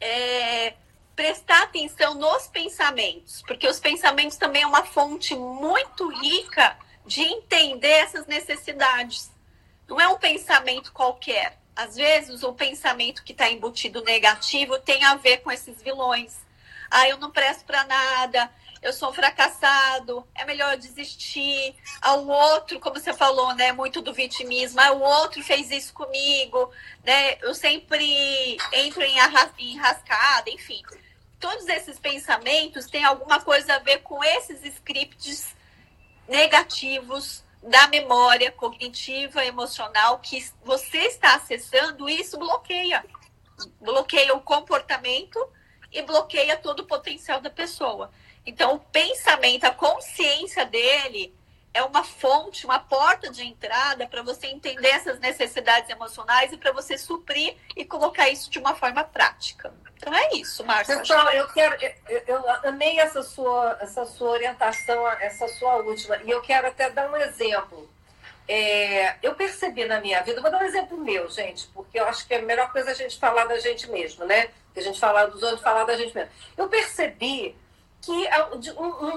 é, 0.00 0.74
prestar 1.14 1.62
atenção 1.62 2.14
nos 2.14 2.46
pensamentos, 2.48 3.42
porque 3.46 3.68
os 3.68 3.78
pensamentos 3.78 4.36
também 4.36 4.62
é 4.62 4.66
uma 4.66 4.84
fonte 4.84 5.34
muito 5.34 6.08
rica 6.08 6.76
de 7.06 7.22
entender 7.22 7.88
essas 7.88 8.26
necessidades. 8.26 9.30
Não 9.86 10.00
é 10.00 10.08
um 10.08 10.18
pensamento 10.18 10.92
qualquer. 10.92 11.58
Às 11.76 11.96
vezes, 11.96 12.42
o 12.42 12.52
pensamento 12.52 13.22
que 13.24 13.32
está 13.32 13.50
embutido 13.50 14.02
negativo 14.02 14.78
tem 14.78 15.04
a 15.04 15.16
ver 15.16 15.38
com 15.38 15.50
esses 15.50 15.82
vilões. 15.82 16.38
Ah, 16.90 17.08
eu 17.08 17.18
não 17.18 17.30
presto 17.30 17.64
para 17.64 17.84
nada, 17.84 18.50
eu 18.84 18.92
sou 18.92 19.08
um 19.08 19.14
fracassado, 19.14 20.28
é 20.34 20.44
melhor 20.44 20.76
desistir. 20.76 21.74
Ah, 22.02 22.16
o 22.16 22.28
outro, 22.28 22.78
como 22.78 23.00
você 23.00 23.14
falou, 23.14 23.54
né, 23.54 23.72
muito 23.72 24.02
do 24.02 24.12
vitimismo, 24.12 24.78
ah, 24.78 24.92
o 24.92 25.00
outro 25.00 25.42
fez 25.42 25.70
isso 25.70 25.94
comigo, 25.94 26.70
né? 27.02 27.38
Eu 27.40 27.54
sempre 27.54 28.58
entro 28.72 29.02
em, 29.02 29.16
enrascada, 29.58 30.50
enfim. 30.50 30.82
Todos 31.40 31.66
esses 31.66 31.98
pensamentos 31.98 32.84
têm 32.84 33.02
alguma 33.04 33.40
coisa 33.40 33.76
a 33.76 33.78
ver 33.78 34.02
com 34.02 34.22
esses 34.22 34.62
scripts 34.62 35.56
negativos 36.28 37.42
da 37.62 37.88
memória 37.88 38.52
cognitiva, 38.52 39.42
emocional 39.46 40.18
que 40.18 40.46
você 40.62 40.98
está 40.98 41.36
acessando, 41.36 42.06
isso 42.06 42.36
bloqueia. 42.36 43.02
Bloqueia 43.80 44.34
o 44.34 44.42
comportamento 44.42 45.38
e 45.90 46.02
bloqueia 46.02 46.54
todo 46.58 46.80
o 46.80 46.86
potencial 46.86 47.40
da 47.40 47.48
pessoa. 47.48 48.10
Então, 48.46 48.74
o 48.74 48.78
pensamento, 48.78 49.64
a 49.64 49.70
consciência 49.70 50.64
dele 50.66 51.34
é 51.74 51.82
uma 51.82 52.04
fonte, 52.04 52.64
uma 52.64 52.78
porta 52.78 53.28
de 53.30 53.44
entrada 53.44 54.06
para 54.06 54.22
você 54.22 54.46
entender 54.46 54.88
essas 54.88 55.18
necessidades 55.18 55.90
emocionais 55.90 56.52
e 56.52 56.56
para 56.56 56.70
você 56.70 56.96
suprir 56.96 57.56
e 57.76 57.84
colocar 57.84 58.30
isso 58.30 58.48
de 58.48 58.60
uma 58.60 58.76
forma 58.76 59.02
prática. 59.02 59.74
Então 59.96 60.14
é 60.14 60.34
isso, 60.34 60.64
Márcia. 60.64 60.98
Pessoal, 60.98 61.30
eu 61.30 61.48
quero, 61.48 61.76
eu, 62.08 62.22
eu, 62.26 62.50
amei 62.64 63.00
essa 63.00 63.22
sua, 63.22 63.76
essa 63.80 64.04
sua 64.04 64.30
orientação, 64.30 65.08
essa 65.20 65.48
sua 65.48 65.76
última, 65.76 66.16
e 66.18 66.30
eu 66.30 66.40
quero 66.42 66.68
até 66.68 66.90
dar 66.90 67.10
um 67.10 67.16
exemplo. 67.16 67.90
É, 68.46 69.16
eu 69.22 69.34
percebi 69.34 69.86
na 69.86 70.00
minha 70.00 70.22
vida, 70.22 70.40
vou 70.40 70.50
dar 70.50 70.60
um 70.60 70.66
exemplo 70.66 70.98
meu, 70.98 71.28
gente, 71.30 71.66
porque 71.68 71.98
eu 71.98 72.06
acho 72.06 72.26
que 72.26 72.34
é 72.34 72.38
a 72.38 72.42
melhor 72.42 72.70
coisa 72.70 72.90
a 72.90 72.94
gente 72.94 73.18
falar 73.18 73.46
da 73.46 73.58
gente 73.58 73.90
mesmo, 73.90 74.24
né? 74.26 74.48
Que 74.74 74.80
a 74.80 74.82
gente 74.82 75.00
falar 75.00 75.26
dos 75.26 75.42
outros, 75.42 75.62
falar 75.62 75.84
da 75.84 75.96
gente 75.96 76.14
mesmo. 76.14 76.30
Eu 76.56 76.68
percebi 76.68 77.56
que 78.04 78.28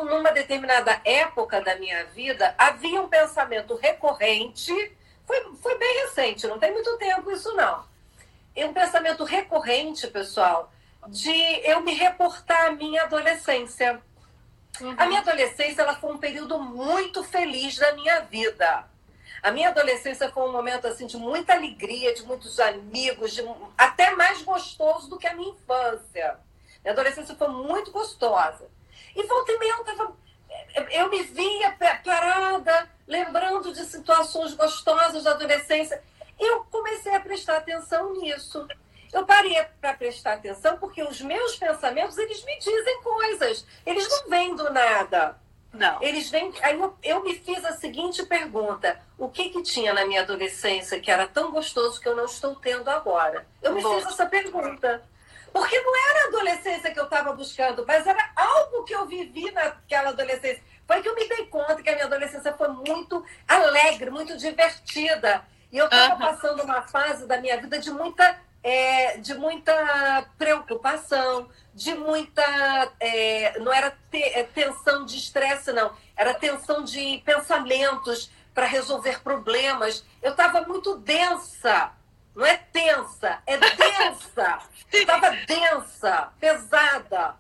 numa 0.05 0.31
determinada 0.31 1.01
época 1.03 1.61
da 1.61 1.75
minha 1.75 2.05
vida 2.05 2.55
havia 2.57 3.01
um 3.01 3.09
pensamento 3.09 3.75
recorrente, 3.75 4.71
foi, 5.25 5.55
foi 5.61 5.77
bem 5.77 6.03
recente, 6.03 6.47
não 6.47 6.57
tem 6.57 6.71
muito 6.71 6.97
tempo 6.97 7.29
isso 7.29 7.53
não. 7.53 7.85
Um 8.55 8.73
pensamento 8.73 9.23
recorrente, 9.25 10.07
pessoal, 10.07 10.71
de 11.09 11.31
eu 11.63 11.81
me 11.81 11.93
reportar 11.93 12.67
à 12.67 12.71
minha 12.71 13.03
adolescência. 13.03 14.01
Uhum. 14.79 14.95
A 14.97 15.05
minha 15.05 15.19
adolescência 15.19 15.81
ela 15.81 15.95
foi 15.95 16.11
um 16.11 16.17
período 16.17 16.57
muito 16.59 17.23
feliz 17.23 17.77
da 17.77 17.93
minha 17.93 18.21
vida. 18.21 18.85
A 19.43 19.51
minha 19.51 19.69
adolescência 19.69 20.31
foi 20.31 20.43
um 20.43 20.51
momento 20.51 20.87
assim 20.87 21.05
de 21.05 21.17
muita 21.17 21.53
alegria, 21.53 22.13
de 22.13 22.23
muitos 22.23 22.59
amigos, 22.59 23.33
de, 23.33 23.43
até 23.77 24.15
mais 24.15 24.41
gostoso 24.41 25.09
do 25.09 25.17
que 25.17 25.27
a 25.27 25.35
minha 25.35 25.49
infância. 25.49 26.39
Minha 26.83 26.93
adolescência 26.93 27.35
foi 27.35 27.49
muito 27.49 27.91
gostosa. 27.91 28.67
E 29.17 29.23
volta 29.23 29.51
e 29.51 29.57
meia 29.57 29.73
eu 29.73 29.83
tava, 29.83 30.15
eu 30.91 31.09
me 31.09 31.23
via 31.23 31.75
parada, 32.05 32.87
lembrando 33.07 33.73
de 33.73 33.83
situações 33.83 34.53
gostosas 34.53 35.23
da 35.23 35.31
adolescência. 35.31 36.03
Eu 36.39 36.63
comecei 36.65 37.15
a 37.15 37.19
prestar 37.19 37.57
atenção 37.57 38.13
nisso. 38.13 38.67
Eu 39.11 39.25
parei 39.25 39.55
para 39.81 39.95
prestar 39.95 40.33
atenção 40.33 40.77
porque 40.77 41.01
os 41.01 41.19
meus 41.19 41.55
pensamentos, 41.55 42.15
eles 42.19 42.45
me 42.45 42.59
dizem 42.59 43.01
coisas. 43.01 43.65
Eles 43.83 44.07
não 44.07 44.29
vêm 44.29 44.55
do 44.55 44.71
nada. 44.71 45.35
Não. 45.73 45.99
Eles 45.99 46.29
vêm. 46.29 46.53
Aí 46.61 46.79
eu, 46.79 46.95
eu 47.01 47.23
me 47.23 47.33
fiz 47.39 47.65
a 47.65 47.73
seguinte 47.73 48.23
pergunta: 48.23 49.01
o 49.17 49.29
que 49.29 49.49
que 49.49 49.63
tinha 49.63 49.95
na 49.95 50.05
minha 50.05 50.21
adolescência 50.21 50.99
que 50.99 51.09
era 51.09 51.27
tão 51.27 51.51
gostoso 51.51 51.99
que 51.99 52.07
eu 52.07 52.15
não 52.15 52.25
estou 52.25 52.55
tendo 52.55 52.87
agora? 52.87 53.47
Eu 53.63 53.73
me 53.73 53.81
fiz 53.81 54.05
essa 54.05 54.27
pergunta. 54.27 55.03
Porque 55.57 55.79
não 55.81 56.09
era 56.09 56.23
a 56.23 56.27
adolescência 56.27 56.91
que 56.91 56.99
eu 56.99 57.05
estava 57.05 57.33
buscando, 57.33 57.85
mas 57.85 58.05
era 58.05 58.31
algo 58.35 58.83
que 58.83 58.93
eu 58.93 59.05
vivi 59.05 59.51
naquela 59.51 60.09
adolescência. 60.09 60.63
Foi 60.85 61.01
que 61.01 61.09
eu 61.09 61.15
me 61.15 61.27
dei 61.27 61.47
conta 61.47 61.81
que 61.81 61.89
a 61.89 61.93
minha 61.93 62.05
adolescência 62.05 62.53
foi 62.53 62.67
muito 62.69 63.25
alegre, 63.47 64.09
muito 64.09 64.37
divertida. 64.37 65.43
E 65.71 65.77
eu 65.77 65.85
estava 65.85 66.13
uhum. 66.13 66.19
passando 66.19 66.63
uma 66.63 66.81
fase 66.83 67.25
da 67.25 67.41
minha 67.41 67.59
vida 67.59 67.79
de 67.79 67.91
muita 67.91 68.39
é, 68.63 69.17
de 69.17 69.33
muita 69.33 70.27
preocupação, 70.37 71.49
de 71.73 71.95
muita. 71.95 72.43
É, 72.99 73.57
não 73.59 73.71
era 73.71 73.91
te, 74.11 74.21
é, 74.21 74.43
tensão 74.43 75.05
de 75.05 75.17
estresse, 75.17 75.71
não, 75.71 75.93
era 76.15 76.33
tensão 76.33 76.83
de 76.83 77.21
pensamentos 77.25 78.29
para 78.53 78.65
resolver 78.65 79.21
problemas. 79.21 80.03
Eu 80.21 80.31
estava 80.31 80.61
muito 80.61 80.97
densa, 80.97 81.91
não 82.37 82.45
é 82.45 82.55
tensa, 82.71 83.41
é 83.47 83.57
densa. 83.57 84.59
Estava 84.93 85.31
densa, 85.47 86.31
pesada. 86.39 87.35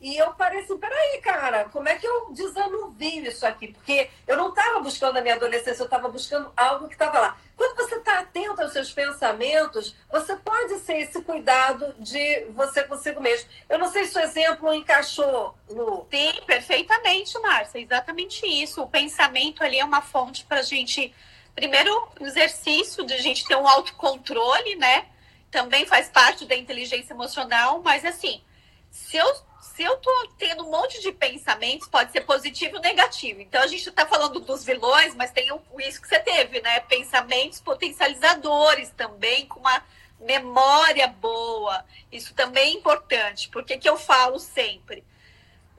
E 0.00 0.16
eu 0.16 0.32
parei 0.32 0.60
assim, 0.60 0.76
peraí, 0.76 1.20
cara, 1.20 1.66
como 1.66 1.88
é 1.88 1.94
que 1.94 2.06
eu 2.06 2.32
desanuvio 2.32 3.26
isso 3.26 3.46
aqui? 3.46 3.68
Porque 3.68 4.10
eu 4.26 4.36
não 4.36 4.48
estava 4.48 4.80
buscando 4.80 5.18
a 5.18 5.20
minha 5.20 5.34
adolescência, 5.34 5.82
eu 5.82 5.84
estava 5.84 6.08
buscando 6.08 6.50
algo 6.56 6.88
que 6.88 6.94
estava 6.94 7.20
lá. 7.20 7.36
Quando 7.54 7.76
você 7.76 7.96
está 7.96 8.20
atento 8.20 8.62
aos 8.62 8.72
seus 8.72 8.90
pensamentos, 8.90 9.94
você 10.10 10.34
pode 10.34 10.78
ser 10.78 11.00
esse 11.00 11.22
cuidado 11.22 11.94
de 11.98 12.46
você 12.54 12.82
consigo 12.84 13.20
mesmo. 13.20 13.48
Eu 13.68 13.78
não 13.78 13.92
sei 13.92 14.06
se 14.06 14.18
o 14.18 14.20
exemplo 14.20 14.72
encaixou, 14.72 15.54
Lu. 15.68 16.08
Sim, 16.10 16.32
perfeitamente, 16.46 17.38
Márcia. 17.38 17.78
Exatamente 17.78 18.46
isso. 18.46 18.82
O 18.82 18.88
pensamento 18.88 19.62
ali 19.62 19.78
é 19.78 19.84
uma 19.84 20.00
fonte 20.00 20.44
para 20.44 20.60
a 20.60 20.62
gente, 20.62 21.14
primeiro, 21.54 22.08
exercício 22.20 23.04
de 23.04 23.14
a 23.14 23.18
gente 23.18 23.44
ter 23.46 23.56
um 23.56 23.68
autocontrole, 23.68 24.76
né? 24.76 25.06
Também 25.50 25.86
faz 25.86 26.08
parte 26.08 26.44
da 26.46 26.56
inteligência 26.56 27.12
emocional, 27.12 27.82
mas 27.82 28.04
assim, 28.04 28.42
se 28.90 29.16
eu 29.16 29.50
se 29.60 29.82
eu 29.82 29.96
tô 29.96 30.28
tendo 30.36 30.66
um 30.66 30.70
monte 30.70 31.00
de 31.00 31.12
pensamentos, 31.12 31.88
pode 31.88 32.12
ser 32.12 32.22
positivo 32.22 32.76
ou 32.76 32.82
negativo. 32.82 33.40
Então 33.40 33.62
a 33.62 33.66
gente 33.66 33.88
está 33.88 34.06
falando 34.06 34.40
dos 34.40 34.64
vilões, 34.64 35.14
mas 35.14 35.30
tem 35.30 35.50
o, 35.52 35.62
isso 35.78 36.02
que 36.02 36.08
você 36.08 36.18
teve, 36.18 36.60
né? 36.60 36.80
Pensamentos 36.80 37.60
potencializadores 37.60 38.90
também, 38.90 39.46
com 39.46 39.60
uma 39.60 39.82
memória 40.20 41.06
boa. 41.06 41.84
Isso 42.12 42.34
também 42.34 42.74
é 42.74 42.76
importante. 42.76 43.48
Porque 43.48 43.78
que 43.78 43.88
eu 43.88 43.96
falo 43.96 44.38
sempre? 44.38 45.04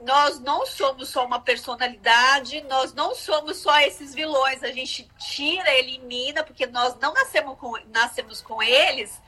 Nós 0.01 0.39
não 0.39 0.65
somos 0.65 1.09
só 1.09 1.25
uma 1.25 1.39
personalidade, 1.39 2.61
nós 2.63 2.93
não 2.93 3.13
somos 3.13 3.57
só 3.57 3.79
esses 3.81 4.13
vilões. 4.13 4.63
A 4.63 4.71
gente 4.71 5.09
tira, 5.17 5.73
elimina, 5.75 6.43
porque 6.43 6.65
nós 6.65 6.95
não 6.99 7.13
nascemos 7.13 7.57
com, 7.57 7.77
nascemos 7.87 8.41
com 8.41 8.61
eles 8.61 9.21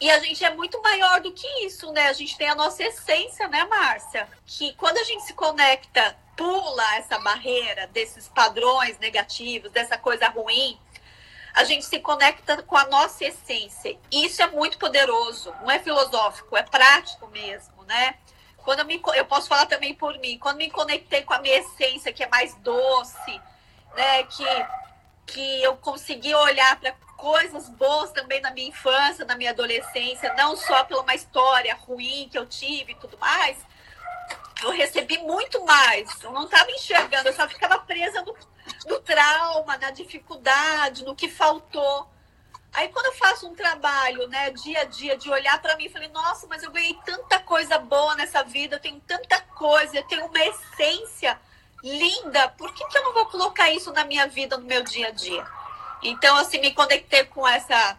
e 0.00 0.10
a 0.10 0.18
gente 0.18 0.44
é 0.44 0.52
muito 0.52 0.80
maior 0.82 1.20
do 1.20 1.32
que 1.32 1.46
isso, 1.64 1.92
né? 1.92 2.08
A 2.08 2.12
gente 2.12 2.36
tem 2.36 2.48
a 2.48 2.54
nossa 2.54 2.82
essência, 2.82 3.48
né, 3.48 3.64
Márcia? 3.64 4.28
Que 4.46 4.74
quando 4.74 4.98
a 4.98 5.04
gente 5.04 5.22
se 5.22 5.32
conecta, 5.32 6.16
pula 6.36 6.96
essa 6.96 7.18
barreira 7.20 7.86
desses 7.86 8.28
padrões 8.28 8.98
negativos, 8.98 9.70
dessa 9.70 9.96
coisa 9.96 10.28
ruim, 10.28 10.78
a 11.54 11.62
gente 11.62 11.84
se 11.84 12.00
conecta 12.00 12.62
com 12.64 12.76
a 12.76 12.86
nossa 12.86 13.24
essência. 13.24 13.96
Isso 14.10 14.42
é 14.42 14.46
muito 14.48 14.78
poderoso, 14.78 15.54
não 15.60 15.70
é 15.70 15.78
filosófico, 15.78 16.56
é 16.56 16.62
prático 16.62 17.28
mesmo, 17.28 17.84
né? 17.84 18.16
Quando 18.64 18.80
eu, 18.80 18.86
me, 18.86 19.00
eu 19.14 19.26
posso 19.26 19.48
falar 19.48 19.66
também 19.66 19.94
por 19.94 20.18
mim, 20.18 20.38
quando 20.38 20.56
me 20.56 20.70
conectei 20.70 21.22
com 21.22 21.34
a 21.34 21.38
minha 21.38 21.58
essência, 21.58 22.12
que 22.12 22.24
é 22.24 22.28
mais 22.28 22.54
doce, 22.56 23.40
né? 23.94 24.22
Que, 24.24 24.66
que 25.26 25.62
eu 25.62 25.76
consegui 25.76 26.34
olhar 26.34 26.80
para 26.80 26.92
coisas 27.16 27.68
boas 27.68 28.10
também 28.10 28.40
na 28.40 28.50
minha 28.50 28.68
infância, 28.68 29.24
na 29.24 29.36
minha 29.36 29.50
adolescência, 29.50 30.32
não 30.34 30.56
só 30.56 30.84
pela 30.84 31.02
uma 31.02 31.14
história 31.14 31.74
ruim 31.74 32.28
que 32.30 32.38
eu 32.38 32.46
tive 32.46 32.92
e 32.92 32.96
tudo 32.96 33.18
mais. 33.18 33.56
Eu 34.62 34.70
recebi 34.70 35.18
muito 35.18 35.62
mais. 35.64 36.08
Eu 36.22 36.32
não 36.32 36.44
estava 36.44 36.70
enxergando, 36.70 37.28
eu 37.28 37.34
só 37.34 37.46
ficava 37.46 37.78
presa 37.80 38.22
no, 38.22 38.34
no 38.86 39.00
trauma, 39.00 39.76
na 39.76 39.90
dificuldade, 39.90 41.04
no 41.04 41.14
que 41.14 41.28
faltou. 41.28 42.08
Aí 42.74 42.88
quando 42.88 43.06
eu 43.06 43.14
faço 43.14 43.46
um 43.48 43.54
trabalho, 43.54 44.26
né, 44.28 44.50
dia 44.50 44.80
a 44.80 44.84
dia, 44.84 45.16
de 45.16 45.30
olhar 45.30 45.62
para 45.62 45.76
mim, 45.76 45.88
falei, 45.88 46.08
nossa, 46.08 46.46
mas 46.48 46.62
eu 46.62 46.72
ganhei 46.72 46.98
tanta 47.04 47.38
coisa 47.38 47.78
boa 47.78 48.16
nessa 48.16 48.42
vida, 48.42 48.76
eu 48.76 48.80
tenho 48.80 49.00
tanta 49.06 49.40
coisa, 49.40 49.96
eu 49.96 50.02
tenho 50.04 50.26
uma 50.26 50.44
essência 50.44 51.40
linda, 51.82 52.48
por 52.50 52.74
que, 52.74 52.84
que 52.88 52.98
eu 52.98 53.04
não 53.04 53.12
vou 53.12 53.26
colocar 53.26 53.70
isso 53.70 53.92
na 53.92 54.04
minha 54.04 54.26
vida, 54.26 54.56
no 54.56 54.64
meu 54.64 54.82
dia 54.82 55.08
a 55.08 55.10
dia? 55.10 55.46
Então, 56.02 56.36
assim, 56.36 56.58
me 56.58 56.72
conectei 56.72 57.24
com 57.24 57.46
essa 57.46 57.96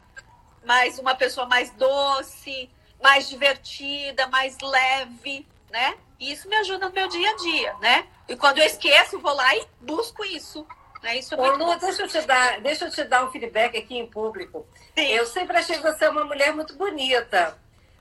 mais 0.65 0.99
uma 0.99 1.15
pessoa 1.15 1.45
mais 1.45 1.71
doce, 1.71 2.69
mais 3.01 3.29
divertida, 3.29 4.27
mais 4.27 4.57
leve, 4.59 5.47
né? 5.69 5.95
E 6.19 6.31
isso 6.31 6.49
me 6.49 6.55
ajuda 6.57 6.87
no 6.87 6.93
meu 6.93 7.07
dia 7.07 7.29
a 7.29 7.35
dia, 7.35 7.73
né? 7.75 8.07
E 8.27 8.35
quando 8.35 8.57
eu 8.57 8.65
esqueço, 8.65 9.19
vou 9.19 9.33
lá 9.33 9.55
e 9.55 9.67
busco 9.79 10.25
isso. 10.25 10.67
Né? 11.05 11.19
Isso 11.19 11.35
é 11.35 11.37
Ô, 11.37 11.55
Lu, 11.55 11.77
deixa 11.77 12.01
eu, 12.01 12.07
te 12.07 12.19
dar, 12.21 12.59
deixa 12.61 12.85
eu 12.85 12.89
te 12.89 13.03
dar 13.03 13.23
um 13.23 13.31
feedback 13.31 13.77
aqui 13.77 13.95
em 13.95 14.07
público. 14.07 14.67
Sim. 14.97 15.05
Eu 15.05 15.27
sempre 15.27 15.55
achei 15.55 15.77
você 15.77 16.07
uma 16.07 16.25
mulher 16.25 16.51
muito 16.51 16.75
bonita. 16.75 17.55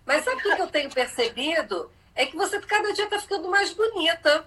Mas 0.07 0.25
sabe 0.25 0.37
o 0.37 0.57
que 0.57 0.63
eu 0.63 0.67
tenho 0.69 0.91
percebido? 0.91 1.93
É 2.15 2.25
que 2.25 2.35
você 2.35 2.59
cada 2.61 2.95
dia 2.95 3.05
está 3.05 3.21
ficando 3.21 3.51
mais 3.51 3.75
bonita. 3.75 4.47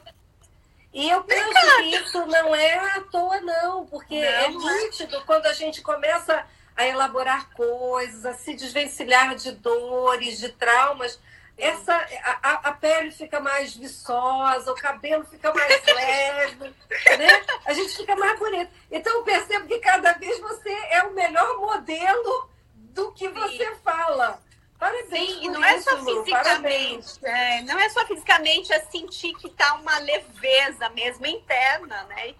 E 0.92 1.08
eu 1.08 1.24
penso 1.24 1.52
que 1.52 1.96
isso 1.98 2.26
não 2.26 2.56
é 2.56 2.98
à 2.98 3.02
toa, 3.02 3.40
não, 3.42 3.86
porque 3.86 4.20
não, 4.20 4.70
é 4.70 4.84
nítido 4.84 5.22
quando 5.26 5.46
a 5.46 5.54
gente 5.54 5.82
começa 5.82 6.44
a 6.76 6.88
elaborar 6.88 7.52
coisas, 7.52 8.26
a 8.26 8.34
se 8.34 8.56
desvencilhar 8.56 9.36
de 9.36 9.52
dores, 9.52 10.40
de 10.40 10.50
traumas. 10.50 11.20
Essa, 11.58 11.96
a, 12.44 12.70
a 12.70 12.72
pele 12.74 13.10
fica 13.10 13.40
mais 13.40 13.76
viçosa, 13.76 14.72
o 14.72 14.76
cabelo 14.76 15.26
fica 15.26 15.52
mais 15.54 15.84
leve, 15.86 16.76
né? 17.18 17.46
A 17.66 17.74
gente 17.74 17.98
fica 17.98 18.16
mais 18.16 18.38
bonito. 18.38 18.72
Então 18.92 19.12
eu 19.18 19.24
percebo 19.24 19.68
que 19.68 19.80
cada 19.80 20.14
vez 20.14 20.40
você 20.40 20.70
é 20.92 21.04
o 21.04 21.14
melhor 21.14 21.58
modelo 21.58 22.50
do 22.74 23.12
que 23.12 23.28
você 23.30 23.76
fala. 23.84 24.40
Parabéns 24.78 25.10
Sim, 25.10 25.46
e 25.46 25.50
não 25.50 25.64
é 25.64 25.82
só 25.82 25.98
fisicamente, 25.98 27.26
é, 27.26 27.62
não 27.64 27.80
é 27.80 27.90
só 27.90 28.06
fisicamente, 28.06 28.72
é 28.72 28.80
sentir 28.82 29.34
que 29.34 29.50
tá 29.50 29.74
uma 29.74 29.98
leveza 29.98 30.88
mesmo 30.90 31.26
interna, 31.26 32.04
né? 32.04 32.36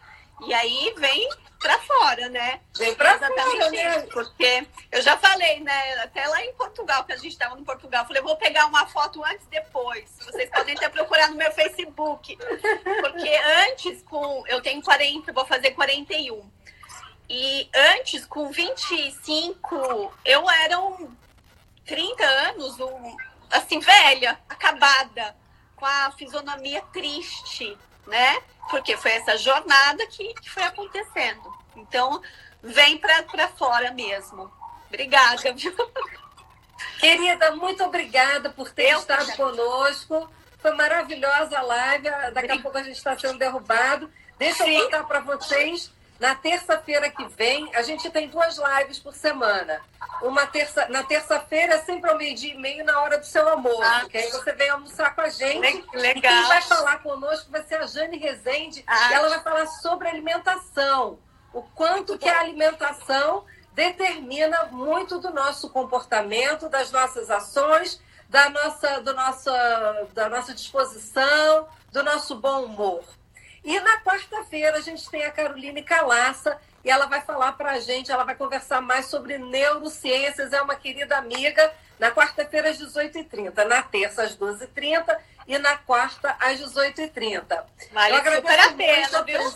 E 0.46 0.54
aí 0.54 0.94
vem 0.98 1.30
para 1.60 1.80
fora, 1.80 2.30
né? 2.30 2.60
Vem 2.78 2.94
para 2.94 3.18
fora, 3.18 3.72
né? 3.72 4.02
porque 4.14 4.68
eu 4.92 5.02
já 5.02 5.18
falei, 5.18 5.60
né? 5.62 5.94
Até 6.04 6.28
lá 6.28 6.44
em 6.46 6.54
Portugal, 6.54 7.04
que 7.06 7.14
a 7.14 7.18
gente 7.18 7.30
estava 7.30 7.56
no 7.56 7.66
Portugal, 7.66 8.06
falei, 8.06 8.22
vou 8.22 8.36
pegar 8.38 8.68
uma 8.68 8.86
foto 8.88 9.24
antes 9.24 9.46
e 9.48 9.50
depois. 9.50 10.10
Vocês 10.20 10.50
podem 10.50 10.76
até 10.76 10.90
procurar 10.90 11.30
no 11.30 11.36
meu 11.36 11.52
Facebook. 11.52 12.38
Porque 12.38 13.40
antes, 13.70 14.04
com 14.04 14.44
eu 14.48 14.62
tenho 14.62 14.82
40, 14.82 15.34
vou 15.34 15.46
fazer 15.46 15.72
41. 15.72 16.50
E 17.30 17.70
antes, 17.76 18.26
com 18.26 18.50
25, 18.52 20.14
eu 20.24 20.50
era 20.50 20.80
um 20.80 21.12
30 21.86 22.24
anos, 22.24 22.80
um, 22.80 23.18
assim, 23.52 23.80
velha, 23.80 24.40
acabada, 24.48 25.36
com 25.76 25.86
a 25.86 26.12
fisionomia 26.12 26.82
triste, 26.94 27.78
né? 28.08 28.40
Porque 28.70 28.98
foi 28.98 29.12
essa 29.12 29.38
jornada 29.38 30.06
que, 30.08 30.34
que 30.36 30.50
foi 30.50 30.64
acontecendo. 30.64 31.54
Então, 31.76 32.22
vem 32.62 32.98
para 32.98 33.48
fora 33.50 33.92
mesmo. 33.92 34.52
Obrigada, 34.88 35.54
viu? 35.54 35.74
Querida, 37.00 37.56
muito 37.56 37.84
obrigada 37.84 38.50
por 38.50 38.72
ter 38.72 38.92
Eu 38.92 39.00
estado 39.00 39.32
conosco. 39.36 40.30
Foi 40.60 40.72
maravilhosa 40.74 41.60
a 41.60 41.62
live. 41.62 42.10
Daqui 42.34 42.52
a 42.52 42.60
pouco 42.60 42.78
a 42.78 42.84
gente 42.84 42.98
está 42.98 43.18
sendo 43.18 43.38
derrubado. 43.38 44.12
Deixa 44.38 44.64
Sim. 44.64 44.76
eu 44.76 44.84
contar 44.86 45.04
para 45.04 45.20
vocês 45.20 45.92
na 46.20 46.34
terça-feira 46.36 47.10
que 47.10 47.26
vem, 47.30 47.74
a 47.76 47.82
gente 47.82 48.10
tem 48.10 48.28
duas 48.28 48.58
lives 48.58 48.98
por 49.00 49.14
semana. 49.14 49.82
Uma 50.22 50.48
terça, 50.48 50.88
na 50.90 51.04
terça-feira 51.04 51.76
é 51.76 51.80
sempre 51.80 52.10
ao 52.10 52.18
meio-dia 52.18 52.54
e 52.54 52.58
meio 52.58 52.84
na 52.84 53.02
hora 53.02 53.18
do 53.20 53.26
seu 53.26 53.48
almoço, 53.48 53.84
ah, 53.84 54.06
que 54.10 54.18
aí 54.18 54.32
você 54.32 54.52
vem 54.54 54.70
almoçar 54.70 55.14
com 55.14 55.22
a 55.22 55.30
gente. 55.30 55.86
Legal. 55.94 56.16
E 56.16 56.22
quem 56.22 56.48
vai 56.48 56.62
falar 56.62 57.04
conosco 57.04 57.52
vai 57.52 57.62
ser 57.64 57.76
a 57.76 57.86
Jane 57.86 58.18
Rezende, 58.18 58.84
ah. 58.88 59.14
ela 59.14 59.30
vai 59.30 59.42
falar 59.42 59.68
sobre 59.68 60.08
alimentação. 60.08 61.20
O 61.54 61.62
quanto 61.62 62.18
que 62.18 62.28
a 62.28 62.40
alimentação 62.40 63.46
determina 63.74 64.66
muito 64.72 65.20
do 65.20 65.32
nosso 65.32 65.70
comportamento, 65.70 66.68
das 66.68 66.92
nossas 66.92 67.30
ações, 67.30 68.02
da 68.28 68.50
nossa, 68.50 69.02
do 69.02 69.14
nosso, 69.14 69.50
da 70.14 70.30
nossa 70.30 70.54
disposição, 70.54 71.68
do 71.92 72.04
nosso 72.04 72.36
bom 72.36 72.66
humor. 72.66 73.04
E 73.68 73.78
na 73.82 74.00
quarta-feira 74.00 74.78
a 74.78 74.82
gente 74.82 75.10
tem 75.10 75.26
a 75.26 75.30
Caroline 75.30 75.84
Calaça 75.84 76.58
e 76.86 76.90
ela 76.90 77.06
vai 77.06 77.20
falar 77.20 77.52
para 77.52 77.72
a 77.72 77.80
gente, 77.82 78.10
ela 78.10 78.24
vai 78.24 78.34
conversar 78.34 78.80
mais 78.80 79.08
sobre 79.08 79.38
neurociências, 79.38 80.54
é 80.54 80.62
uma 80.62 80.74
querida 80.74 81.18
amiga, 81.18 81.70
na 82.00 82.10
quarta-feira 82.10 82.70
às 82.70 82.78
18h30, 82.78 83.66
na 83.66 83.84
terça 83.84 84.24
às 84.24 84.38
12h30 84.38 85.18
e 85.46 85.58
na 85.58 85.78
quarta 85.80 86.34
às 86.40 86.62
18h30. 86.62 87.62
Vale 87.92 88.16
eu 88.16 88.36
super 88.36 88.58
a 88.58 88.72
pena, 88.72 89.24
viu? 89.24 89.54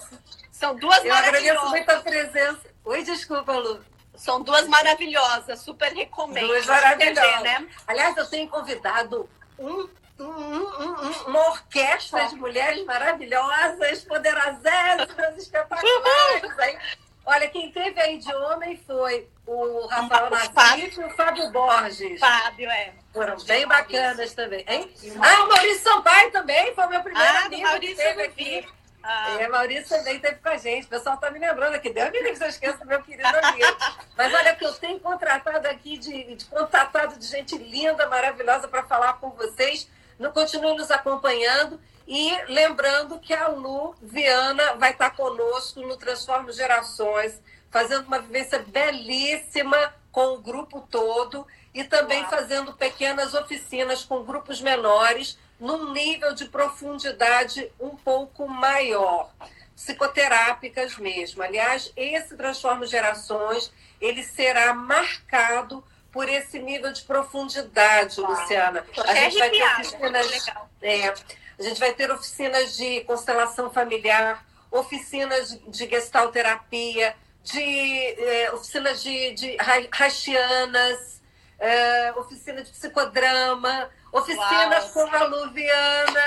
São 0.51 0.75
duas 0.75 1.05
eu 1.05 1.09
maravilhosas. 1.09 1.45
Eu 1.45 1.53
agradeço 1.53 1.69
muito 1.69 1.89
a 1.89 2.01
presença. 2.01 2.61
Oi, 2.83 3.03
desculpa, 3.03 3.53
Lu. 3.53 3.81
São 4.17 4.41
duas 4.41 4.67
maravilhosas, 4.67 5.61
super 5.61 5.93
recomendo. 5.93 6.47
Duas 6.47 6.65
maravilhosas. 6.65 7.43
né? 7.43 7.65
Aliás, 7.87 8.17
eu 8.17 8.29
tenho 8.29 8.49
convidado 8.49 9.29
um 9.57 9.87
uma 10.21 11.47
orquestra 11.49 12.27
de 12.27 12.35
mulheres 12.35 12.85
maravilhosas, 12.85 14.03
poderosíssimas, 14.03 15.37
espetaculares. 15.37 16.59
Hein? 16.59 16.77
Olha, 17.25 17.47
quem 17.49 17.71
teve 17.71 17.99
aí 18.01 18.17
de 18.17 18.33
homem 18.33 18.77
foi 18.85 19.27
o 19.45 19.85
Rafael 19.87 20.29
Nassif 20.29 20.99
e 20.99 21.03
o 21.03 21.09
Fábio 21.11 21.51
Borges. 21.51 22.19
Fábio, 22.19 22.69
é. 22.69 22.93
Foram 23.13 23.37
bem 23.43 23.67
bacanas 23.67 24.33
também, 24.33 24.65
hein? 24.67 24.89
Ah, 25.21 25.43
o 25.43 25.47
Maurício 25.49 25.83
Sampaio 25.83 26.31
também 26.31 26.73
foi 26.73 26.87
meu 26.87 27.01
primeiro 27.01 27.29
Ah, 27.29 27.45
amigo 27.45 27.61
Maurício 27.63 27.95
que 27.97 28.03
teve 28.03 28.21
aqui. 28.23 28.67
Ah, 29.03 29.35
É, 29.39 29.47
Maurício 29.49 29.97
também 29.97 30.15
esteve 30.15 30.35
com 30.35 30.49
a 30.49 30.57
gente. 30.57 30.85
O 30.85 30.89
pessoal 30.89 31.15
está 31.15 31.29
me 31.29 31.39
lembrando 31.39 31.75
aqui. 31.75 31.89
Deus 31.91 32.09
me 32.11 32.19
livre 32.19 32.37
se 32.37 32.43
eu 32.43 32.49
esqueço 32.49 32.77
do 32.79 32.85
meu 32.85 33.01
querido 33.03 33.27
amigo. 33.27 33.77
Mas 34.15 34.33
olha 34.33 34.55
que 34.55 34.65
eu 34.65 34.73
tenho 34.73 34.99
contratado 34.99 35.67
aqui, 35.67 35.97
de, 35.97 36.35
de 36.35 36.45
contatado 36.45 37.17
de 37.19 37.25
gente 37.25 37.57
linda, 37.57 38.07
maravilhosa 38.07 38.67
para 38.67 38.83
falar 38.83 39.13
com 39.13 39.29
vocês. 39.31 39.89
Continue 40.29 40.75
nos 40.75 40.91
acompanhando. 40.91 41.79
E 42.07 42.29
lembrando 42.49 43.19
que 43.19 43.33
a 43.33 43.47
Lu 43.47 43.95
Viana 44.01 44.73
vai 44.73 44.91
estar 44.91 45.11
conosco 45.11 45.79
no 45.79 45.95
Transforma 45.95 46.51
Gerações, 46.51 47.41
fazendo 47.69 48.07
uma 48.07 48.19
vivência 48.19 48.59
belíssima 48.59 49.93
com 50.11 50.33
o 50.33 50.41
grupo 50.41 50.85
todo 50.91 51.47
e 51.73 51.83
também 51.85 52.25
fazendo 52.25 52.73
pequenas 52.73 53.33
oficinas 53.33 54.03
com 54.03 54.23
grupos 54.23 54.61
menores, 54.61 55.37
num 55.57 55.93
nível 55.93 56.33
de 56.33 56.45
profundidade 56.49 57.71
um 57.79 57.95
pouco 57.95 58.47
maior, 58.47 59.31
psicoterápicas 59.73 60.97
mesmo. 60.97 61.41
Aliás, 61.41 61.93
esse 61.95 62.35
Transforma 62.35 62.85
Gerações, 62.85 63.71
ele 64.01 64.23
será 64.23 64.73
marcado 64.73 65.83
por 66.11 66.27
esse 66.27 66.59
nível 66.59 66.91
de 66.91 67.01
profundidade, 67.03 68.19
Uau. 68.19 68.31
Luciana. 68.31 68.85
tô 68.93 69.01
A 69.01 69.13
gente 69.15 69.37
vai 69.37 69.49
ter 69.49 69.63
oficinas 69.63 70.29
legal. 70.29 70.69
é, 70.81 71.07
a 71.07 71.63
gente 71.63 71.79
vai 71.79 71.93
ter 71.93 72.11
oficinas 72.11 72.77
de 72.77 73.01
constelação 73.01 73.71
familiar, 73.71 74.45
oficinas 74.69 75.57
de 75.67 75.89
gestalterapia, 75.89 77.15
de 77.43 77.61
é, 77.61 78.51
oficinas 78.53 79.01
de, 79.01 79.31
de 79.33 79.57
haitianas, 79.59 81.21
é, 81.59 82.11
oficina 82.17 82.63
de 82.63 82.71
psicodrama, 82.71 83.89
oficinas 84.11 84.95
Uau. 84.95 85.07
com 85.09 85.15
a 85.15 85.23
Luviana. 85.23 86.21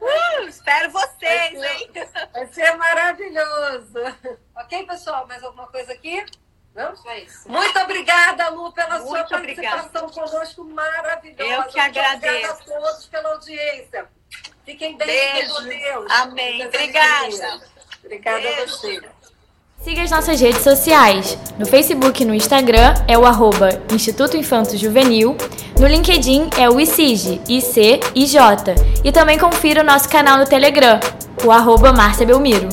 Uh, 0.00 0.48
espero 0.48 0.90
vocês, 0.90 1.58
Vai 1.58 1.76
hein? 1.76 1.90
Vai 2.32 2.46
ser 2.52 2.76
maravilhoso. 2.76 3.98
Ok, 4.56 4.86
pessoal? 4.86 5.26
Mais 5.26 5.42
alguma 5.42 5.66
coisa 5.66 5.92
aqui? 5.92 6.24
Não? 6.74 6.92
É 7.06 7.20
isso. 7.20 7.48
Muito 7.50 7.78
obrigada, 7.80 8.48
Lu, 8.50 8.72
pela 8.72 9.00
sua 9.00 9.18
Muito 9.18 9.34
obrigada. 9.34 9.76
participação 9.88 10.08
conosco 10.10 10.64
maravilhosa. 10.64 11.42
Eu 11.42 11.62
que 11.64 11.76
Muito 11.80 11.88
Obrigada 11.88 12.10
agradeço. 12.12 12.52
a 12.52 12.56
todos 12.80 13.06
pela 13.06 13.28
audiência. 13.32 14.06
Fiquem 14.64 14.96
bem, 14.96 15.06
Beijo. 15.06 15.54
com 15.54 15.62
Deus. 15.64 16.12
Amém. 16.12 16.66
Obrigada. 16.66 17.60
Obrigada 18.04 18.38
a 18.38 18.40
Beijo. 18.42 18.66
você. 18.76 19.00
Siga 19.82 20.02
as 20.02 20.10
nossas 20.10 20.40
redes 20.40 20.62
sociais. 20.62 21.38
No 21.58 21.64
Facebook 21.64 22.22
e 22.22 22.26
no 22.26 22.34
Instagram 22.34 22.94
é 23.08 23.16
o 23.16 23.24
arroba 23.24 23.68
Instituto 23.92 24.36
Infanto 24.36 24.76
Juvenil. 24.76 25.36
No 25.78 25.86
LinkedIn 25.86 26.50
é 26.58 26.68
o 26.68 26.80
ICIG, 26.80 27.40
IC, 27.48 28.00
IJ. 28.14 28.36
E 29.04 29.12
também 29.12 29.38
confira 29.38 29.82
o 29.82 29.84
nosso 29.84 30.08
canal 30.08 30.36
no 30.36 30.44
Telegram, 30.46 30.98
o 31.44 31.52
arroba 31.52 31.92
Márcia 31.92 32.26
Belmiro. 32.26 32.68